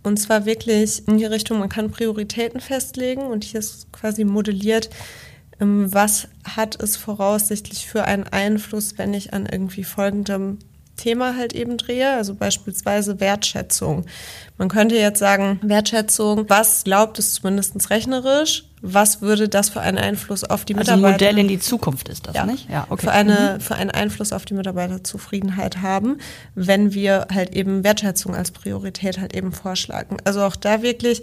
Und 0.02 0.18
zwar 0.18 0.46
wirklich 0.46 1.06
in 1.06 1.18
die 1.18 1.26
Richtung, 1.26 1.58
man 1.58 1.68
kann 1.68 1.90
Prioritäten 1.90 2.60
festlegen 2.60 3.22
und 3.22 3.44
hier 3.44 3.60
ist 3.60 3.92
quasi 3.92 4.24
modelliert, 4.24 4.88
ähm, 5.60 5.92
was 5.92 6.28
hat 6.44 6.80
es 6.82 6.96
voraussichtlich 6.96 7.86
für 7.86 8.04
einen 8.04 8.24
Einfluss, 8.24 8.96
wenn 8.96 9.12
ich 9.12 9.34
an 9.34 9.46
irgendwie 9.46 9.84
folgendem 9.84 10.58
Thema 10.96 11.36
halt 11.36 11.54
eben 11.54 11.76
drehe, 11.76 12.12
also 12.12 12.34
beispielsweise 12.34 13.20
Wertschätzung. 13.20 14.04
Man 14.58 14.68
könnte 14.68 14.96
jetzt 14.96 15.18
sagen, 15.18 15.58
Wertschätzung, 15.62 16.48
was 16.48 16.84
glaubt 16.84 17.18
es 17.18 17.34
zumindest 17.34 17.90
rechnerisch, 17.90 18.64
was 18.82 19.20
würde 19.20 19.48
das 19.48 19.68
für 19.68 19.80
einen 19.80 19.98
Einfluss 19.98 20.42
auf 20.44 20.64
die 20.64 20.74
also 20.74 20.92
Mitarbeiter? 20.92 21.14
Also 21.14 21.24
ein 21.24 21.30
Modell 21.34 21.38
in 21.38 21.48
die 21.48 21.58
Zukunft 21.58 22.08
ist 22.08 22.26
das, 22.26 22.34
ja. 22.34 22.46
nicht? 22.46 22.68
Ja, 22.70 22.86
okay. 22.88 23.06
Für, 23.06 23.12
eine, 23.12 23.54
mhm. 23.54 23.60
für 23.60 23.74
einen 23.74 23.90
Einfluss 23.90 24.32
auf 24.32 24.44
die 24.44 24.54
Mitarbeiterzufriedenheit 24.54 25.82
haben, 25.82 26.18
wenn 26.54 26.94
wir 26.94 27.26
halt 27.32 27.54
eben 27.54 27.84
Wertschätzung 27.84 28.34
als 28.34 28.50
Priorität 28.50 29.20
halt 29.20 29.34
eben 29.34 29.52
vorschlagen. 29.52 30.16
Also 30.24 30.42
auch 30.42 30.56
da 30.56 30.82
wirklich, 30.82 31.22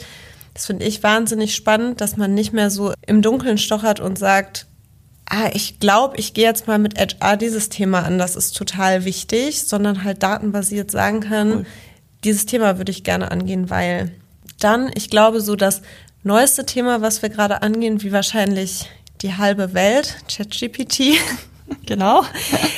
das 0.53 0.67
finde 0.67 0.85
ich 0.85 1.01
wahnsinnig 1.01 1.55
spannend, 1.55 1.99
dass 1.99 2.15
man 2.15 2.33
nicht 2.33 2.53
mehr 2.53 2.69
so 2.69 2.93
im 3.05 3.21
Dunkeln 3.21 3.57
stochert 3.57 3.99
und 3.99 4.19
sagt, 4.19 4.67
ah, 5.29 5.49
ich 5.53 5.79
glaube, 5.79 6.17
ich 6.17 6.35
gehe 6.35 6.45
jetzt 6.45 6.67
mal 6.67 6.77
mit 6.77 6.99
HR 6.99 7.37
dieses 7.37 7.69
Thema 7.69 8.03
an, 8.03 8.19
das 8.19 8.35
ist 8.35 8.55
total 8.55 9.03
wichtig, 9.03 9.63
sondern 9.63 10.03
halt 10.03 10.21
datenbasiert 10.21 10.91
sagen 10.91 11.21
kann, 11.21 11.51
cool. 11.51 11.65
dieses 12.23 12.45
Thema 12.45 12.77
würde 12.77 12.91
ich 12.91 13.03
gerne 13.03 13.31
angehen, 13.31 13.69
weil 13.71 14.11
dann, 14.59 14.89
ich 14.95 15.09
glaube, 15.09 15.41
so 15.41 15.55
das 15.55 15.81
neueste 16.27 16.65
Thema, 16.65 17.01
was 17.01 17.21
wir 17.21 17.29
gerade 17.29 17.63
angehen, 17.63 18.03
wie 18.03 18.11
wahrscheinlich 18.11 18.89
die 19.21 19.33
halbe 19.33 19.73
Welt, 19.73 20.17
ChatGPT. 20.29 21.17
Genau. 21.85 22.23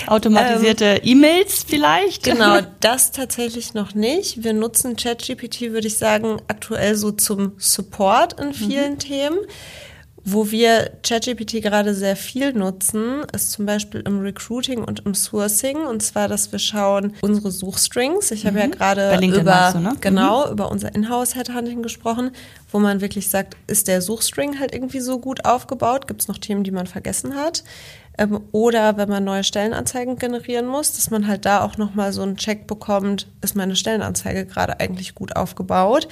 Automatisierte 0.07 0.85
ähm, 0.85 1.01
E-Mails 1.03 1.63
vielleicht? 1.67 2.23
Genau, 2.23 2.57
das 2.79 3.12
tatsächlich 3.12 3.75
noch 3.75 3.93
nicht. 3.93 4.43
Wir 4.43 4.53
nutzen 4.53 4.95
ChatGPT, 4.95 5.62
würde 5.69 5.85
ich 5.85 5.99
sagen, 5.99 6.41
aktuell 6.47 6.95
so 6.95 7.12
zum 7.12 7.51
Support 7.59 8.41
in 8.41 8.51
vielen 8.51 8.93
mhm. 8.93 8.97
Themen. 8.99 9.38
Wo 10.31 10.51
wir 10.51 10.91
ChatGPT 11.03 11.61
gerade 11.61 11.95
sehr 11.95 12.15
viel 12.15 12.53
nutzen, 12.53 13.23
ist 13.33 13.51
zum 13.51 13.65
Beispiel 13.65 14.01
im 14.05 14.19
Recruiting 14.19 14.83
und 14.83 15.05
im 15.05 15.15
Sourcing. 15.15 15.77
Und 15.77 16.01
zwar, 16.03 16.27
dass 16.27 16.51
wir 16.51 16.59
schauen, 16.59 17.15
unsere 17.21 17.51
Suchstrings. 17.51 18.31
Ich 18.31 18.43
mhm. 18.43 18.47
habe 18.47 18.59
ja 18.59 18.67
mhm. 18.67 18.71
gerade 18.71 19.25
über, 19.25 19.71
du, 19.73 19.79
ne? 19.79 19.95
genau, 20.01 20.45
mhm. 20.45 20.51
über 20.51 20.71
unser 20.71 20.93
Inhouse-Headhunting 20.93 21.81
gesprochen, 21.81 22.31
wo 22.71 22.79
man 22.79 23.01
wirklich 23.01 23.29
sagt, 23.29 23.55
ist 23.67 23.87
der 23.87 24.01
Suchstring 24.01 24.59
halt 24.59 24.73
irgendwie 24.73 24.99
so 24.99 25.19
gut 25.19 25.45
aufgebaut? 25.45 26.07
Gibt 26.07 26.21
es 26.21 26.27
noch 26.27 26.37
Themen, 26.37 26.63
die 26.63 26.71
man 26.71 26.85
vergessen 26.85 27.35
hat? 27.35 27.63
Ähm, 28.19 28.41
oder 28.51 28.97
wenn 28.97 29.09
man 29.09 29.23
neue 29.23 29.43
Stellenanzeigen 29.43 30.17
generieren 30.17 30.67
muss, 30.67 30.91
dass 30.91 31.09
man 31.09 31.27
halt 31.27 31.45
da 31.45 31.63
auch 31.63 31.77
nochmal 31.77 32.11
so 32.11 32.21
einen 32.21 32.35
Check 32.35 32.67
bekommt, 32.67 33.27
ist 33.41 33.55
meine 33.55 33.75
Stellenanzeige 33.75 34.45
gerade 34.45 34.79
eigentlich 34.79 35.15
gut 35.15 35.35
aufgebaut? 35.35 36.07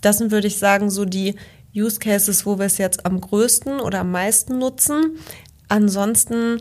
Das 0.00 0.18
sind, 0.18 0.30
würde 0.30 0.46
ich 0.46 0.58
sagen, 0.58 0.90
so 0.90 1.04
die 1.04 1.34
Use 1.74 1.98
Cases, 1.98 2.46
wo 2.46 2.58
wir 2.58 2.66
es 2.66 2.78
jetzt 2.78 3.04
am 3.06 3.20
größten 3.20 3.80
oder 3.80 4.00
am 4.00 4.10
meisten 4.10 4.58
nutzen. 4.58 5.18
Ansonsten 5.68 6.60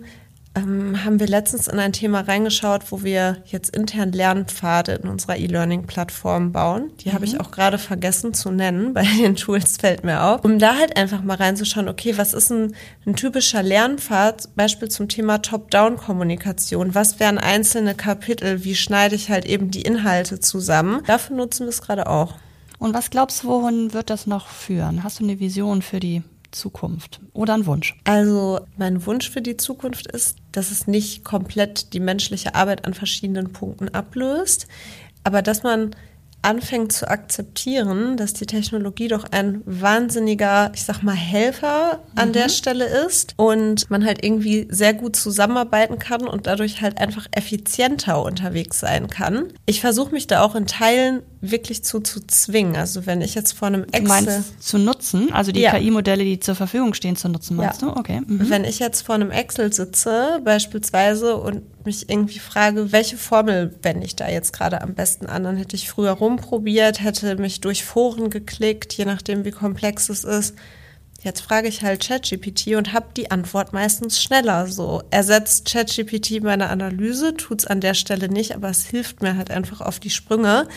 ähm, 0.56 1.04
haben 1.04 1.20
wir 1.20 1.28
letztens 1.28 1.68
in 1.68 1.80
ein 1.80 1.94
Thema 1.94 2.22
reingeschaut, 2.22 2.92
wo 2.92 3.04
wir 3.04 3.38
jetzt 3.46 3.76
intern 3.76 4.12
Lernpfade 4.12 4.94
in 4.94 5.10
unserer 5.10 5.38
E-Learning-Plattform 5.38 6.52
bauen. 6.52 6.92
Die 7.00 7.10
mhm. 7.10 7.14
habe 7.14 7.26
ich 7.26 7.34
mhm. 7.34 7.42
auch 7.42 7.52
gerade 7.52 7.80
vergessen 7.80 8.34
zu 8.34 8.52
nennen. 8.52 8.94
Bei 8.94 9.04
den 9.04 9.36
Tools 9.36 9.78
fällt 9.78 10.04
mir 10.04 10.24
auf. 10.24 10.46
Um 10.46 10.60
da 10.60 10.76
halt 10.76 10.96
einfach 10.96 11.24
mal 11.24 11.38
reinzuschauen, 11.38 11.90
okay, 11.90 12.18
was 12.18 12.34
ist 12.34 12.52
ein, 12.52 12.76
ein 13.06 13.16
typischer 13.16 13.64
Lernpfad, 13.64 14.56
Beispiel 14.56 14.90
zum 14.90 15.10
Thema 15.10 15.40
Top-Down-Kommunikation? 15.40 16.94
Was 16.94 17.20
wären 17.20 17.40
einzelne 17.40 17.96
Kapitel? 17.96 18.64
Wie 18.64 18.76
schneide 18.76 19.16
ich 19.16 19.30
halt 19.30 19.46
eben 19.46 19.72
die 19.72 19.82
Inhalte 19.82 20.40
zusammen? 20.40 21.02
Dafür 21.08 21.36
nutzen 21.36 21.66
wir 21.66 21.70
es 21.70 21.82
gerade 21.82 22.08
auch. 22.08 22.36
Und 22.84 22.94
was 22.94 23.10
glaubst 23.10 23.44
du, 23.44 23.48
wohin 23.48 23.94
wird 23.94 24.10
das 24.10 24.28
noch 24.28 24.48
führen? 24.48 25.06
Hast 25.06 25.22
du 25.22 25.24
eine 25.24 25.40
Vision 25.40 25.82
für 25.82 26.02
die 26.02 26.22
Zukunft 26.52 27.22
oder 27.32 27.54
einen 27.54 27.66
Wunsch? 27.66 27.98
Also 28.04 28.60
mein 28.76 29.06
Wunsch 29.06 29.30
für 29.30 29.42
die 29.42 29.56
Zukunft 29.56 30.08
ist, 30.08 30.40
dass 30.52 30.70
es 30.70 30.86
nicht 30.86 31.24
komplett 31.24 31.94
die 31.94 32.02
menschliche 32.02 32.56
Arbeit 32.56 32.84
an 32.84 32.94
verschiedenen 32.94 33.54
Punkten 33.54 33.88
ablöst, 33.88 34.68
aber 35.24 35.42
dass 35.42 35.64
man 35.64 35.96
anfängt 36.44 36.92
zu 36.92 37.10
akzeptieren, 37.10 38.18
dass 38.18 38.34
die 38.34 38.46
Technologie 38.46 39.08
doch 39.08 39.26
ein 39.32 39.62
wahnsinniger, 39.66 40.72
ich 40.74 40.84
sag 40.84 41.02
mal, 41.02 41.16
Helfer 41.16 42.00
an 42.16 42.30
mhm. 42.30 42.34
der 42.34 42.50
Stelle 42.50 42.86
ist 42.86 43.34
und 43.38 43.90
man 43.90 44.06
halt 44.06 44.24
irgendwie 44.24 44.68
sehr 44.70 44.94
gut 44.94 45.16
zusammenarbeiten 45.16 46.00
kann 46.00 46.28
und 46.28 46.48
dadurch 46.48 46.82
halt 46.82 47.00
einfach 47.00 47.28
effizienter 47.32 48.22
unterwegs 48.22 48.80
sein 48.80 49.08
kann. 49.08 49.54
Ich 49.66 49.82
versuche 49.82 50.12
mich 50.12 50.28
da 50.28 50.42
auch 50.42 50.56
in 50.56 50.68
Teilen 50.68 51.22
wirklich 51.42 51.84
zu, 51.84 52.00
zu 52.00 52.26
zwingen. 52.26 52.76
Also 52.76 53.06
wenn 53.06 53.22
ich 53.22 53.36
jetzt 53.36 53.52
vor 53.52 53.68
einem 53.68 53.84
Excel... 53.84 54.02
Du 54.02 54.08
meinst 54.08 54.64
zu 54.64 54.78
nutzen? 54.78 55.32
Also 55.34 55.52
die 55.52 55.62
ja. 55.62 55.72
KI-Modelle, 55.72 56.24
die 56.24 56.40
zur 56.40 56.56
Verfügung 56.56 56.94
stehen, 56.94 57.16
zu 57.16 57.28
nutzen, 57.28 57.58
meinst 57.58 57.82
ja. 57.82 57.90
du? 57.90 58.00
Okay. 58.00 58.22
Mhm. 58.26 58.50
Wenn 58.50 58.64
ich 58.64 58.80
jetzt 58.80 59.02
vor 59.02 59.16
einem 59.16 59.32
Excel 59.32 59.74
sitze 59.74 60.40
beispielsweise 60.44 61.36
und 61.36 61.64
mich 61.86 62.10
irgendwie 62.10 62.40
frage, 62.40 62.92
welche 62.92 63.18
Formel 63.18 63.76
wende 63.82 64.06
ich 64.06 64.16
da 64.16 64.30
jetzt 64.30 64.54
gerade 64.54 64.82
am 64.82 64.94
besten 64.94 65.26
an, 65.26 65.44
dann 65.44 65.58
hätte 65.58 65.76
ich 65.76 65.90
früher 65.90 66.12
rumprobiert, 66.12 67.02
hätte 67.02 67.36
mich 67.36 67.62
durch 67.62 67.84
Foren 67.84 68.30
geklickt, 68.30 68.94
je 68.94 69.06
nachdem 69.06 69.46
wie 69.46 69.52
komplex 69.52 70.10
es 70.10 70.24
ist. 70.24 70.56
Jetzt 71.22 71.40
frage 71.40 71.70
ich 71.70 71.84
halt 71.84 72.06
ChatGPT 72.06 72.76
und 72.76 72.92
habe 72.92 73.08
die 73.16 73.32
Antwort 73.32 73.72
meistens 73.72 74.22
schneller. 74.22 74.68
So 74.68 75.04
ersetzt 75.10 75.72
ChatGPT 75.72 76.44
meine 76.44 76.70
Analyse, 76.70 77.36
tut's 77.36 77.66
an 77.66 77.80
der 77.80 77.94
Stelle 77.94 78.28
nicht, 78.28 78.54
aber 78.54 78.70
es 78.70 78.86
hilft 78.86 79.22
mir 79.22 79.38
halt 79.38 79.50
einfach 79.50 79.80
auf 79.80 80.02
die 80.02 80.10
Sprünge. 80.10 80.68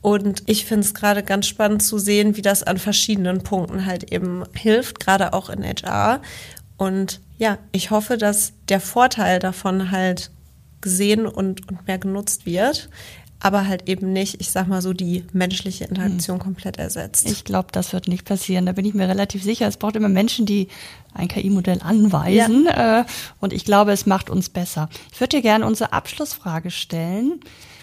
Und 0.00 0.42
ich 0.46 0.64
finde 0.64 0.86
es 0.86 0.94
gerade 0.94 1.22
ganz 1.22 1.46
spannend 1.46 1.82
zu 1.82 1.98
sehen, 1.98 2.36
wie 2.36 2.42
das 2.42 2.62
an 2.62 2.78
verschiedenen 2.78 3.42
Punkten 3.42 3.84
halt 3.84 4.10
eben 4.10 4.44
hilft, 4.54 5.00
gerade 5.00 5.34
auch 5.34 5.50
in 5.50 5.62
HR. 5.62 6.22
Und 6.78 7.20
ja, 7.36 7.58
ich 7.72 7.90
hoffe, 7.90 8.16
dass 8.16 8.54
der 8.70 8.80
Vorteil 8.80 9.38
davon 9.38 9.90
halt 9.90 10.30
gesehen 10.80 11.26
und, 11.26 11.68
und 11.68 11.86
mehr 11.86 11.98
genutzt 11.98 12.46
wird, 12.46 12.88
aber 13.40 13.66
halt 13.66 13.88
eben 13.88 14.12
nicht, 14.12 14.40
ich 14.40 14.50
sag 14.50 14.68
mal 14.68 14.82
so, 14.82 14.92
die 14.92 15.24
menschliche 15.32 15.84
Interaktion 15.84 16.36
hm. 16.38 16.44
komplett 16.44 16.78
ersetzt. 16.78 17.28
Ich 17.28 17.44
glaube, 17.44 17.68
das 17.72 17.92
wird 17.92 18.06
nicht 18.06 18.26
passieren. 18.26 18.66
Da 18.66 18.72
bin 18.72 18.84
ich 18.84 18.92
mir 18.92 19.08
relativ 19.08 19.42
sicher. 19.42 19.66
Es 19.66 19.78
braucht 19.78 19.96
immer 19.96 20.10
Menschen, 20.10 20.44
die 20.44 20.68
ein 21.14 21.28
KI-Modell 21.28 21.80
anweisen. 21.82 22.66
Ja. 22.66 23.00
Äh, 23.00 23.04
und 23.40 23.54
ich 23.54 23.64
glaube, 23.64 23.92
es 23.92 24.04
macht 24.04 24.28
uns 24.28 24.50
besser. 24.50 24.90
Ich 25.12 25.20
würde 25.20 25.36
dir 25.36 25.42
gerne 25.42 25.66
unsere 25.66 25.92
Abschlussfrage 25.94 26.70
stellen. 26.70 27.40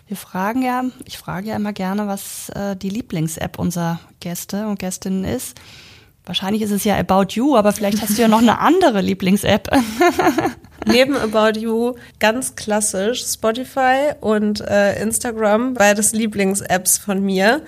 Wir 0.08 0.16
fragen 0.16 0.62
ja, 0.62 0.86
ich 1.06 1.18
frage 1.18 1.50
ja 1.50 1.56
immer 1.56 1.74
gerne, 1.74 2.08
was 2.08 2.50
äh, 2.50 2.76
die 2.76 2.90
Lieblings-App 2.90 3.58
unserer 3.60 4.00
Gäste 4.20 4.68
und 4.68 4.80
Gästinnen 4.80 5.26
ist. 5.26 5.60
Wahrscheinlich 6.28 6.62
ist 6.62 6.72
es 6.72 6.84
ja 6.84 6.98
About 6.98 7.28
You, 7.32 7.56
aber 7.56 7.72
vielleicht 7.72 8.02
hast 8.02 8.18
du 8.18 8.22
ja 8.22 8.28
noch 8.28 8.42
eine 8.42 8.60
andere 8.60 9.00
Lieblings-App. 9.02 9.70
Neben 10.86 11.16
About 11.16 11.58
You 11.58 11.96
ganz 12.20 12.56
klassisch 12.56 13.24
Spotify 13.26 14.12
und 14.20 14.62
äh, 14.62 15.02
Instagram, 15.02 15.74
beides 15.74 16.12
Lieblings-Apps 16.12 16.98
von 16.98 17.24
mir. 17.24 17.62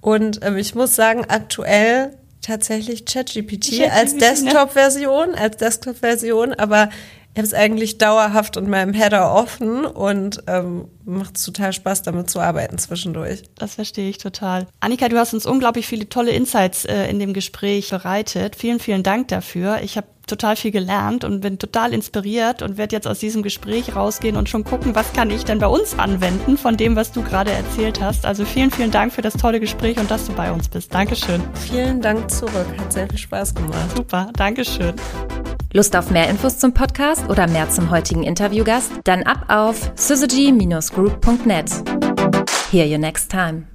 Und 0.00 0.40
ähm, 0.42 0.56
ich 0.56 0.74
muss 0.74 0.96
sagen, 0.96 1.26
aktuell 1.28 2.16
tatsächlich 2.40 3.04
ChatGPT 3.04 3.88
als 3.88 4.14
ne? 4.14 4.18
Desktop-Version, 4.18 5.36
als 5.36 5.56
Desktop-Version, 5.58 6.54
aber 6.54 6.90
ich 7.34 7.38
habe 7.38 7.46
es 7.46 7.54
eigentlich 7.54 7.96
dauerhaft 7.96 8.58
in 8.58 8.68
meinem 8.68 8.92
Header 8.92 9.34
offen 9.34 9.86
und 9.86 10.42
ähm, 10.46 10.88
macht 11.06 11.42
total 11.42 11.72
Spaß, 11.72 12.02
damit 12.02 12.28
zu 12.28 12.40
arbeiten 12.40 12.76
zwischendurch. 12.76 13.44
Das 13.54 13.76
verstehe 13.76 14.10
ich 14.10 14.18
total. 14.18 14.66
Annika, 14.80 15.08
du 15.08 15.18
hast 15.18 15.32
uns 15.32 15.46
unglaublich 15.46 15.86
viele 15.86 16.08
tolle 16.10 16.32
Insights 16.32 16.84
äh, 16.84 17.06
in 17.08 17.18
dem 17.18 17.32
Gespräch 17.32 17.88
bereitet. 17.88 18.54
Vielen, 18.54 18.80
vielen 18.80 19.02
Dank 19.02 19.28
dafür. 19.28 19.80
Ich 19.82 19.96
habe 19.96 20.06
total 20.26 20.56
viel 20.56 20.70
gelernt 20.70 21.24
und 21.24 21.40
bin 21.40 21.58
total 21.58 21.92
inspiriert 21.92 22.62
und 22.62 22.76
werde 22.76 22.96
jetzt 22.96 23.06
aus 23.06 23.18
diesem 23.18 23.42
Gespräch 23.42 23.94
rausgehen 23.94 24.36
und 24.36 24.48
schon 24.48 24.64
gucken, 24.64 24.94
was 24.94 25.12
kann 25.12 25.30
ich 25.30 25.44
denn 25.44 25.58
bei 25.58 25.66
uns 25.66 25.98
anwenden 25.98 26.56
von 26.56 26.76
dem, 26.76 26.96
was 26.96 27.12
du 27.12 27.22
gerade 27.22 27.50
erzählt 27.50 28.00
hast. 28.00 28.26
Also 28.26 28.44
vielen, 28.44 28.70
vielen 28.70 28.90
Dank 28.90 29.12
für 29.12 29.22
das 29.22 29.34
tolle 29.34 29.60
Gespräch 29.60 29.98
und 29.98 30.10
dass 30.10 30.26
du 30.26 30.32
bei 30.32 30.52
uns 30.52 30.68
bist. 30.68 30.92
Dankeschön. 30.94 31.42
Vielen 31.54 32.00
Dank 32.00 32.30
zurück. 32.30 32.66
Hat 32.78 32.92
sehr 32.92 33.08
viel 33.08 33.18
Spaß 33.18 33.54
gemacht. 33.54 33.96
Super. 33.96 34.30
Dankeschön. 34.36 34.94
Lust 35.72 35.96
auf 35.96 36.10
mehr 36.10 36.28
Infos 36.28 36.58
zum 36.58 36.74
Podcast 36.74 37.30
oder 37.30 37.48
mehr 37.48 37.70
zum 37.70 37.90
heutigen 37.90 38.22
Interviewgast? 38.24 38.92
Dann 39.04 39.22
ab 39.22 39.46
auf 39.48 39.90
syzygy-group.net. 39.94 41.70
Hear 42.70 42.86
you 42.86 42.98
next 42.98 43.30
time. 43.30 43.71